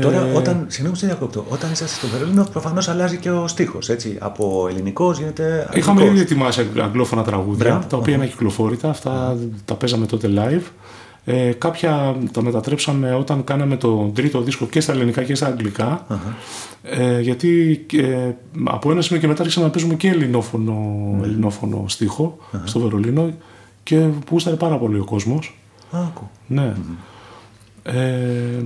Τώρα, 0.00 0.26
Ε, 0.26 0.32
όταν, 0.32 0.64
συγγνώμη, 0.68 0.96
σε 0.96 1.06
διακόπτω. 1.06 1.44
Όταν 1.48 1.72
είσαστε 1.72 1.94
στο 1.96 2.06
Βερολίνο, 2.06 2.46
προφανώς 2.52 2.88
αλλάζει 2.88 3.16
και 3.16 3.30
ο 3.30 3.48
στίχος. 3.48 3.90
Από 4.18 4.66
ελληνικός 4.70 5.18
γίνεται. 5.18 5.68
Είχαμε 5.74 6.00
αγγλικός. 6.00 6.20
ήδη 6.22 6.32
ετοιμάσει 6.32 6.66
αγγλόφωνα 6.82 7.22
τραγούδια, 7.22 7.64
Μπράβο. 7.70 7.86
τα 7.88 7.96
οποία 7.96 8.14
είναι 8.14 8.26
κυκλοφόρητα. 8.26 8.88
Αυτά 8.88 9.36
τα 9.64 9.74
παίζαμε 9.74 10.06
τότε 10.06 10.28
live. 10.36 10.62
Ε, 11.28 11.52
κάποια 11.58 12.16
τα 12.32 12.42
μετατρέψαμε 12.42 13.14
όταν 13.14 13.44
κάναμε 13.44 13.76
το 13.76 14.10
τρίτο 14.14 14.40
δίσκο 14.40 14.66
και 14.66 14.80
στα 14.80 14.92
ελληνικά 14.92 15.22
και 15.22 15.34
στα 15.34 15.46
αγγλικά. 15.46 16.06
Ε, 16.82 17.20
γιατί 17.20 17.86
ε, 17.92 18.30
από 18.64 18.90
ένα 18.90 19.00
σημείο 19.00 19.20
και 19.20 19.26
μετά 19.26 19.40
άρχισαμε 19.40 19.66
να 19.66 19.72
παίζουμε 19.72 19.94
και 19.94 20.08
ελληνόφωνο, 20.08 20.74
ελληνόφωνο 21.22 21.84
στίχο 21.88 22.38
στο 22.64 22.80
Βερολίνο 22.80 23.32
και 23.82 23.96
που 23.96 24.26
γούσταρε 24.30 24.56
πάρα 24.56 24.78
πολύ 24.78 24.98
ο 24.98 25.04
κόσμος. 25.04 25.58
Α, 25.90 25.98
ακούω. 25.98 26.30
Ναι. 26.46 26.74
Ε, 27.82 28.64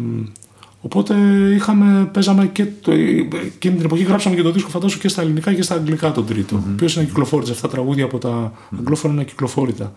οπότε 0.81 1.15
είχαμε, 1.55 2.09
παίζαμε 2.13 2.47
και 2.47 2.67
το, 2.81 2.93
εκείνη 2.93 3.77
την 3.77 3.85
εποχή 3.85 4.03
γράψαμε 4.03 4.37
και 4.37 4.43
το 4.43 4.51
δίσκο 4.51 4.69
φαντάσου 4.69 4.99
και 4.99 5.09
στα 5.09 5.23
ελληνικά 5.23 5.55
και 5.55 5.63
στα 5.63 5.75
αγγλικά 5.75 6.13
τον 6.13 6.27
τρίτο. 6.27 6.57
Mm-hmm. 6.57 6.77
Ποιος 6.77 6.97
είναι 6.97 7.05
κυκλοφόρητα. 7.05 7.53
Αυτά 7.53 7.69
τα 7.69 7.75
τραγούδια 7.75 8.05
από 8.05 8.19
τα 8.19 8.53
αγγλόφωνα 8.79 9.15
είναι 9.15 9.25
κυκλοφόρητα. 9.25 9.93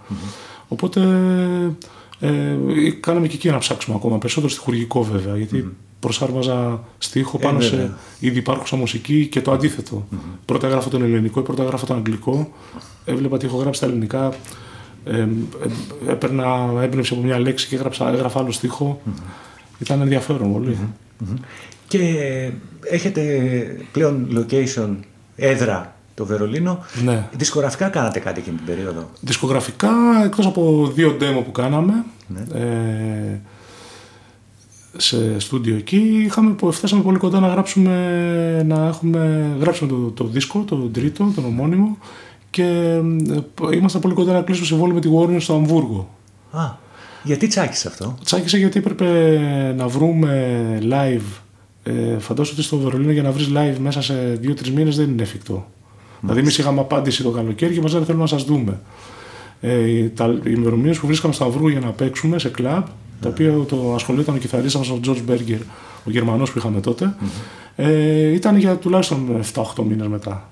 Οπότε 0.68 1.02
ε, 2.20 2.58
κάναμε 3.00 3.28
και 3.28 3.36
εκεί 3.36 3.48
ένα 3.48 3.58
ψάξιμο 3.58 3.96
ακόμα. 3.98 4.18
Περισσότερο 4.18 4.52
στοιχουργικό 4.52 5.04
βέβαια. 5.04 5.38
Γιατί 5.38 5.76
προσάρμαζα 6.00 6.84
στίχο 6.98 7.38
πάνω 7.38 7.60
σε 7.60 7.76
βέβαια. 7.76 7.98
ήδη 8.20 8.38
υπάρχουσα 8.38 8.76
μουσική 8.76 9.28
και 9.28 9.42
το 9.42 9.52
αντίθετο. 9.52 10.08
Πρώτα 10.46 10.68
έγραφα 10.68 10.90
τον 10.90 11.04
ελληνικό 11.04 11.40
ή 11.40 11.44
πρώτα 11.44 11.64
έγραφα 11.64 11.86
τον 11.86 11.98
αγγλικό. 11.98 12.52
Έβλεπα 13.06 13.36
ότι 13.36 13.46
έχω 13.46 13.58
γράψει 13.58 13.80
τα 13.80 13.86
ελληνικά. 13.86 14.34
Ε, 15.06 15.20
ε, 15.20 15.28
έπαιρνα 16.08 16.72
έμπνευση 16.82 17.14
από 17.14 17.24
μια 17.24 17.40
λέξη 17.40 17.68
και 17.68 17.76
έγραψα, 17.76 18.10
έγραφα 18.10 18.40
άλλο 18.40 18.52
στίχο. 18.52 19.02
Ήταν 19.80 20.02
ενδιαφέρον 20.02 20.54
πολύ. 20.54 20.78
Και 21.88 22.52
έχετε 22.90 23.24
πλέον 23.92 24.28
location, 24.50 24.96
έδρα 25.36 25.96
το 26.14 26.26
Βερολίνο. 26.26 26.80
Ναι. 27.04 27.28
Δισκογραφικά 27.32 27.90
κάνατε 27.90 28.20
κάτι 28.20 28.40
εκείνη 28.40 28.56
την 28.56 28.66
περίοδο; 28.66 29.10
Δισκογραφικά, 29.22 29.92
εκτός 30.24 30.46
από 30.46 30.92
δύο 30.96 31.18
demo 31.20 31.44
που 31.46 31.52
κάναμε, 31.52 32.06
ε, 32.54 33.40
σε 34.98 35.40
στούντιο 35.40 35.76
εκεί, 35.76 36.24
είχαμε, 36.26 36.52
που 36.52 36.72
φτάσαμε 36.72 37.02
πολύ 37.02 37.18
κοντά 37.18 37.40
να 37.40 37.48
γράψουμε, 37.48 38.64
να 38.66 38.88
έχουμε, 38.88 39.52
γράψουμε 39.60 39.92
το, 39.92 39.96
το 39.96 40.24
δίσκο, 40.24 40.60
το 40.60 40.76
τρίτο, 40.76 41.32
τον 41.36 41.46
ομώνυμο 41.46 41.98
και 42.50 42.64
ε, 43.72 43.76
ήμασταν 43.76 44.02
πολύ 44.02 44.14
κοντά 44.14 44.34
να 44.34 44.42
κλείσουμε 44.42 44.68
συμβόλαιο 44.68 44.96
με 44.96 45.02
τη 45.02 45.10
Warner 45.16 45.42
στο 45.42 45.54
Αμβούργο. 45.54 46.10
Α, 46.52 46.72
γιατί 47.24 47.48
τσάκισε 47.48 47.88
αυτό; 47.88 48.18
Τσάκισε 48.24 48.58
γιατί 48.58 48.80
έπρεπε 48.80 49.40
να 49.78 49.88
βρούμε 49.88 50.78
live. 50.82 51.42
Ε, 51.84 52.18
φαντάζομαι 52.20 52.56
ότι 52.58 52.68
στο 52.68 52.78
Βερολίνο 52.78 53.12
για 53.12 53.24
να 53.24 53.32
βρεις 53.32 53.50
live 53.56 53.78
μέσα 53.80 54.02
σε 54.02 54.14
δύο-τρεις 54.40 54.72
μήνες 54.72 54.98
δεν 54.98 55.10
είναι 55.10 55.22
εφικτό. 55.22 55.68
Δηλαδή, 56.24 56.40
εμείς 56.40 56.58
είχαμε 56.58 56.80
απάντηση 56.80 57.24
το 57.24 57.30
καλοκαίρι 57.30 57.74
και 57.74 57.82
μας 57.82 57.94
λένε 57.94 58.06
θέλουμε 58.06 58.24
να 58.24 58.30
σας 58.30 58.44
δούμε. 58.44 58.80
Ε, 59.62 59.74
οι- 59.90 60.10
τα, 60.10 60.26
οι 60.26 60.40
ημερομηνίες 60.56 61.00
που 61.00 61.08
βρίσκαμε 61.08 61.34
στα 61.34 61.46
Αυγού 61.46 61.68
για 61.68 61.80
να 61.80 61.90
παίξουμε 61.90 62.40
σε 62.40 62.50
κλαμπ, 62.50 62.86
τα 63.22 63.30
οποία 63.30 63.54
το 63.68 63.94
ασχολιόταν 63.96 64.36
ο 64.36 64.38
κιθαρίστας 64.38 64.90
μας 64.90 64.98
ο 64.98 65.00
George 65.06 65.32
Berger, 65.32 65.60
ο 66.06 66.10
Γερμανός 66.10 66.52
που 66.52 66.58
είχαμε 66.58 66.80
τότε, 66.80 67.16
ε, 67.76 68.28
ήταν 68.34 68.58
για 68.58 68.76
τουλάχιστον 68.76 69.28
7-8 69.54 69.84
μήνες 69.84 70.08
μετά. 70.08 70.50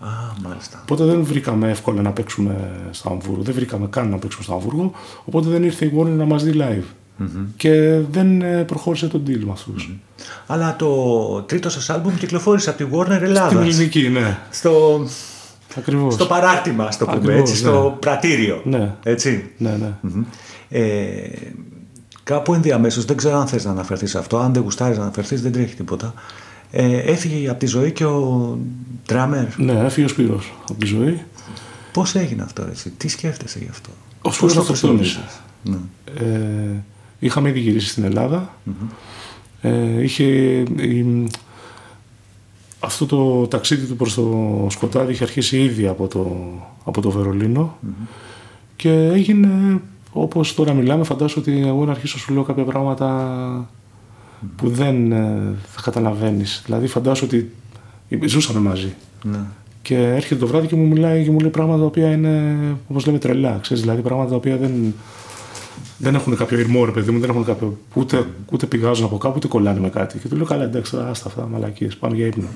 Α, 0.00 0.06
μάλιστα. 0.48 0.78
Οπότε 0.82 1.04
δεν 1.04 1.24
βρήκαμε 1.24 1.70
εύκολα 1.70 2.02
να 2.02 2.10
παίξουμε 2.10 2.70
στο 2.90 3.10
Αμβούργο. 3.10 3.42
Δεν 3.42 3.54
βρήκαμε 3.54 3.86
καν 3.90 4.08
να 4.08 4.16
παίξουμε 4.18 4.44
στο 4.44 4.52
Αμβούργο. 4.54 4.92
Οπότε 5.24 5.48
δεν 5.48 5.62
ήρθε 5.62 5.84
η 5.84 5.92
Warner 5.98 6.06
να 6.16 6.24
μας 6.24 6.44
δει 6.44 6.52
live. 6.54 6.84
Και 7.56 8.00
δεν 8.10 8.42
ε, 8.42 8.62
προχώρησε 8.62 9.06
τον 9.08 9.22
deal 9.26 9.38
με 9.44 9.50
αυτους 9.52 9.94
Αλλά 10.46 10.76
το 10.76 11.42
τρίτο 11.42 11.70
σας 11.70 11.90
άλμπουμ 11.90 12.14
κυκλοφόρησε 12.14 12.70
από 12.70 12.84
τη 12.84 12.90
Warner 12.92 13.20
Ελλάδας. 13.22 13.46
Στην 13.46 13.58
ελληνική, 13.58 14.08
ναι. 14.08 14.38
Στο, 14.50 15.04
Ακριβώς. 15.76 16.14
στο 16.14 16.26
παράρτημα, 16.26 16.90
στο 16.90 17.04
πούμε 17.04 17.16
Ακριβώς, 17.16 17.50
έτσι, 17.50 17.52
ναι. 17.52 17.70
στο 17.70 17.96
πρατήριο. 18.00 18.60
Ναι. 18.64 18.94
Έτσι. 19.02 19.50
Ναι, 19.58 19.70
ναι. 19.70 19.92
Μμμ. 20.00 20.24
Ε, 20.68 20.82
κάπου 22.22 22.54
ενδιαμέσως, 22.54 23.04
δεν 23.04 23.16
ξέρω 23.16 23.38
αν 23.38 23.46
θες 23.46 23.64
να 23.64 23.70
αναφερθείς 23.70 24.10
σε 24.10 24.18
αυτό, 24.18 24.38
αν 24.38 24.52
δεν 24.52 24.62
γουστάρεις 24.62 24.96
να 24.96 25.02
αναφερθείς 25.02 25.42
δεν 25.42 25.52
τρέχει 25.52 25.74
τίποτα. 25.74 26.14
Ε, 26.70 26.98
έφυγε 26.98 27.48
από 27.48 27.58
τη 27.58 27.66
ζωή 27.66 27.92
και 27.92 28.04
ο 28.04 28.58
ντράμερ. 29.06 29.44
Ναι, 29.56 29.72
έφυγε 29.72 30.06
ο 30.06 30.08
Σπύρος 30.08 30.54
από 30.70 30.80
τη 30.80 30.86
ζωή. 30.86 31.22
Πώς 31.92 32.14
έγινε 32.14 32.42
αυτό 32.42 32.66
εσύ, 32.72 32.90
τι 32.90 33.08
σκέφτεσαι 33.08 33.58
γι' 33.58 33.68
αυτό; 33.70 33.90
Ο 34.22 34.32
Σπύρος 34.32 34.54
το 34.54 34.60
αυτοκτόνησε. 34.60 35.24
Ναι. 35.62 35.76
Ε, 36.14 36.82
είχαμε 37.24 37.48
ήδη 37.48 37.60
γυρίσει 37.60 37.88
στην 37.88 38.04
ελλαδα 38.04 38.54
Ε, 39.60 40.02
είχε, 40.02 40.24
η- 40.62 41.26
αυτό 42.80 43.06
το 43.06 43.46
ταξίδι 43.46 43.86
του 43.86 43.96
προς 43.96 44.14
το 44.14 44.66
σκοτάδι 44.70 45.12
είχε 45.12 45.22
αρχίσει 45.24 45.60
ήδη 45.62 45.86
από 45.86 46.06
το, 46.06 46.36
από 46.84 47.00
το 47.00 47.10
βερολινο 47.10 47.78
και 48.76 48.90
έγινε 48.92 49.80
όπως 50.12 50.54
τώρα 50.54 50.72
μιλάμε 50.72 51.04
φαντάζομαι 51.04 51.40
ότι 51.48 51.66
εγώ 51.68 51.84
να 51.84 51.90
αρχίσω 51.90 52.14
να 52.16 52.22
σου 52.22 52.32
λέω 52.32 52.42
κάποια 52.42 52.64
πράγματα 52.64 53.68
που 54.56 54.68
δεν 54.68 55.12
ε, 55.12 55.54
θα 55.66 55.80
καταλαβαίνεις. 55.82 56.62
Δηλαδή 56.64 56.86
φαντάζομαι 56.86 57.30
ότι 57.32 58.26
ζούσαμε 58.28 58.60
μαζί. 58.60 58.94
Ναι. 59.22 59.38
Και 59.82 59.96
έρχεται 59.96 60.40
το 60.40 60.46
βράδυ 60.46 60.66
και 60.66 60.76
μου 60.76 60.86
μιλάει 60.86 61.24
και 61.24 61.30
μου 61.30 61.38
λέει 61.38 61.50
πράγματα 61.50 61.78
τα 61.78 61.84
οποία 61.84 62.10
είναι, 62.10 62.56
όπως 62.88 63.06
λέμε, 63.06 63.18
τρελά. 63.18 63.58
Ξέρεις, 63.62 63.82
δηλαδή 63.82 64.02
πράγματα 64.02 64.30
τα 64.30 64.36
οποία 64.36 64.56
δεν, 64.56 64.94
δεν 65.98 66.14
έχουν 66.14 66.36
κάποιο 66.36 66.58
ηρμό, 66.58 66.84
ρε 66.84 66.90
παιδί 66.90 67.10
μου, 67.10 67.18
δεν 67.20 67.30
έχουν 67.30 67.44
κάποιο. 67.44 67.78
Ούτε, 67.94 68.26
ούτε 68.50 68.66
πηγάζουν 68.66 69.04
από 69.04 69.16
κάπου, 69.18 69.34
ούτε 69.36 69.46
κολλάνε 69.48 69.80
με 69.80 69.88
κάτι. 69.88 70.18
Και 70.18 70.28
του 70.28 70.36
λέω, 70.36 70.44
Καλά, 70.44 70.62
εντάξει, 70.62 70.90
τώρα 70.92 71.08
άστα 71.08 71.28
αυτά, 71.28 71.46
μαλακίες, 71.46 71.96
πάμε 71.96 72.16
για 72.16 72.26
ύπνο. 72.26 72.48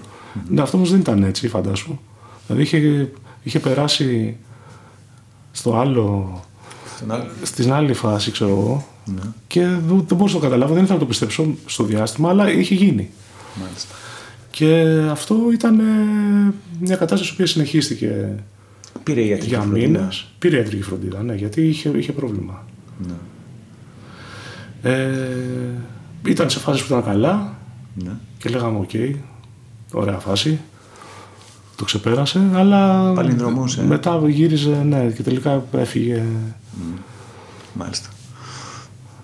Ναι, 0.49 0.61
αυτό 0.61 0.77
όμως 0.77 0.91
δεν 0.91 1.01
ήταν 1.01 1.23
έτσι, 1.23 1.49
φαντάσου. 1.49 1.99
Δηλαδή 2.47 2.63
είχε, 2.65 3.11
είχε 3.43 3.59
περάσει 3.59 4.37
στο 5.53 5.77
άλλο, 5.77 6.41
Στον 6.97 7.13
άλλο. 7.13 7.27
στην 7.43 7.73
άλλη 7.73 7.93
φάση, 7.93 8.31
ξέρω 8.31 8.51
εγώ, 8.51 8.87
και 9.47 9.61
δεν, 9.61 10.05
δεν 10.09 10.17
μπορούσα 10.17 10.35
να 10.35 10.41
το 10.41 10.47
καταλάβω, 10.47 10.73
δεν 10.75 10.83
ήθελα 10.83 10.99
να 10.99 11.05
το 11.05 11.09
πιστέψω 11.09 11.55
στο 11.67 11.85
διάστημα, 11.85 12.29
αλλά 12.29 12.51
είχε 12.53 12.75
γίνει. 12.75 13.11
Μάλιστα. 13.63 13.95
Και 14.51 14.85
αυτό 15.11 15.37
ήταν 15.53 15.79
ε, 15.81 15.83
μια 16.81 16.97
κατάσταση 16.97 17.37
που 17.37 17.47
συνεχίστηκε 17.47 18.35
Πήρε 19.03 19.21
η 19.21 19.29
ιατρική 19.29 19.49
για 19.49 19.61
φροντίδα. 19.61 19.87
μήνες. 19.87 20.27
Πήρε 20.39 20.57
ιατρική 20.57 20.83
φροντίδα, 20.83 21.23
ναι, 21.23 21.35
γιατί 21.35 21.69
είχε, 21.69 21.91
είχε 21.97 22.13
πρόβλημα. 22.13 22.67
Ναι. 23.07 23.15
Ε, 24.83 25.75
ήταν 26.27 26.51
σε 26.51 26.59
φάση 26.59 26.87
που 26.87 26.93
ήταν 26.93 27.05
καλά 27.05 27.57
Ναι. 27.95 28.11
και 28.39 28.49
λέγαμε: 28.49 28.79
Οκ, 28.79 28.91
ωραία 29.93 30.19
φάση. 30.19 30.59
Το 31.77 31.85
ξεπέρασε, 31.85 32.41
αλλά 32.55 33.13
Παλινδρομούσε. 33.13 33.83
μετά 33.85 34.21
γύριζε, 34.29 34.83
ναι, 34.85 35.11
και 35.17 35.23
τελικά 35.23 35.65
έφυγε. 35.73 36.23
Μάλιστα. 37.75 38.09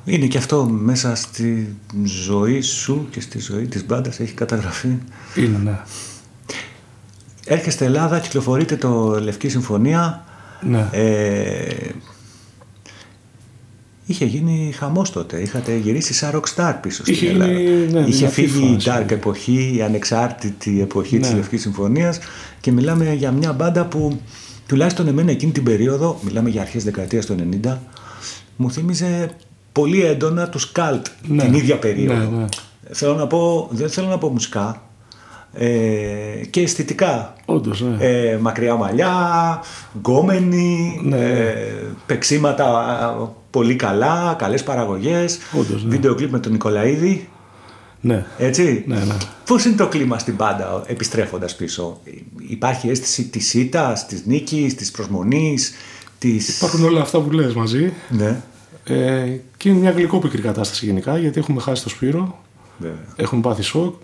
Είναι 0.04 0.26
και 0.26 0.38
αυτό 0.38 0.64
μέσα 0.64 1.14
στη 1.14 1.76
ζωή 2.04 2.60
σου 2.60 3.06
και 3.10 3.20
στη 3.20 3.38
ζωή 3.40 3.66
της 3.66 3.86
μπάντας 3.86 4.20
έχει 4.20 4.32
καταγραφεί. 4.34 4.98
Είναι, 5.36 5.58
ναι. 5.64 5.78
Έρχεστε 7.46 7.84
Ελλάδα, 7.84 8.18
κυκλοφορείτε 8.20 8.76
το 8.76 9.20
Λευκή 9.20 9.48
Συμφωνία. 9.48 10.24
ναι. 10.60 10.88
Ε, 10.92 11.90
είχε 14.06 14.24
γίνει 14.24 14.72
χαμός 14.76 15.10
τότε. 15.12 15.40
Είχατε 15.40 15.76
γυρίσει 15.76 16.14
σαν 16.14 16.30
rockstar 16.40 16.74
πίσω 16.82 17.02
στην 17.02 17.14
Είχε 17.14 17.28
Ελλάδα. 17.28 17.52
γίνει, 17.52 17.92
ναι, 17.92 18.00
είχε 18.00 18.10
δυνατή 18.16 18.32
φύγει 18.34 18.66
η 18.66 18.80
φάση. 18.80 18.90
dark 19.06 19.10
εποχή, 19.10 19.72
η 19.76 19.82
ανεξάρτητη 19.82 20.80
εποχή 20.80 21.18
της 21.18 21.30
Ναι. 21.30 21.36
Λευκής 21.36 21.60
Συμφωνίας 21.60 22.18
και 22.60 22.72
μιλάμε 22.72 23.12
για 23.14 23.30
μια 23.30 23.52
μπάντα 23.52 23.84
που 23.84 24.20
τουλάχιστον 24.66 25.06
εμένα 25.08 25.30
εκείνη 25.30 25.52
την 25.52 25.62
περίοδο, 25.62 26.18
μιλάμε 26.22 26.50
για 26.50 26.60
αρχές 26.60 26.84
δεκαετίας 26.84 27.26
του 27.26 27.36
90, 27.64 27.76
μου 28.56 28.70
θύμιζε 28.70 29.30
πολύ 29.72 30.04
έντονα 30.04 30.48
τους 30.48 30.72
Cult 30.76 31.02
Ναι. 31.28 31.42
την 31.42 31.54
ίδια 31.54 31.76
περίοδο. 31.78 32.30
Ναι, 32.30 32.36
ναι. 32.36 32.44
Θέλω 32.90 33.14
να 33.14 33.26
πω, 33.26 33.68
δεν 33.70 33.90
θέλω 33.90 34.06
να 34.08 34.18
πω 34.18 34.28
μουσικά, 34.28 34.68
ε, 34.70 34.93
και 36.50 36.60
αισθητικά. 36.60 37.34
Όντως, 37.44 37.80
ναι. 37.80 37.96
Ε, 38.00 38.36
μακριά 38.40 38.74
μαλλιά, 38.74 39.60
γκόμενοι, 39.96 41.00
Ναι. 41.04 41.16
ε, 41.16 41.54
παίξίματα 42.06 42.64
α, 42.78 43.28
πολύ 43.50 43.76
καλά, 43.76 44.34
καλές 44.38 44.62
παραγωγές, 44.62 45.38
Όντως, 45.58 45.84
ναι. 45.84 45.90
βίντεο 45.90 46.14
κλιπ 46.14 46.30
με 46.32 46.38
τον 46.38 46.52
Νικολαίδη, 46.52 47.28
ναι. 48.00 48.26
έτσι. 48.38 48.84
Ναι, 48.86 48.96
ναι. 48.96 49.14
Πώς 49.46 49.64
είναι 49.64 49.76
το 49.76 49.86
κλίμα 49.88 50.18
στην 50.18 50.36
πάντα 50.36 50.82
επιστρέφοντας 50.86 51.56
πίσω; 51.56 52.00
Υπάρχει 52.48 52.88
αίσθηση 52.88 53.24
της 53.28 53.54
ήττας, 53.54 54.06
της 54.06 54.22
νίκης, 54.26 54.74
της 54.74 54.90
προσμονής, 54.90 55.72
της... 56.18 56.56
Υπάρχουν 56.56 56.84
όλα 56.84 57.00
αυτά 57.00 57.20
που 57.20 57.30
λες 57.30 57.54
μαζί. 57.54 57.92
Ναι, 58.08 58.40
Ε, 58.84 59.26
και 59.56 59.68
είναι 59.68 59.78
μια 59.78 59.90
γλυκόπικρη 59.90 60.40
κατάσταση 60.42 60.84
γενικά, 60.86 61.18
γιατί 61.18 61.38
έχουμε 61.38 61.60
χάσει 61.60 61.82
το 61.82 61.88
Σπύρο, 61.88 62.38
βέβαια. 62.78 62.96
έχουμε 63.16 63.40
πάθει 63.40 63.62
σοκ. 63.62 63.94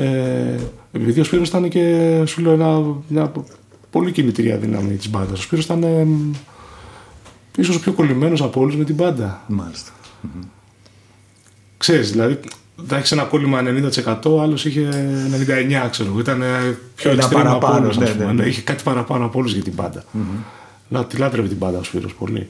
Ε, 0.00 0.58
επειδή 0.92 1.20
ο 1.20 1.24
Σπύρος 1.24 1.48
ήταν 1.48 1.68
και, 1.68 2.22
σου 2.26 2.40
λέω, 2.42 2.52
ένα, 2.52 2.82
μια 3.08 3.32
πολύ 3.90 4.12
κινητήρια 4.12 4.56
δύναμη 4.56 4.94
της 4.94 5.10
μπάντας. 5.10 5.38
Ο 5.38 5.42
Σπύρος 5.42 5.64
ήταν 5.64 5.82
ε, 5.82 6.06
ίσως 7.56 7.76
ο 7.76 7.80
πιο 7.80 7.92
κολλημένος 7.92 8.42
από 8.42 8.60
όλους 8.60 8.76
με 8.76 8.84
την 8.84 8.94
μπάντα. 8.94 9.44
Μάλιστα. 9.46 9.90
Ξέρεις, 11.76 12.10
δηλαδή, 12.10 12.38
θα 12.86 12.96
έχεις 12.96 13.12
ένα 13.12 13.22
κόλλημα 13.24 13.60
90%, 13.62 14.40
άλλος 14.40 14.64
είχε 14.64 14.88
99%, 15.86 15.88
ξέρω 15.90 16.08
εγώ. 16.08 16.18
Ήταν 16.20 16.42
ε, 16.42 16.78
πιο 16.94 17.10
Ένα 17.10 17.22
extreme 17.22 17.26
από 17.26 17.42
παραπάνω, 17.42 17.84
όλους, 17.84 17.96
ναι, 17.96 18.04
ας 18.04 18.12
πούμε. 18.12 18.24
ναι, 18.24 18.32
ναι. 18.32 18.48
Είχε 18.48 18.60
κάτι 18.60 18.82
παραπάνω 18.82 19.24
από 19.24 19.38
όλους 19.38 19.52
για 19.52 19.62
την 19.62 19.72
μπάντα. 19.72 20.04
Να, 20.88 21.04
τη 21.04 21.16
λάτρευε 21.16 21.48
την 21.48 21.56
μπάντα 21.56 21.78
ο 21.78 21.82
Σπύρος 21.82 22.14
πολύ. 22.14 22.48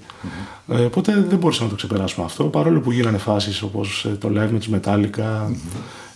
Ε, 0.68 0.80
οπότε 0.80 1.24
δεν 1.28 1.38
μπορούσαμε 1.38 1.64
να 1.64 1.76
το 1.76 1.86
ξεπεράσουμε 1.86 2.26
αυτό, 2.26 2.44
παρόλο 2.44 2.80
που 2.80 2.92
γίνανε 2.92 3.18
φάσεις 3.18 3.62
όπως 3.62 4.04
ε, 4.04 4.08
το 4.08 4.28
live 4.28 4.48
με 4.50 4.58
τους 4.58 4.68
Metallica, 4.74 5.54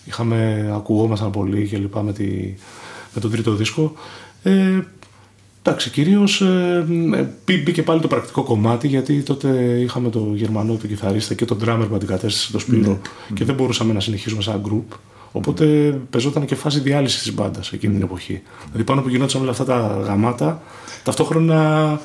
είχαμε, 0.04 0.70
ακουγόμασταν 0.74 1.30
πολύ 1.30 1.68
και 1.68 1.76
λοιπά 1.76 2.02
με, 2.02 2.12
τη, 2.12 2.54
με 3.14 3.20
τον 3.20 3.30
τρίτο 3.30 3.54
δίσκο. 3.54 3.92
Ε, 4.42 4.80
εντάξει, 5.62 5.90
κυρίως 5.90 6.40
ε, 6.40 6.86
ε, 7.14 7.28
μπή- 7.44 7.62
μπήκε 7.64 7.82
πάλι 7.82 8.00
το 8.00 8.08
πρακτικό 8.08 8.42
κομμάτι 8.42 8.88
γιατί 8.88 9.22
τότε 9.22 9.48
είχαμε 9.80 10.10
το 10.10 10.32
Γερμανό, 10.34 10.74
τον 10.74 10.88
κιθαρίστα 10.88 11.34
και 11.34 11.44
τον 11.44 11.58
drummer 11.64 11.86
που 11.88 11.94
αντικατέστησε 11.94 12.52
το 12.52 12.58
Σπύρο 12.58 12.98
και 13.34 13.44
δεν 13.44 13.54
μπορούσαμε 13.54 13.92
να 13.92 14.00
συνεχίσουμε 14.00 14.42
σαν 14.42 14.62
group. 14.68 14.96
Οπότε 15.32 15.64
παίζονταν 16.10 16.44
και 16.44 16.54
φάση 16.54 16.80
διάλυσης 16.80 17.22
της 17.22 17.34
μπάντας 17.34 17.72
εκείνη 17.72 17.94
την 17.94 18.02
εποχή. 18.02 18.42
Δηλαδή 18.64 18.84
πάνω 18.84 19.02
που 19.02 19.08
γινόταν 19.08 19.42
όλα 19.42 19.50
αυτά 19.50 19.64
τα 19.64 20.02
γαμάτα, 20.06 20.62
ταυτόχρονα 21.02 22.00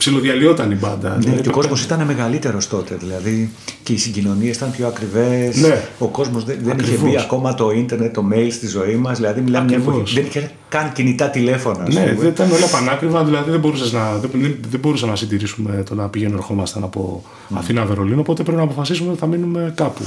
ψιλοδιαλυόταν 0.00 0.70
η 0.70 0.74
μπάντα. 0.74 1.08
Ναι, 1.10 1.16
Δηλαδή, 1.18 1.40
και 1.40 1.48
ο 1.48 1.52
κόσμος 1.52 1.82
ήταν 1.82 2.04
μεγαλύτερος 2.04 2.68
τότε, 2.68 2.94
δηλαδή 3.00 3.50
και 3.82 3.92
οι 3.92 3.96
συγκοινωνίες 3.96 4.56
ήταν 4.56 4.70
πιο 4.70 4.86
ακριβές. 4.86 5.56
Ναι. 5.56 5.82
Ο 5.98 6.06
κόσμος 6.06 6.44
δεν, 6.44 6.58
δεν 6.62 6.78
είχε 6.78 6.90
Ακριβώς. 6.90 7.10
μπει 7.10 7.18
ακόμα 7.18 7.54
το 7.54 7.70
ίντερνετ, 7.70 8.14
το 8.14 8.24
mail 8.32 8.48
στη 8.50 8.66
ζωή 8.68 8.94
μας, 8.94 9.16
δηλαδή 9.16 9.40
μιλάμε 9.40 9.64
μια 9.64 9.76
Ακριβώς. 9.76 9.96
εποχή. 9.98 10.14
Δεν 10.14 10.24
είχε 10.26 10.50
καν 10.68 10.92
κινητά 10.92 11.28
τηλέφωνα. 11.30 11.82
ας 11.82 11.94
Ναι, 11.94 12.00
πούμε. 12.00 12.14
δεν 12.14 12.28
ήταν 12.28 12.50
όλα 12.52 12.66
πανάκριβα, 12.66 13.24
δηλαδή 13.24 13.50
δεν, 13.50 13.60
μπορούσες 13.60 13.92
να, 13.92 14.16
δεν, 14.16 14.30
δεν, 14.34 14.56
δεν 14.70 14.80
μπορούσαμε 14.80 15.10
να 15.10 15.16
συντηρήσουμε 15.16 15.82
το 15.88 15.94
να 15.94 16.08
πηγαίνουμε 16.08 16.36
ερχόμασταν 16.38 16.82
από 16.82 17.22
Αθήνα 17.54 17.84
Βερολίνο, 17.84 18.20
οπότε 18.20 18.42
πρέπει 18.42 18.58
να 18.58 18.64
αποφασίσουμε 18.64 19.10
ότι 19.10 19.18
θα 19.18 19.26
μείνουμε 19.26 19.72
κάπου. 19.76 20.02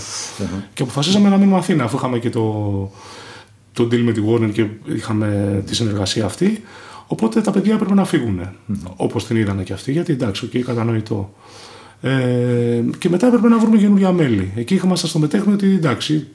Και 0.73 0.81
αποφασίσαμε 0.83 1.29
να 1.29 1.37
μείνουμε 1.37 1.57
Αθήνα, 1.57 1.83
αφού 1.83 1.97
είχαμε 1.97 2.19
και 2.19 2.29
το, 2.29 2.91
το 3.73 3.83
deal 3.91 3.99
με 4.03 4.11
τη 4.11 4.21
Warner 4.29 4.49
και 4.53 4.65
είχαμε 4.95 5.61
τη 5.65 5.75
συνεργασία 5.75 6.25
αυτή. 6.25 6.63
Οπότε 7.13 7.41
τα 7.41 7.51
παιδιά 7.51 7.73
έπρεπε 7.73 7.93
να 7.93 8.05
φύγουν, 8.05 8.39
όπως 8.95 9.25
την 9.27 9.35
είδανε 9.37 9.63
και 9.63 9.73
αυτοί, 9.73 9.91
γιατί 9.91 10.11
εντάξει, 10.13 10.49
okay, 10.53 10.59
κατανοητό. 10.59 11.33
Ε, 12.01 12.11
και 12.97 13.09
μετά 13.09 13.27
έπρεπε 13.27 13.47
να 13.47 13.57
βρούμε 13.57 13.77
καινούργια 13.77 14.11
μέλη. 14.11 14.51
Εκεί 14.55 14.73
είχαμε 14.73 14.95
στο 14.95 15.19
μετέχνη 15.19 15.53
ότι 15.53 15.65
εντάξει, 15.67 16.27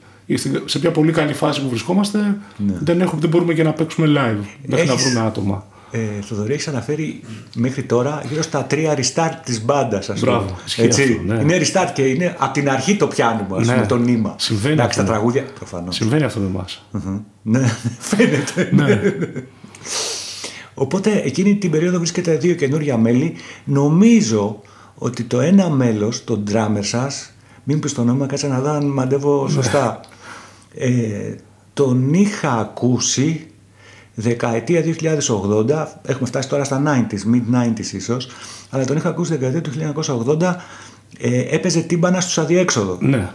σε 0.65 0.79
μια 0.79 0.91
πολύ 0.91 1.11
καλή 1.11 1.33
φάση 1.33 1.61
που 1.61 1.69
βρισκόμαστε, 1.69 2.37
δεν, 2.79 3.01
έχουμε, 3.01 3.21
δεν 3.21 3.29
μπορούμε 3.29 3.53
και 3.53 3.63
να 3.63 3.71
παίξουμε 3.73 4.07
live 4.07 4.45
μέχρι 4.65 4.85
να 4.87 4.91
Έχεις- 4.93 5.03
βρούμε 5.05 5.25
άτομα. 5.25 5.67
Ε, 5.91 5.99
Θοδωρή, 6.21 6.53
έχεις 6.53 6.67
αναφέρει 6.67 7.21
μέχρι 7.55 7.83
τώρα 7.83 8.23
γύρω 8.29 8.41
στα 8.41 8.63
τρία 8.63 8.97
restart 8.97 9.33
της 9.45 9.63
μπάντας, 9.65 10.09
ας 10.09 10.19
πούμε. 10.19 10.31
Μπράβο, 10.31 10.55
ισχύει 10.65 10.87
αυτό, 10.87 11.03
ναι. 11.25 11.39
Είναι 11.41 11.57
restart 11.57 11.89
και 11.93 12.01
είναι 12.01 12.35
από 12.39 12.53
την 12.53 12.69
αρχή 12.69 12.95
το 12.95 13.07
πιάνουμε, 13.07 13.57
ας 13.59 13.67
Ναι. 13.67 13.73
πούμε, 13.73 13.85
το 13.85 13.97
νήμα. 13.97 14.35
Συμβαίνει 14.37 14.73
Εντάξει, 14.73 14.99
αυτό. 14.99 15.11
τα 15.11 15.17
τραγούδια. 15.17 15.43
Προφανώς. 15.55 15.95
Συμβαίνει 15.95 16.23
αυτό 16.23 16.39
με 16.39 16.45
εμάς. 16.45 16.85
Ναι, 17.41 17.59
φαίνεται. 18.09 18.69
ναι. 18.71 19.01
Οπότε 20.79 21.21
εκείνη 21.25 21.55
την 21.55 21.71
περίοδο 21.71 21.97
βρίσκεται 21.97 22.35
δύο 22.37 22.53
καινούργια 22.53 22.97
μέλη. 22.97 23.33
Νομίζω 23.63 24.61
ότι 24.95 25.23
το 25.23 25.39
ένα 25.39 25.69
μέλος, 25.69 26.23
το 26.23 26.43
drummer 26.51 26.79
σας, 26.81 27.31
μην 27.63 27.79
πεις 27.79 27.93
το 27.93 28.01
όνομα, 28.01 28.25
κάτσε 28.25 28.47
να 28.47 28.59
δω 28.59 28.69
αν 28.71 28.85
μαντεύω 28.85 29.49
σωστά. 29.49 29.99
Ε, 30.75 31.35
τον 31.73 32.13
είχα 32.13 32.51
ακούσει 32.51 33.47
δεκαετία 34.13 34.83
2080, 34.83 35.85
έχουμε 36.05 36.27
φτάσει 36.27 36.49
τώρα 36.49 36.63
στα 36.63 36.83
90s, 36.85 37.33
mid 37.35 37.55
90s 37.55 37.93
ίσως, 37.93 38.27
αλλά 38.69 38.85
τον 38.85 38.97
είχα 38.97 39.09
ακούσει 39.09 39.37
δεκαετία 39.37 39.61
του 39.61 39.71
1980 40.39 40.55
ε, 41.19 41.55
έπαιζε 41.55 41.79
τύμπανα 41.81 42.21
στους 42.21 42.37
αδιέξοδο. 42.37 42.97
Ναι. 43.01 43.29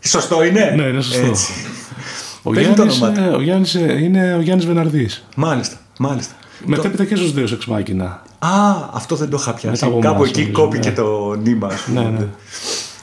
Σωστό 0.00 0.44
είναι; 0.44 0.72
Ναι, 0.76 0.82
είναι 0.82 1.00
σωστό. 1.02 1.26
Έτσι. 1.26 1.52
Ο 2.42 2.50
Πες 2.50 2.66
μου 2.66 2.74
το 2.74 2.82
Γιάννης, 2.82 3.00
όνομα 3.02 3.12
του. 3.16 3.20
ε, 3.20 3.36
ο 3.36 3.40
Γιάννης 3.40 3.74
ε, 3.74 3.98
είναι 4.02 4.34
ο 4.34 4.40
Γιάννης 4.40 4.66
Βεναρδής. 4.66 5.26
Μάλιστα, 5.36 5.76
μάλιστα. 5.98 6.34
Μετέπειτα 6.66 7.04
και 7.04 7.16
στους 7.16 7.32
δύο 7.32 7.46
εξμάκινα. 7.52 8.22
Α, 8.38 8.48
αυτό 8.92 9.16
δεν 9.16 9.30
το 9.30 9.36
είχα 9.40 9.54
πιάσει. 9.54 9.84
Μετά 9.84 9.86
από 9.86 9.98
Κάπου 9.98 10.14
εμάς, 10.16 10.28
εκεί 10.28 10.40
νομίζω, 10.40 10.60
κόπηκε 10.62 10.88
ναι. 10.88 10.94
το 10.94 11.34
νήμα. 11.42 11.66
ας 11.66 11.80
πούμε. 11.80 12.02
Ναι, 12.02 12.08
ναι. 12.08 12.26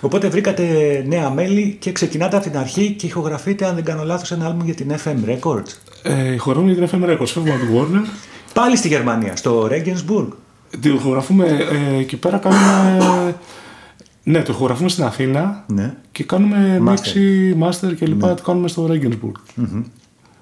Οπότε 0.01 0.27
βρήκατε 0.29 0.63
νέα 1.07 1.29
μέλη 1.29 1.75
και 1.79 1.91
ξεκινάτε 1.91 2.35
από 2.35 2.49
την 2.49 2.57
αρχή 2.57 2.91
και 2.91 3.05
ηχογραφείτε, 3.05 3.65
αν 3.65 3.75
δεν 3.75 3.83
κάνω 3.83 4.03
λάθος, 4.03 4.31
ένα 4.31 4.45
άλμπουμ 4.45 4.65
για 4.65 4.75
την 4.75 4.91
FM 5.03 5.29
Records. 5.29 5.67
Ε, 6.03 6.33
ηχογραφούμε 6.33 6.71
για 6.71 6.87
την 6.87 7.01
FM 7.01 7.09
Records, 7.09 7.25
φεύγουμε 7.27 7.53
από 7.53 7.65
την 7.65 7.75
Warner. 7.75 8.07
Πάλι 8.53 8.77
στη 8.77 8.87
Γερμανία, 8.87 9.35
στο 9.35 9.67
Regensburg. 9.71 10.27
Το 10.81 10.89
ηχογραφούμε 10.89 11.45
ε, 11.93 11.97
εκεί 11.99 12.17
πέρα 12.17 12.37
κάνουμε... 12.37 13.35
ναι, 14.23 14.41
το 14.41 14.51
ηχογραφούμε 14.53 14.89
στην 14.89 15.03
Αθήνα 15.03 15.63
Ναι. 15.67 15.93
και 16.11 16.23
κάνουμε 16.23 16.77
Master. 16.77 16.81
Ναι. 16.83 16.91
μίξη, 16.91 17.55
master 17.61 17.95
και 17.95 18.05
λοιπά, 18.05 18.33
το 18.33 18.43
κάνουμε 18.43 18.67
στο 18.67 18.89
Regensburg. 18.91 19.63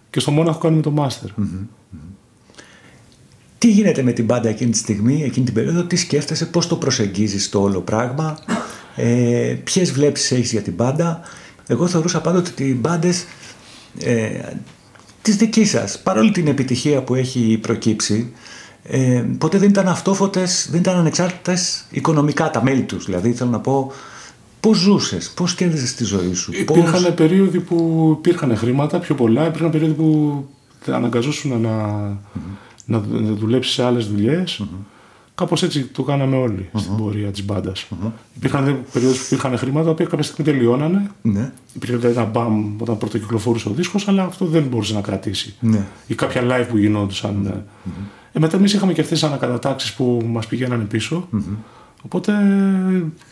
Και 0.10 0.20
στο 0.20 0.32
Μόναχο 0.32 0.60
κάνουμε 0.60 0.82
το 0.82 0.94
master. 0.98 1.44
Τι 3.66 3.72
γίνεται 3.72 4.04
με 4.04 4.12
την 4.12 4.26
μπάντα 4.26 4.50
εκείνη 4.50 4.72
τη 4.72 4.78
στιγμή, 4.78 5.24
εκείνη 5.24 5.46
την 5.46 5.54
περίοδο, 5.54 5.84
τι 5.84 5.96
σκέφτεσαι, 5.96 6.46
πώς 6.46 6.68
το 6.68 6.76
προσεγγίζεις 6.76 7.50
το 7.50 7.62
όλο 7.62 7.82
πράγμα, 7.82 8.38
ε, 8.96 9.56
ποιες 9.64 9.92
βλέψεις 9.92 10.32
έχεις 10.32 10.52
για 10.52 10.62
την 10.62 10.74
μπάντα. 10.74 11.20
Εγώ 11.68 11.88
θεωρούσα 11.88 12.22
πάντοτε 12.22 12.50
ότι 12.50 12.64
οι 12.64 12.78
μπάντες 12.80 13.26
ε, 14.00 14.30
της 15.22 15.36
δικής 15.36 15.70
σας, 15.70 16.00
παρόλη 16.00 16.32
την 16.32 16.48
επιτυχία 16.48 17.02
που 17.02 17.16
έχει 17.16 17.60
προκύψει, 17.62 18.34
ε, 18.84 19.24
ποτέ 19.38 19.58
δεν 19.58 19.70
ήταν 19.70 19.88
αυτόφωτες, 19.88 20.68
δεν 20.72 20.80
ήταν 20.80 20.98
ανεξάρτητες 20.98 21.86
οικονομικά 21.90 22.50
τα 22.50 22.64
μέλη 22.64 22.82
τους. 22.82 23.06
Δηλαδή 23.06 23.34
θέλω 23.34 23.50
να 23.50 23.60
πω 23.60 23.92
πώς 24.60 24.78
ζούσες, 24.78 25.30
πώς 25.30 25.56
κέρδισες 25.56 25.96
τη 25.96 26.04
ζωή 26.04 26.34
σου. 26.34 26.52
πώς... 26.66 26.78
Υπήρχαν 26.78 27.14
περίοδοι 27.14 27.60
που 27.60 28.10
υπήρχαν 28.18 28.58
χρήματα 28.58 29.00
πιο 29.00 29.16
πολλά, 29.16 29.46
υπήρχαν 29.48 29.72
περίοδοι 29.72 29.94
που 29.94 30.44
αναγκαζόσουν 30.88 31.52
να, 31.52 31.58
να, 31.58 32.18
να 32.86 33.00
δουλέψει 33.36 33.72
σε 33.72 33.84
άλλες 33.84 34.08
δουλειές. 34.08 34.64
Κάπως 35.36 35.64
έτσι 35.64 35.84
το 35.84 36.04
κάναμε 36.04 36.36
όλοι 36.36 36.70
στην 36.76 36.96
πορεία 36.98 37.32
της 37.32 37.46
μπάντας. 37.46 37.88
Υπήρχαν 38.36 38.66
δε 38.66 38.72
περίοδους 38.72 39.18
που 39.20 39.24
υπήρχαν 39.26 39.58
χρήματα, 39.58 39.86
τα 39.86 39.92
οποία 39.92 40.06
κάποια 40.06 40.24
στιγμή 40.24 40.52
τελειώνανε. 40.52 41.12
Ναι, 41.22 41.52
Υπήρχε 41.74 41.96
δηλαδή 41.98 42.18
ένα 42.18 42.26
μπαμ 42.26 42.76
όταν 42.82 42.98
πρώτο 42.98 43.18
κυκλοφορούσε 43.18 43.70
ο 43.70 43.72
δίσκος, 43.72 44.08
αλλά 44.08 44.24
αυτό 44.24 44.46
δεν 44.46 44.64
μπορούσε 44.64 44.94
να 44.94 45.02
κρατήσει. 45.02 45.56
ναι. 45.60 45.86
Ή 46.08 46.16
κάποια 46.16 46.42
live 46.44 46.66
που 46.70 46.78
γινόντουσαν. 46.78 47.64
Ε, 48.34 48.40
μετά 48.40 48.58
εμείς 48.58 48.74
είχαμε 48.74 48.94
και 48.94 49.02
αυτές 49.02 49.20
τις 49.20 49.28
ανακατατάξεις 49.30 49.94
που 49.94 50.22
μας 50.26 50.48
πηγαίνανε 50.48 50.84
πίσω. 50.84 51.28
Οπότε 52.02 52.34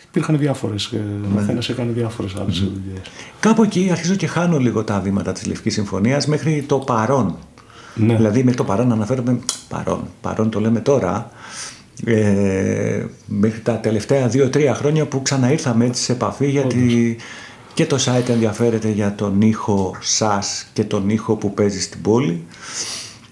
υπήρχαν 0.09 0.37
διάφορες. 0.37 0.85
Ο 1.31 1.35
καθένα 1.35 1.61
έκανε 1.69 1.91
διάφορες 1.91 2.35
άλλες 2.35 2.59
δουλειές. 2.59 3.01
Κάπου 3.39 3.63
εκεί 3.63 3.87
αρχίζω 3.91 4.15
και 4.15 4.27
χάνω 4.27 4.57
λίγο 4.57 4.83
τα 4.83 4.99
βήματα 4.99 5.31
της 5.31 5.45
Λευκής 5.45 5.73
Συμφωνίας 5.73 6.27
μέχρι 6.27 6.63
το 6.67 6.77
παρόν. 6.77 7.35
Ναι. 7.95 8.15
Δηλαδή 8.15 8.39
μέχρι 8.43 8.57
το 8.57 8.63
παρόν 8.63 8.91
αναφέρομαι 8.91 9.39
παρόν. 9.69 10.07
Παρόν 10.21 10.49
το 10.49 10.59
λέμε 10.59 10.79
τώρα. 10.79 11.31
Ε, 12.05 13.05
μέχρι 13.25 13.59
τα 13.59 13.77
τελευταία 13.77 14.27
δύο-τρία 14.27 14.73
χρόνια 14.73 15.05
που 15.05 15.21
ξαναήρθαμε 15.21 15.85
έτσι 15.85 16.03
σε 16.03 16.11
επαφή 16.11 16.49
γιατί 16.49 17.15
και 17.73 17.85
το 17.85 17.97
site 18.05 18.29
ενδιαφέρεται 18.29 18.89
για 18.89 19.15
τον 19.15 19.41
ήχο 19.41 19.95
σας 19.99 20.67
και 20.73 20.83
τον 20.83 21.09
ήχο 21.09 21.35
που 21.35 21.53
παίζει 21.53 21.81
στην 21.81 22.01
πόλη. 22.01 22.43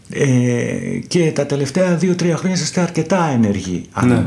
Ε, 0.10 1.00
και 1.08 1.32
τα 1.32 1.46
τελευταία 1.46 1.96
δύο-τρία 1.96 2.38
χρόνια 2.38 2.58
είστε 2.58 2.82
αρκετά 2.82 3.30
ενεργοί. 3.34 3.86
Αν 3.92 4.08
Ναι. 4.08 4.26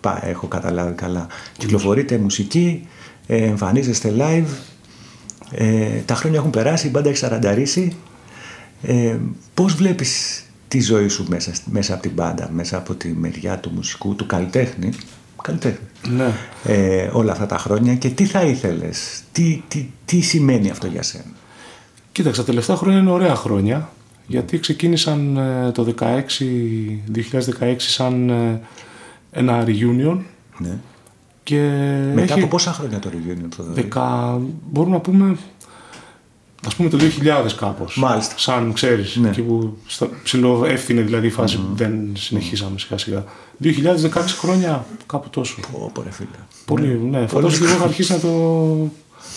πα- 0.00 0.26
έχω 0.26 0.46
καταλάβει 0.46 0.92
καλά. 0.92 1.26
Κυκλοφορείτε 1.58 2.18
μουσική, 2.18 2.86
ε, 3.26 3.36
εμφανίζεστε 3.44 4.14
live. 4.18 4.48
Ε, 5.50 5.86
τα 6.04 6.14
χρόνια 6.14 6.38
έχουν 6.38 6.50
περάσει, 6.50 6.86
η 6.86 6.90
μπάντα 6.92 7.08
έχει 7.08 7.18
σαρανταρίσει. 7.18 7.96
Ε, 8.86 9.16
πώς 9.54 9.74
βλέπεις 9.74 10.42
τη 10.68 10.80
ζωή 10.80 11.08
σου 11.08 11.24
μέσα, 11.28 11.52
μέσα 11.70 11.92
από 11.94 12.02
την 12.02 12.10
μπάντα, 12.14 12.50
μέσα 12.52 12.76
από 12.76 12.94
τη 12.94 13.08
μεριά 13.08 13.58
του 13.58 13.70
μουσικού, 13.74 14.14
του 14.14 14.26
καλλιτέχνη, 14.26 14.88
καλλιτέχνη 15.42 15.78
Ναι. 16.08 16.32
ε, 16.64 17.10
όλα 17.12 17.32
αυτά 17.32 17.46
τα 17.46 17.58
χρόνια 17.58 17.94
και 17.94 18.08
τι 18.08 18.24
θα 18.24 18.42
ήθελες, 18.42 19.22
τι, 19.32 19.62
τι, 19.68 19.86
τι 20.04 20.20
σημαίνει 20.20 20.70
αυτό 20.70 20.86
για 20.86 21.02
σένα; 21.02 21.24
Κοίταξε, 22.12 22.40
τα 22.40 22.46
τελευταία 22.46 22.76
χρόνια 22.76 22.98
είναι 23.00 23.10
ωραία 23.10 23.34
χρόνια. 23.34 23.88
Γιατί 24.26 24.58
ξεκίνησαν 24.58 25.36
ε, 25.36 25.70
το 25.72 25.94
16, 25.98 26.04
2016 27.60 27.74
σαν 27.78 28.30
ε, 28.30 28.60
ένα 29.30 29.64
reunion 29.66 30.18
Ναι. 30.58 30.78
και 31.42 31.60
Μετά 32.14 32.22
έχει 32.22 32.32
από 32.32 32.46
πόσα 32.46 32.72
χρόνια 32.72 32.98
το 32.98 33.10
reunion 33.12 33.46
το 33.56 33.62
δω. 33.62 33.72
δεκα, 33.72 34.38
μπορούμε 34.70 34.94
να 34.94 35.00
πούμε 35.00 35.36
ας 36.66 36.74
πούμε 36.74 36.88
το 36.88 36.98
2000 36.98 37.52
κάπως 37.56 37.96
Μάλιστα. 37.98 38.34
σαν 38.36 38.72
ξέρεις 38.72 39.16
Ναι. 39.16 39.28
εκεί 39.28 39.40
που 39.42 39.76
στα, 39.86 40.08
ψηλό 40.22 40.64
εύθυνε 40.68 41.00
δηλαδή 41.00 41.26
η 41.26 41.30
φάση 41.30 41.56
που 41.56 41.66
δεν 41.74 41.92
συνεχίσαμε 42.14 42.78
σιγά 42.78 42.98
σιγά 42.98 43.24
2016 43.62 43.68
χρόνια 44.38 44.86
κάπου 45.06 45.28
τόσο 45.30 45.56
Πω, 45.72 45.90
πω, 45.94 46.02
ρε 46.02 46.10
φίλε. 46.10 46.28
Πολύ, 46.64 47.00
ναι. 47.10 47.26
Φαντάζομαι 47.26 47.58
και 47.58 47.64
εγώ 47.64 47.74
είχα 47.74 47.84
αρχίσει 47.84 48.12
να 48.12 48.18
το 48.18 48.90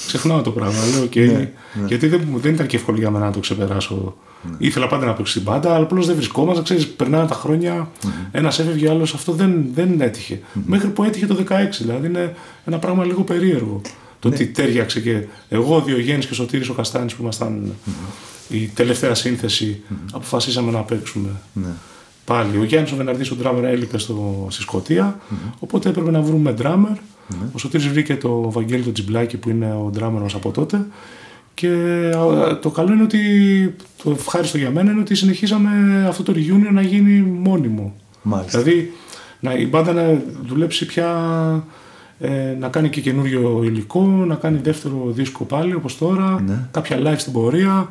ξεχνάω 0.07 0.41
το 0.41 0.51
πράγμα. 0.51 0.77
Λέω, 0.93 1.03
«OK». 1.03 1.15
Ναι, 1.15 1.51
Γιατί 1.87 2.07
δεν, 2.07 2.21
δεν 2.35 2.53
ήταν 2.53 2.67
και 2.67 2.75
εύκολο 2.75 2.97
για 2.97 3.09
μένα 3.11 3.25
να 3.25 3.31
το 3.31 3.39
ξεπεράσω. 3.39 4.15
Ήθελα 4.57 4.87
πάντα 4.87 5.05
να 5.05 5.13
παίξω 5.13 5.31
στην 5.31 5.43
μπάντα, 5.43 5.73
αλλά 5.73 5.83
απλώς 5.83 6.05
δεν 6.05 6.15
βρισκόμασταν. 6.15 6.63
Ξέρεις, 6.63 6.87
περνάνε 6.87 7.27
τα 7.27 7.33
χρόνια, 7.33 7.89
ένας 8.31 8.59
έφευγε, 8.59 8.89
άλλος 8.89 9.13
αυτό 9.13 9.31
δεν, 9.31 9.65
δεν 9.73 10.01
έτυχε. 10.01 10.39
Μέχρι 10.65 10.87
που 10.87 11.03
έτυχε 11.03 11.25
το 11.25 11.37
16. 11.49 11.53
Δηλαδή 11.79 12.07
είναι 12.07 12.35
ένα 12.65 12.77
πράγμα 12.79 13.05
λίγο 13.05 13.21
περίεργο. 13.21 13.81
Το 14.29 14.35
ότι 14.35 14.47
ταίριαξε 14.47 14.99
και 14.99 15.23
εγώ, 15.49 15.75
ο 15.75 15.81
Διογένης 15.81 16.25
και 16.25 16.31
ο 16.31 16.35
Σωτήρης 16.35 16.69
ο 16.69 16.73
Καστάνης 16.73 17.15
που 17.15 17.21
ήμασταν 17.21 17.73
η 18.49 18.67
τελευταία 18.67 19.13
σύνθεση, 19.15 19.81
αποφασίσαμε 20.13 20.71
να 20.71 20.79
παίξουμε. 20.81 21.29
Ναι. 21.53 21.69
Πάλι. 22.25 22.57
Ο 22.57 22.63
Γιάννης 22.63 22.91
ο 22.91 22.95
Βεναρδής, 22.95 23.31
ο 23.31 23.35
drummer, 23.43 23.63
έλειπε 23.63 23.97
στο, 23.97 24.47
στη 24.49 24.61
Σκωτία 24.61 25.19
οπότε 25.59 25.89
έπρεπε 25.89 26.11
να 26.11 26.21
βρούμε 26.21 26.53
drummer. 26.61 26.97
Ο 27.53 27.57
Σωτήρης 27.57 27.87
βρήκε 27.87 28.15
το 28.15 28.51
Βαγγέλη 28.51 28.83
το 28.83 28.91
Τζιμπλάκι 28.91 29.37
που 29.37 29.49
είναι 29.49 29.65
ο 29.65 29.91
drummer 29.97 30.19
μας 30.21 30.35
από 30.35 30.51
τότε. 30.51 30.85
Και 31.53 31.67
α, 32.15 32.59
το 32.59 32.69
καλό 32.69 32.93
είναι 32.93 33.03
ότι, 33.03 33.19
το 34.03 34.11
ευχάριστο 34.11 34.57
για 34.57 34.71
μένα 34.71 34.91
είναι 34.91 34.99
ότι 34.99 35.15
συνεχίσαμε 35.15 36.05
αυτό 36.07 36.23
το 36.23 36.33
reunion 36.35 36.71
να 36.71 36.81
γίνει 36.81 37.21
μόνιμο. 37.21 37.95
Μάλιστα. 38.21 38.61
Δηλαδή 38.61 38.91
να, 39.39 39.53
η 39.53 39.67
μπάντα 39.67 39.93
να 39.93 40.21
δουλέψει 40.45 40.85
πια, 40.85 41.07
ε, 42.19 42.55
να 42.59 42.67
κάνει 42.67 42.89
και 42.89 43.01
καινούριο 43.01 43.61
υλικό, 43.63 44.01
να 44.05 44.35
κάνει 44.35 44.59
δεύτερο 44.63 45.03
δίσκο 45.11 45.43
πάλι 45.43 45.73
όπως 45.73 45.97
τώρα, 45.97 46.41
Ναι. 46.47 46.67
κάποια 46.71 46.97
live 47.03 47.17
στην 47.17 47.33
πορεία. 47.33 47.89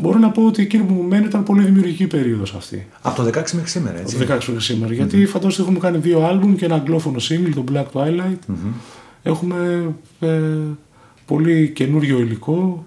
Μπορώ 0.00 0.18
να 0.18 0.30
πω 0.30 0.46
ότι 0.46 0.62
εκείνο 0.62 0.84
που 0.84 0.92
μου 0.92 1.02
μένει 1.02 1.24
ήταν 1.26 1.42
πολύ 1.42 1.64
δημιουργική 1.64 2.06
περίοδος 2.06 2.54
αυτή. 2.54 2.86
Από 3.02 3.16
το 3.16 3.22
16 3.22 3.32
μέχρι 3.54 3.68
σήμερα, 3.68 3.98
έτσι. 3.98 4.16
Το 4.16 4.24
16 4.24 4.28
μέχρι 4.46 4.60
σήμερα. 4.60 4.92
Γιατί 4.92 5.26
φαντάζομαι 5.26 5.52
ότι 5.52 5.62
έχουμε 5.62 5.78
κάνει 5.78 5.98
δύο 5.98 6.26
άλμπουμ 6.26 6.54
και 6.54 6.64
ένα 6.64 6.74
αγγλόφωνο 6.74 7.16
single, 7.28 7.50
το 7.54 7.64
Black 7.72 7.84
Twilight. 7.92 8.54
Έχουμε 9.22 9.88
ε, 10.20 10.28
πολύ 11.26 11.68
καινούριο 11.74 12.18
υλικό, 12.18 12.86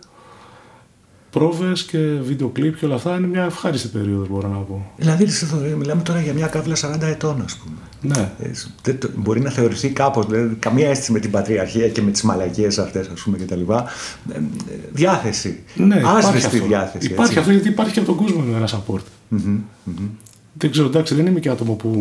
πρόβες 1.31 1.83
και 1.83 1.97
βίντεο 2.23 2.47
κλιπ 2.49 2.77
και 2.77 2.85
όλα 2.85 2.95
αυτά. 2.95 3.15
Είναι 3.17 3.27
μια 3.27 3.43
ευχάριστη 3.43 3.88
περίοδος 3.88 4.27
μπορώ 4.29 4.47
να 4.47 4.57
πω. 4.57 4.91
Δηλαδή, 4.97 5.27
σε 5.27 5.45
θεωρώ- 5.45 5.75
μιλάμε 5.77 6.01
τώρα 6.01 6.21
για 6.21 6.33
μια 6.33 6.47
κάβλα 6.47 6.75
40 6.75 7.01
ετών, 7.07 7.41
ας 7.41 7.55
πούμε. 7.57 7.75
Ναι. 8.01 8.31
Ε, 8.39 8.49
δεν 8.81 8.99
το- 8.99 9.09
μπορεί 9.15 9.41
να 9.41 9.49
θεωρηθεί 9.49 9.89
κάπως, 9.89 10.25
δηλαδή, 10.25 10.55
καμία 10.55 10.89
αίσθηση 10.89 11.11
με 11.11 11.19
την 11.19 11.31
πατριαρχία 11.31 11.89
και 11.89 12.01
με 12.01 12.11
τις 12.11 12.21
μαλακίες 12.23 12.77
αυτές, 12.79 13.07
ας 13.07 13.21
πούμε, 13.21 13.37
και 13.37 13.43
τα 13.43 13.55
λοιπά. 13.55 13.85
Ε, 14.33 14.37
ε, 14.37 14.41
διάθεση. 14.91 15.59
Ναι, 15.75 15.95
υπάρχει 15.95 16.17
Άσβεστη 16.25 16.55
αυτό. 16.55 16.67
διάθεση. 16.67 17.05
Υπάρχει 17.07 17.29
έτσι. 17.31 17.39
αυτό 17.39 17.51
γιατί 17.51 17.67
υπάρχει 17.67 17.93
και 17.93 17.99
από 17.99 18.07
τον 18.13 18.25
κόσμο 18.25 18.43
ένα 18.55 18.67
support. 18.67 19.01
Μμμ, 19.27 19.59
μμμ. 19.83 20.07
Δεν 20.53 20.71
ξέρω, 20.71 20.87
εντάξει, 20.87 21.15
δεν 21.15 21.25
είμαι 21.25 21.39
και 21.39 21.49
άτομο 21.49 21.73
που 21.73 21.91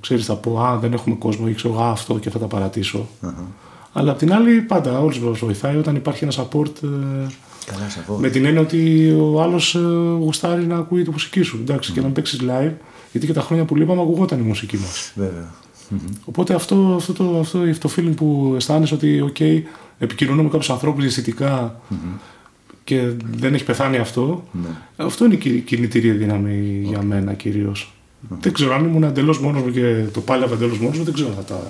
ξέρεις, 0.00 0.24
θα 0.24 0.34
πω 0.36 0.60
Α, 0.60 0.78
δεν 0.78 0.92
έχουμε 0.92 1.14
κόσμο 1.16 1.46
ή 1.48 1.54
ξέρω 1.54 1.82
Α, 1.82 1.90
αυτό 1.90 2.18
και 2.18 2.30
θα 2.30 2.38
τα 2.38 2.46
παρατήσω. 2.46 3.08
Αχα. 3.20 3.44
Αλλά 3.92 4.10
απ' 4.10 4.18
την 4.18 4.32
άλλη, 4.32 4.60
πάντα 4.60 5.00
όλους 5.00 5.18
μας 5.20 5.38
βοηθάει 5.38 5.76
όταν 5.76 5.96
υπάρχει 5.96 6.24
ένα 6.24 6.32
support 6.36 6.82
ε, 6.82 7.26
Καλά, 7.66 7.88
σαφώς. 7.88 8.20
με 8.20 8.28
την 8.30 8.44
έννοια 8.44 8.60
ότι 8.60 9.10
ο 9.20 9.42
άλλος 9.42 9.74
ε, 9.74 9.78
γουστάρει 10.18 10.66
να 10.66 10.76
ακούει 10.76 11.02
τη 11.02 11.10
μουσική 11.10 11.42
σου. 11.42 11.58
Εντάξει, 11.62 11.92
και 11.92 12.00
να 12.00 12.08
παίξεις 12.08 12.40
live, 12.42 12.72
γιατί 13.12 13.26
και 13.26 13.32
τα 13.32 13.40
χρόνια 13.40 13.64
που 13.64 13.76
λείπαμε 13.76 14.00
ακουγόταν 14.02 14.38
η 14.38 14.42
μουσική 14.42 14.76
μας. 14.76 15.12
Βέβαια. 15.14 15.54
Οπότε 16.24 16.54
αυτό, 16.54 16.94
αυτό, 16.96 17.12
το, 17.12 17.38
αυτό 17.38 17.58
το 17.80 17.90
feeling 17.96 18.12
που 18.16 18.52
αισθάνεσαι 18.56 18.94
ότι, 18.94 19.32
OK, 19.36 19.62
επικοινωνώ 19.98 20.42
με 20.42 20.48
κάποιους 20.48 20.70
ανθρώπους 20.70 21.00
διαισθητικά 21.02 21.80
και 22.84 23.10
δεν 23.36 23.54
έχει 23.54 23.64
πεθάνει 23.64 23.96
αυτό. 23.96 24.44
Ναι. 24.52 24.68
Αυτό 24.96 25.24
είναι 25.24 25.34
η 25.34 25.36
κι- 25.36 25.60
κινητήρια 25.66 26.12
δύναμη 26.14 26.80
για 26.84 27.02
μένα 27.02 27.32
κυρίως. 27.32 27.92
Δεν 28.40 28.52
ξέρω 28.52 28.74
αν 28.74 28.84
ήμουν 28.84 29.02
εντελώς 29.02 29.38
μόνος 29.40 29.62
μου 29.62 29.70
και 29.70 30.04
το 30.12 30.20
πάλευα 30.20 30.54
εντελώς 30.54 30.78
μόνος 30.78 30.98
μου, 30.98 31.04
δεν 31.04 31.14
ξέρω 31.14 31.28
αν 31.28 31.34
θα 31.34 31.42
τα, 31.42 31.60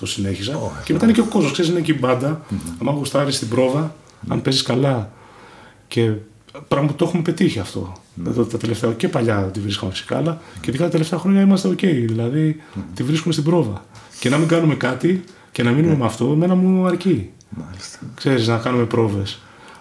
το 0.00 0.06
συνέχιζα. 0.06 0.56
Όχι. 0.56 0.72
και 0.84 0.92
μετά 0.92 1.04
είναι 1.04 1.14
και 1.14 1.20
ο 1.20 1.24
κόσμος, 1.24 1.52
ξέρεις, 1.52 1.70
είναι 1.70 1.80
και 1.80 1.92
η 1.92 1.96
μπάντα. 2.00 2.40
Αν 2.86 2.94
γουστάρεις 2.94 3.36
στην 3.36 3.48
πρόβα, 3.48 3.94
αν 4.28 4.42
παίζεις 4.42 4.62
καλά. 4.62 5.12
Και 5.88 6.12
πράγμα 6.68 6.88
που 6.88 6.94
το 6.94 7.04
έχουμε 7.04 7.22
πετύχει 7.22 7.58
αυτό. 7.58 7.92
Εδώ 8.26 8.44
τα 8.44 8.58
τελευταία, 8.58 8.92
και 8.92 9.08
παλιά 9.08 9.42
τη 9.42 9.60
βρίσκαμε 9.60 9.92
φυσικά, 9.92 10.16
αλλά 10.16 10.40
και 10.60 10.68
ειδικά 10.68 10.84
τα 10.84 10.90
τελευταία 10.90 11.18
χρόνια 11.18 11.40
είμαστε 11.40 11.68
OK. 11.68 11.82
Δηλαδή 12.06 12.56
τη 12.94 13.02
βρίσκουμε 13.02 13.32
στην 13.32 13.44
πρόβα. 13.44 13.84
Και 14.20 14.28
να 14.28 14.38
μην 14.38 14.48
κάνουμε 14.48 14.74
κάτι, 14.74 15.24
Και 15.52 15.62
να 15.62 15.70
μείνουμε 15.70 15.96
με 15.96 16.04
αυτό, 16.04 16.30
εμένα 16.32 16.54
μου 16.54 16.86
αρκεί. 16.86 17.30
Μάλιστα. 17.48 17.98
Ξέρεις, 18.14 18.48
να 18.48 18.58
κάνουμε 18.58 18.84
πρόβες. 18.84 19.40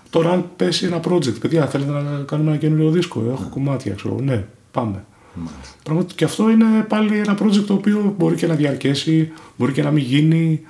Τώρα, 0.10 0.32
αν 0.32 0.50
πέσει 0.56 0.86
ένα 0.86 1.00
project, 1.08 1.40
παιδιά, 1.40 1.68
θέλετε 1.68 1.92
να 1.92 2.24
κάνουμε 2.26 2.50
ένα 2.50 2.60
καινούριο 2.60 2.90
δίσκο, 2.90 3.24
έχω 3.32 3.50
κομμάτια, 3.50 3.94
ξέρω, 3.94 4.20
ναι, 4.20 4.46
πάμε. 4.72 5.04
Μάλιστα. 5.34 5.76
Πράγματι, 5.84 6.14
και 6.14 6.26
αυτό 6.26 6.50
είναι 6.50 6.86
πάλι 6.88 7.18
ένα 7.18 7.38
project 7.42 7.64
το 7.68 7.74
οποίο 7.74 8.16
μπορεί 8.18 8.36
και 8.36 8.48
να 8.48 8.56
διαρκέσει, 8.56 9.32
μπορεί 9.58 9.72
και 9.72 9.84
να 9.84 9.92
μην 9.92 10.04
γίνει. 10.04 10.62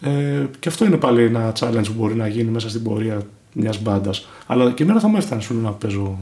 Ε, 0.00 0.46
και 0.58 0.68
αυτό 0.68 0.84
είναι 0.84 0.96
πάλι 0.96 1.24
ένα 1.24 1.52
challenge 1.58 1.84
που 1.84 1.92
μπορεί 1.96 2.14
να 2.14 2.26
γίνει 2.26 2.50
μέσα 2.50 2.68
στην 2.68 2.82
πορεία 2.82 3.22
μιας 3.54 3.82
μπάντας. 3.82 4.28
Αλλά 4.46 4.72
και 4.72 4.82
εμένα 4.82 5.00
θα 5.00 5.08
μου 5.08 5.16
έφτανε 5.16 5.40
σου 5.40 5.54
λέω, 5.54 5.62
να 5.62 5.70
παίζω. 5.70 6.18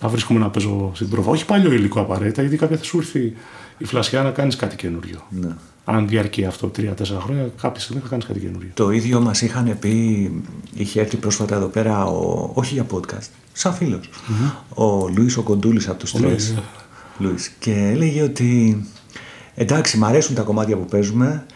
Να 0.00 0.08
βρίσκομαι 0.08 0.38
να 0.38 0.50
παίζω 0.50 0.90
στην 0.94 1.08
πρόβα. 1.08 1.30
Όχι 1.30 1.44
παλιό 1.44 1.72
υλικό 1.72 2.00
απαραίτητα, 2.00 2.40
γιατί 2.40 2.56
κάποια 2.56 2.76
θα 2.76 2.84
σου 2.84 2.98
έρθει 2.98 3.32
η 3.78 3.84
φλασιά 3.84 4.22
να 4.22 4.30
κάνεις 4.30 4.56
κάτι 4.56 4.76
καινούριο. 4.76 5.22
Ναι. 5.30 5.48
Αν 5.84 6.08
διαρκεί 6.08 6.44
αυτό 6.44 6.70
3-4 6.78 6.92
χρόνια, 7.20 7.50
κάποια 7.60 7.80
στιγμή 7.80 8.02
θα 8.02 8.08
κάνεις 8.08 8.24
κάτι 8.24 8.40
καινούριο. 8.40 8.70
Το 8.74 8.90
ίδιο 8.90 9.20
μας 9.20 9.42
είχαν 9.42 9.76
πει, 9.78 10.30
είχε 10.74 11.00
έρθει 11.00 11.16
πρόσφατα 11.16 11.54
εδώ 11.54 11.66
πέρα, 11.66 12.04
ο, 12.04 12.50
όχι 12.54 12.74
για 12.74 12.86
podcast, 12.92 13.28
σαν 13.52 13.72
φιλος 13.74 14.10
ο 14.74 15.08
Λουίς 15.08 15.36
ο 15.36 15.42
Κοντούλης 15.42 15.88
από 15.88 15.98
τους 15.98 16.14
Ο 16.14 16.18
Τρες. 16.18 16.30
Λουίς, 16.30 16.54
Λουίς. 17.18 17.48
Και 17.58 17.72
έλεγε 17.72 18.22
ότι 18.22 18.82
εντάξει, 19.54 19.98
μ' 19.98 20.04
αρέσουν 20.04 20.34
τα 20.34 20.42
κομμάτια 20.42 20.76
που 20.76 20.84
παίζουμε, 20.84 21.46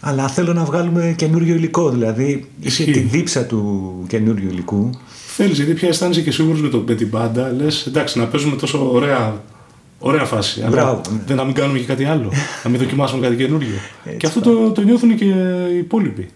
αλλά 0.00 0.28
θέλω 0.28 0.52
να 0.52 0.64
βγάλουμε 0.64 1.14
καινούριο 1.16 1.54
υλικό. 1.54 1.90
Δηλαδή, 1.90 2.48
είχε 2.60 2.82
Ισχύει. 2.82 2.90
τη 2.92 2.98
δίψα 3.00 3.44
του 3.46 3.92
καινούριου 4.08 4.48
υλικού. 4.50 4.90
Θέλεις, 5.26 5.56
γιατί 5.56 5.72
πια 5.74 5.88
αισθάνεσαι 5.88 6.20
και 6.22 6.30
σίγουρος 6.30 6.60
με, 6.60 6.68
το- 6.68 6.84
με 6.86 6.94
την 6.94 7.08
μπάντα. 7.08 7.52
Λες, 7.52 7.86
εντάξει, 7.86 8.18
να 8.18 8.26
παίζουμε 8.26 8.56
τόσο 8.56 8.90
ωραία, 8.92 9.40
ωραία 9.98 10.24
φάση. 10.24 10.60
αλλά 10.60 10.70
Μπράβο, 10.70 11.00
ναι. 11.12 11.18
δεν 11.26 11.36
να 11.36 11.44
μην 11.44 11.54
κάνουμε 11.54 11.78
και 11.78 11.84
κάτι 11.84 12.04
άλλο. 12.04 12.32
να 12.64 12.70
μην 12.70 12.80
δοκιμάσουμε 12.80 13.22
κάτι 13.26 13.36
καινούριο. 13.36 13.74
Έτσι 14.04 14.16
και 14.18 14.26
αυτό 14.26 14.40
το, 14.40 14.70
το 14.70 14.80
νιώθουν 14.82 15.16
και 15.16 15.24
οι 15.24 15.78
υπολοιποι 15.78 16.28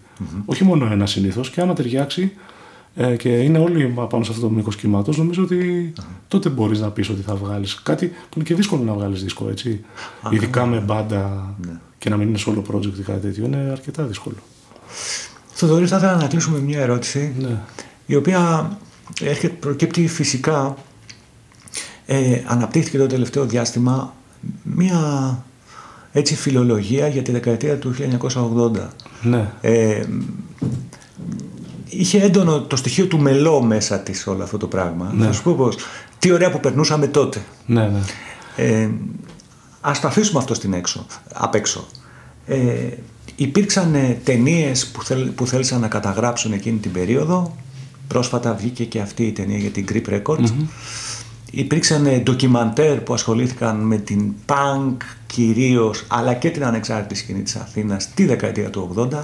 Όχι 0.45 0.63
μόνο 0.63 0.89
ένας 0.91 1.11
συνήθως. 1.11 1.49
Και 1.49 1.61
άμα 1.61 1.73
ταιριάξει 1.73 2.31
ε, 2.95 3.15
και 3.15 3.29
είναι 3.29 3.57
όλοι 3.59 3.93
πάνω 4.09 4.23
σε 4.23 4.31
αυτό 4.31 4.47
το 4.47 4.53
μήκος 4.53 4.75
κύματος, 4.75 5.17
νομίζω 5.17 5.43
ότι 5.43 5.93
τότε 6.27 6.49
μπορείς 6.49 6.79
να 6.79 6.87
πεις 6.89 7.09
ότι 7.09 7.21
θα 7.21 7.35
βγάλεις 7.35 7.81
κάτι 7.83 8.05
που 8.07 8.13
είναι 8.35 8.43
και 8.43 8.55
δύσκολο 8.55 8.83
να 8.83 8.93
βγάλεις 8.93 9.23
δίσκο, 9.23 9.47
έτσι. 9.49 9.81
Ειδικά 10.31 10.65
με 10.65 10.77
μπάντα 10.79 11.53
Ναι. 11.65 11.71
Και 12.03 12.09
να 12.09 12.17
μην 12.17 12.27
είναι 12.27 12.39
solo 12.45 12.73
project 12.73 12.97
ή 12.99 13.01
κάτι 13.01 13.19
τέτοιο. 13.19 13.45
Είναι 13.45 13.69
αρκετά 13.71 14.03
δύσκολο. 14.03 14.35
Θοδωρή, 15.53 15.87
θα 15.87 15.97
ήθελα 15.97 16.15
να 16.15 16.27
κλείσουμε 16.27 16.59
μια 16.59 16.79
ερώτηση, 16.79 17.33
Ναι. 17.39 17.57
η 18.05 18.15
οποία 18.15 18.71
έρχεται, 19.21 19.53
προκύπτει 19.59 20.07
φυσικά, 20.07 20.75
ε, 22.05 22.41
αναπτύχθηκε 22.45 22.97
το 22.97 23.07
τελευταίο 23.07 23.45
διάστημα 23.45 24.13
μια 24.63 25.43
έτσι 26.11 26.35
φιλολογία 26.35 27.07
για 27.07 27.21
τη 27.21 27.31
δεκαετία 27.31 27.77
του 27.77 27.93
1980. 27.93 28.87
Ναι. 29.21 29.51
Ε, 29.61 30.03
είχε 31.89 32.21
έντονο 32.21 32.61
το 32.61 32.75
στοιχείο 32.75 33.05
του 33.05 33.19
μελό 33.19 33.61
μέσα 33.61 33.99
της 33.99 34.27
όλο 34.27 34.43
αυτό 34.43 34.57
το 34.57 34.67
πράγμα. 34.67 35.13
Ναι. 35.15 35.25
Θα 35.25 35.31
σου 35.31 35.43
πω 35.43 35.53
πώς. 35.53 35.75
Τι 36.19 36.31
ωραία 36.31 36.51
που 36.51 36.59
περνούσαμε 36.59 37.07
τότε. 37.07 37.41
Ναι, 37.65 37.87
ναι. 37.87 37.99
Ε, 38.55 38.89
ας 39.85 39.99
το 39.99 40.07
αφήσουμε 40.07 40.39
αυτό 40.39 40.53
στην 40.53 40.73
έξω, 40.73 41.05
απ' 41.33 41.55
έξω. 41.55 41.87
Ε, 42.45 42.57
υπήρξαν 43.35 43.95
ε, 43.95 44.19
ταινίες 44.23 44.87
που, 44.87 45.03
θέλ, 45.03 45.29
που 45.29 45.47
θέλησαν 45.47 45.79
να 45.79 45.87
καταγράψουν 45.87 46.53
εκείνη 46.53 46.77
την 46.77 46.91
περίοδο. 46.91 47.55
Πρόσφατα 48.07 48.53
βγήκε 48.53 48.83
και 48.85 48.99
αυτή 48.99 49.23
η 49.23 49.31
ταινία 49.31 49.57
για 49.57 49.69
την 49.69 49.85
Grip 49.91 50.21
Records. 50.21 50.51
Υπήρξαν 51.51 52.05
ε, 52.05 52.17
ντοκιμαντέρ 52.17 52.99
που 52.99 53.13
ασχολήθηκαν 53.13 53.75
με 53.75 53.97
την 53.97 54.33
punk 54.45 54.95
κυρίως, 55.27 56.05
αλλά 56.07 56.33
και 56.33 56.49
την 56.49 56.65
ανεξάρτητη 56.65 57.15
σκηνή 57.15 57.41
της 57.41 57.55
Αθήνας 57.55 58.09
τη 58.13 58.25
δεκαετία 58.25 58.69
του 58.69 59.09
80. 59.11 59.23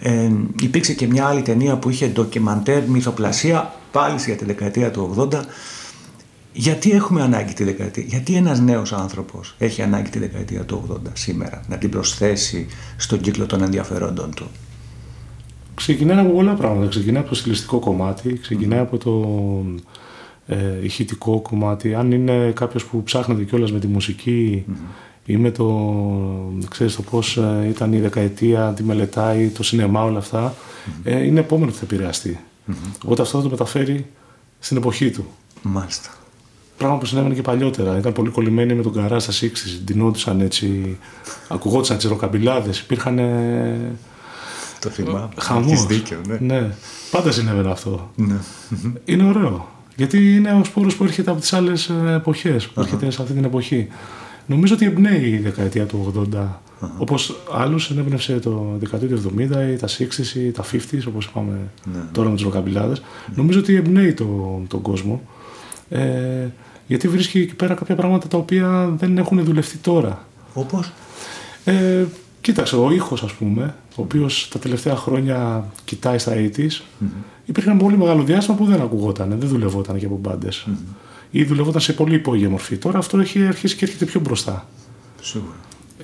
Ε, 0.00 0.30
υπήρξε 0.60 0.92
και 0.92 1.06
μια 1.06 1.26
άλλη 1.26 1.42
ταινία 1.42 1.76
που 1.76 1.90
είχε 1.90 2.06
ντοκιμαντέρ 2.06 2.88
μυθοπλασία 2.88 3.74
πάλι 3.92 4.18
για 4.26 4.36
τη 4.36 4.44
δεκαετία 4.44 4.90
του 4.90 5.28
80 5.32 5.40
γιατί 6.56 6.90
έχουμε 6.90 7.22
ανάγκη 7.22 7.52
τη 7.52 7.64
δεκαετία, 7.64 8.04
γιατί 8.06 8.34
ένας 8.34 8.60
νέος 8.60 8.92
άνθρωπος 8.92 9.54
έχει 9.58 9.82
ανάγκη 9.82 10.10
τη 10.10 10.18
δεκαετία 10.18 10.64
του 10.64 11.00
80 11.06 11.10
σήμερα 11.12 11.64
να 11.68 11.78
την 11.78 11.90
προσθέσει 11.90 12.66
στον 12.96 13.20
κύκλο 13.20 13.46
των 13.46 13.62
ενδιαφερόντων 13.62 14.34
του; 14.34 14.46
Ξεκινάει 15.74 16.18
από 16.18 16.34
πολλά 16.34 16.54
πράγματα. 16.54 16.88
Ξεκινάει 16.88 17.20
από 17.20 17.28
το 17.28 17.34
στιλιστικό 17.34 17.78
κομμάτι, 17.78 18.38
ξεκινάει 18.38 18.78
από 18.78 18.98
το 18.98 19.28
ε, 20.46 20.84
ηχητικό 20.84 21.40
κομμάτι. 21.40 21.94
Αν 21.94 22.12
είναι 22.12 22.52
κάποιος 22.54 22.84
που 22.84 23.02
ψάχνεται 23.02 23.44
κιόλας 23.44 23.72
με 23.72 23.78
τη 23.78 23.86
μουσικη 23.86 24.64
ή 25.26 25.36
με 25.36 25.50
το, 25.50 25.92
ξέρεις, 26.70 26.96
το 26.96 27.02
πώς 27.02 27.36
ε, 27.36 27.66
ήταν 27.68 27.92
η 27.92 28.00
δεκαετία, 28.00 28.72
τη 28.76 28.82
μελετάει, 28.82 29.48
το 29.48 29.62
σινεμά, 29.62 30.04
όλα 30.04 30.18
αυτά, 30.18 30.54
ε, 31.04 31.24
είναι 31.24 31.40
επόμενο 31.40 31.70
που 31.70 31.76
θα 31.76 31.84
επηρεαστεί. 31.84 32.40
Οπότε 33.04 33.22
αυτό 33.22 33.36
θα 33.36 33.42
το 33.42 33.50
μεταφέρει 33.50 34.06
στην 34.58 34.76
εποχή 34.76 35.10
του. 35.10 35.26
Μάλιστα. 35.62 36.10
Πράγμα 36.76 36.98
που 36.98 37.06
συνέβαινε 37.06 37.34
και 37.34 37.42
παλιότερα. 37.42 37.98
Ήταν 37.98 38.12
πολύ 38.12 38.30
κολλημένοι 38.30 38.74
με 38.74 38.82
τον 38.82 38.92
καρά 38.92 39.18
στα 39.18 39.32
60 39.32 39.46
Ντυνόντουσαν 39.84 40.40
έτσι, 40.40 40.98
ακουγόντουσαν 41.48 41.98
τι 41.98 42.08
ροκαμπιλάδες. 42.08 42.78
Υπήρχαν. 42.78 43.18
ε, 43.18 43.78
Το 44.80 44.88
θυμάμαι. 44.90 45.28
Χαμός. 45.38 45.66
Έχεις 45.72 45.84
δίκιο, 45.84 46.18
ναι. 46.28 46.38
ναι. 46.40 46.70
Πάντα 47.10 47.30
συνέβαινε 47.32 47.70
αυτό. 47.70 48.10
ναι. 48.16 48.36
Είναι 49.04 49.24
ωραίο. 49.24 49.68
Γιατί 49.96 50.34
είναι 50.34 50.52
ο 50.52 50.64
σπόρος 50.64 50.96
που 50.96 51.04
έρχεται 51.04 51.30
από 51.30 51.40
τις 51.40 51.52
άλλες 51.52 51.90
εποχές, 52.14 52.66
που 52.68 52.80
έρχεται 52.80 53.10
σε 53.10 53.22
αυτή 53.22 53.34
την 53.34 53.44
εποχή. 53.44 53.88
Νομίζω 54.46 54.74
ότι 54.74 54.84
εμπνέει 54.84 55.24
η 55.30 55.38
δεκαετία 55.38 55.86
του 55.86 56.26
80. 56.34 56.46
Όπως 56.98 57.36
άλλους 57.52 57.90
ενέπνευσε 57.90 58.32
το 58.38 58.76
δεκαετία 58.78 59.08
του 59.16 59.32
70 59.38 59.40
ή 59.72 59.76
τα 59.76 59.88
60 59.88 60.34
ή 60.36 60.50
τα 60.50 60.64
50s, 60.72 61.04
όπως 61.08 61.24
είπαμε 61.26 61.58
Ναι. 61.92 61.98
τώρα 62.12 62.28
με 62.28 62.34
τους 62.34 62.44
ροκαμπιλάδες. 62.44 63.02
Νομίζω 63.34 63.58
ότι 63.58 63.74
εμπνέει 63.74 64.12
το, 64.14 64.60
τον 64.68 64.80
κόσμο. 64.82 65.22
Ε, 65.88 66.46
γιατί 66.86 67.08
βρίσκει 67.08 67.40
εκεί 67.40 67.54
πέρα 67.54 67.74
κάποια 67.74 67.94
πράγματα 67.94 68.28
τα 68.28 68.38
οποία 68.38 68.94
δεν 68.98 69.18
έχουν 69.18 69.44
δουλευτεί 69.44 69.76
τώρα. 69.76 70.26
Όπως; 70.54 70.92
Ε, 71.64 72.04
κοίταξε, 72.40 72.76
ο 72.76 72.90
ήχος 72.92 73.22
ας 73.22 73.32
πούμε, 73.32 73.74
ο 73.96 74.02
οποίος 74.02 74.48
τα 74.48 74.58
τελευταία 74.58 74.96
χρόνια 74.96 75.64
κοιτάει 75.84 76.18
στα 76.18 76.32
80s, 76.32 76.80
υπήρχε 77.44 77.70
ένα 77.70 77.78
πολύ 77.78 77.96
μεγάλο 77.96 78.22
διάστημα 78.22 78.56
που 78.56 78.64
δεν 78.64 78.80
ακουγόταν, 78.80 79.28
δεν 79.28 79.48
δουλευόταν 79.48 79.98
και 79.98 80.06
από 80.06 80.16
μπάντες. 80.16 80.66
Ή 81.30 81.44
δουλευόταν 81.44 81.80
σε 81.80 81.92
πολύ 81.92 82.14
υπόγεια 82.14 82.50
μορφή. 82.50 82.76
Τώρα 82.76 82.98
αυτό 82.98 83.18
έχει 83.18 83.46
αρχίσει 83.46 83.76
και 83.76 83.84
έρχεται 83.84 84.04
πιο 84.04 84.20
μπροστά. 84.20 84.68
Σίγουρα. 85.20 85.54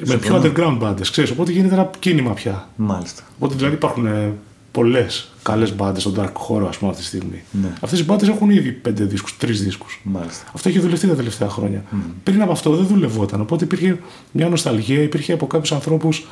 Με 0.07 0.17
πιο 0.17 0.43
underground 0.43 0.77
μπάντες, 0.79 1.11
ξέρεις, 1.11 1.31
οπότε 1.31 1.53
γίνεται 1.53 1.75
ένα 1.75 1.91
κίνημα 1.99 2.33
πια. 2.33 2.69
Μάλιστα. 2.77 3.23
Οπότε 3.37 3.55
δηλαδή 3.55 3.75
υπάρχουν 3.75 4.07
ε, 4.07 4.33
πολλές 4.73 5.30
καλές 5.43 5.75
μπάντες 5.75 6.03
στον 6.03 6.15
dark 6.19 6.33
χώρο, 6.33 6.69
ας 6.69 6.79
πούμε, 6.79 6.91
αυτή 6.91 7.03
τη 7.03 7.09
στιγμή. 7.09 7.43
Ναι. 7.51 7.73
Αυτές 7.81 8.01
οι 8.01 8.05
μπάντες 8.05 8.29
έχουν 8.29 8.51
ήδη 8.51 8.73
πέντε 8.73 9.05
δίσκους, 9.05 9.37
τρεις 9.37 9.63
δίσκους. 9.63 10.01
Μάλιστα. 10.05 10.45
Αυτό 10.55 10.69
έχει 10.69 10.79
δουλευτεί 10.79 11.07
τα 11.07 11.15
τελευταία 11.15 11.49
χρόνια. 11.49 11.85
Πριν 12.23 12.43
από 12.43 12.53
αυτό 12.53 12.77
δεν 12.77 12.87
δουλευόταν. 12.87 13.41
Οπότε 13.41 13.65
υπήρχε 13.65 13.99
μια 14.33 14.49
νοσταλγία, 14.49 15.03
υπήρχε 15.03 15.33
από 15.33 15.47
κάποιους 15.47 15.73
ανθρώπους 15.73 16.27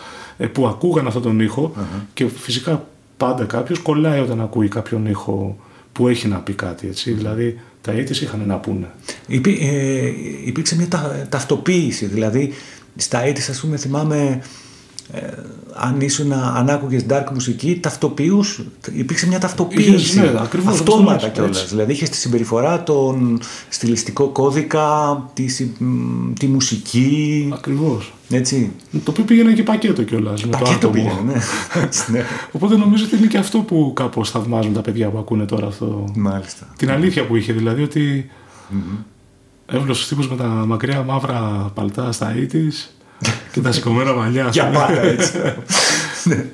που 0.53 0.67
ακούγαν 0.67 1.07
αυτόν 1.07 1.23
τον 1.23 1.41
ηχο 1.41 1.73
και 2.15 2.29
φυσικά 2.29 2.87
πάντα 3.17 3.45
κάποιος 3.45 3.79
κολλάει 3.79 4.21
όταν 4.21 4.41
ακούει 4.41 4.69
κάποιον 4.69 5.07
ήχο 5.07 5.57
που 5.93 6.09
έχει 6.09 6.29
να 6.29 6.37
πει 6.39 6.53
κάτι. 6.53 6.87
Έτσι. 6.89 7.13
Δηλαδή 7.13 7.61
τα 7.81 7.93
ήττες 7.93 8.21
είχαν 8.21 8.43
να 8.47 8.57
πούνε. 8.57 8.91
Υπή, 9.27 9.59
ε, 9.61 10.13
υπήρξε 10.45 10.77
μια 10.77 10.89
τα, 10.89 11.27
ταυτοποίηση, 11.29 12.07
δηλαδή 12.07 12.53
στα 12.97 13.23
AIDS 13.25 13.51
ας 13.51 13.61
πούμε 13.61 13.77
θυμάμαι 13.77 14.43
ε, 15.13 15.21
αν 15.75 16.01
ήσουν 16.01 16.33
αν 16.33 16.69
άκουγες 16.69 17.05
dark 17.09 17.25
μουσική 17.33 17.79
ταυτοποιούς, 17.83 18.61
υπήρξε 18.93 19.27
μια 19.27 19.39
ταυτοποίηση 19.39 19.91
Είχες, 19.91 20.15
ναι, 20.15 20.41
ακριβώς, 20.41 20.73
αυτόματα 20.73 21.13
αυτό 21.15 21.27
λες, 21.27 21.33
κιόλας 21.35 21.57
έτσι. 21.63 21.75
δηλαδή 21.75 21.93
είχες 21.93 22.09
τη 22.09 22.17
συμπεριφορά, 22.17 22.83
τον 22.83 23.41
στιλιστικό 23.69 24.27
κώδικα 24.29 25.23
τη, 25.35 25.49
συ- 25.49 25.79
μ, 25.81 26.33
τη 26.39 26.47
μουσική 26.47 27.49
Ακριβώς. 27.55 28.13
έτσι 28.31 28.73
Το 28.93 29.11
οποίο 29.11 29.25
πήγαινε 29.25 29.53
και 29.53 29.63
πακέτο 29.63 30.03
κιόλας. 30.03 30.45
με 30.45 30.51
το 30.51 30.59
πακέτο 30.59 30.75
άτομο. 30.77 30.93
πήγαινε 30.93 31.33
ναι. 31.33 31.41
Έτσι, 31.83 32.13
ναι. 32.13 32.25
Οπότε 32.53 32.77
νομίζω 32.77 33.05
ότι 33.05 33.17
είναι 33.17 33.27
και 33.27 33.39
αυτό 33.39 33.59
που 33.59 33.93
κάπως 33.97 34.31
θαυμάζουν 34.31 34.73
τα 34.73 34.81
παιδιά 34.81 35.09
που 35.09 35.19
ακούνε 35.19 35.45
τώρα 35.45 35.67
αυτό. 35.67 36.05
μάλιστα 36.17 36.67
Την 36.77 36.91
αλήθεια 36.91 37.27
που 37.27 37.37
είχε, 37.37 37.53
δηλαδή 37.53 37.83
ότι 37.83 38.31
έβλεπε 39.67 39.93
του 39.93 40.07
τύπου 40.15 40.27
με 40.31 40.37
τα 40.37 40.45
μακριά 40.47 41.03
μαύρα 41.03 41.71
παλτά 41.75 42.13
στα 42.13 42.37
ήτης 42.37 42.93
και 43.53 43.61
τα 43.61 43.73
σηκωμένα 43.73 44.13
μαλλιά. 44.13 44.47
ας 44.47 44.55
για 44.55 44.65
πούμε. 44.67 44.79
πάντα 44.79 45.01
έτσι 45.01 45.33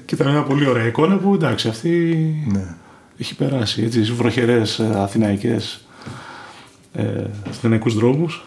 Και 0.04 0.14
ήταν 0.14 0.30
μια 0.30 0.42
πολύ 0.42 0.68
ωραία 0.68 0.86
εικόνα 0.86 1.16
που 1.16 1.34
εντάξει, 1.34 1.68
αυτή 1.68 1.88
ναι. 2.52 2.64
έχει 3.18 3.34
περάσει 3.34 3.82
έτσι, 3.82 4.04
στις 4.04 4.16
βροχερές 4.16 4.78
ε, 4.78 4.90
αθηναϊκές 4.94 5.84
ε, 6.92 7.24
αθηναϊκούς 7.48 7.94
δρόμους. 7.94 8.44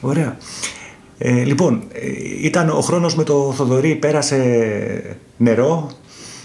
Ωραία. 0.00 0.36
Ε, 1.18 1.44
λοιπόν, 1.44 1.82
ε, 1.92 2.00
ήταν 2.42 2.68
ο 2.68 2.80
χρόνος 2.80 3.16
με 3.16 3.24
το 3.24 3.52
Θοδωρή 3.56 3.94
πέρασε 3.94 5.16
νερό, 5.36 5.90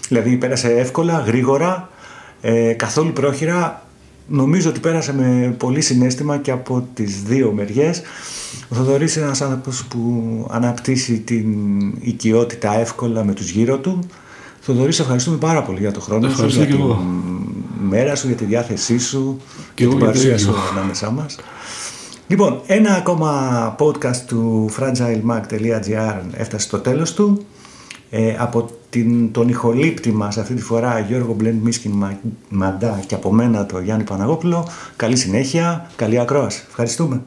δηλαδή 0.08 0.36
πέρασε 0.36 0.72
εύκολα, 0.72 1.18
γρήγορα, 1.18 1.90
ε, 2.40 2.72
καθόλου 2.72 3.12
πρόχειρα. 3.12 3.84
Νομίζω 4.30 4.68
ότι 4.68 4.80
πέρασε 4.80 5.14
με 5.14 5.54
πολύ 5.58 5.80
συνέστημα 5.80 6.38
και 6.38 6.50
από 6.50 6.86
τις 6.94 7.22
δύο 7.22 7.52
μεριές. 7.52 8.02
Ο 8.68 8.74
Θοδωρής 8.74 9.16
είναι 9.16 9.24
ένας 9.24 9.40
άνθρωπος 9.40 9.84
που 9.84 10.46
αναπτύσσει 10.50 11.18
την 11.18 11.46
οικειότητα 12.00 12.78
εύκολα 12.78 13.24
με 13.24 13.32
τους 13.32 13.50
γύρω 13.50 13.78
του. 13.78 13.98
Θοδωρή, 14.60 14.92
σε 14.92 15.02
ευχαριστούμε 15.02 15.36
πάρα 15.36 15.62
πολύ 15.62 15.78
για 15.78 15.92
το 15.92 16.00
χρόνο 16.00 16.28
σου, 16.28 16.46
για 16.46 16.66
τη 16.66 16.78
μέρα 17.88 18.14
σου, 18.14 18.26
για 18.26 18.36
τη 18.36 18.44
διάθεσή 18.44 18.98
σου 18.98 19.40
και 19.74 19.86
την 19.86 19.98
παρουσία 19.98 20.38
σου 20.38 20.54
ανάμεσά 20.72 21.10
μας. 21.10 21.36
Λοιπόν, 22.26 22.60
ένα 22.66 22.94
ακόμα 22.94 23.74
podcast 23.78 24.16
του 24.26 24.70
fragilemag.gr 24.78 26.20
έφτασε 26.32 26.66
στο 26.66 26.78
τέλος 26.78 27.14
του. 27.14 27.44
Ε, 28.10 28.36
από 28.38 28.70
την, 28.90 29.32
τον 29.32 29.48
ηχολήπτη 29.48 30.12
μας 30.12 30.38
αυτή 30.38 30.54
τη 30.54 30.62
φορά 30.62 30.98
Γιώργο 30.98 31.32
Μπλέντ 31.32 31.62
Μίσκιν 31.62 32.04
Μαντά 32.48 33.02
και 33.06 33.14
από 33.14 33.32
μένα 33.32 33.66
το 33.66 33.80
Γιάννη 33.80 34.04
Παναγόπουλο. 34.04 34.68
Καλή 34.96 35.16
συνέχεια, 35.16 35.90
καλή 35.96 36.18
ακρόαση. 36.18 36.64
Ευχαριστούμε. 36.68 37.22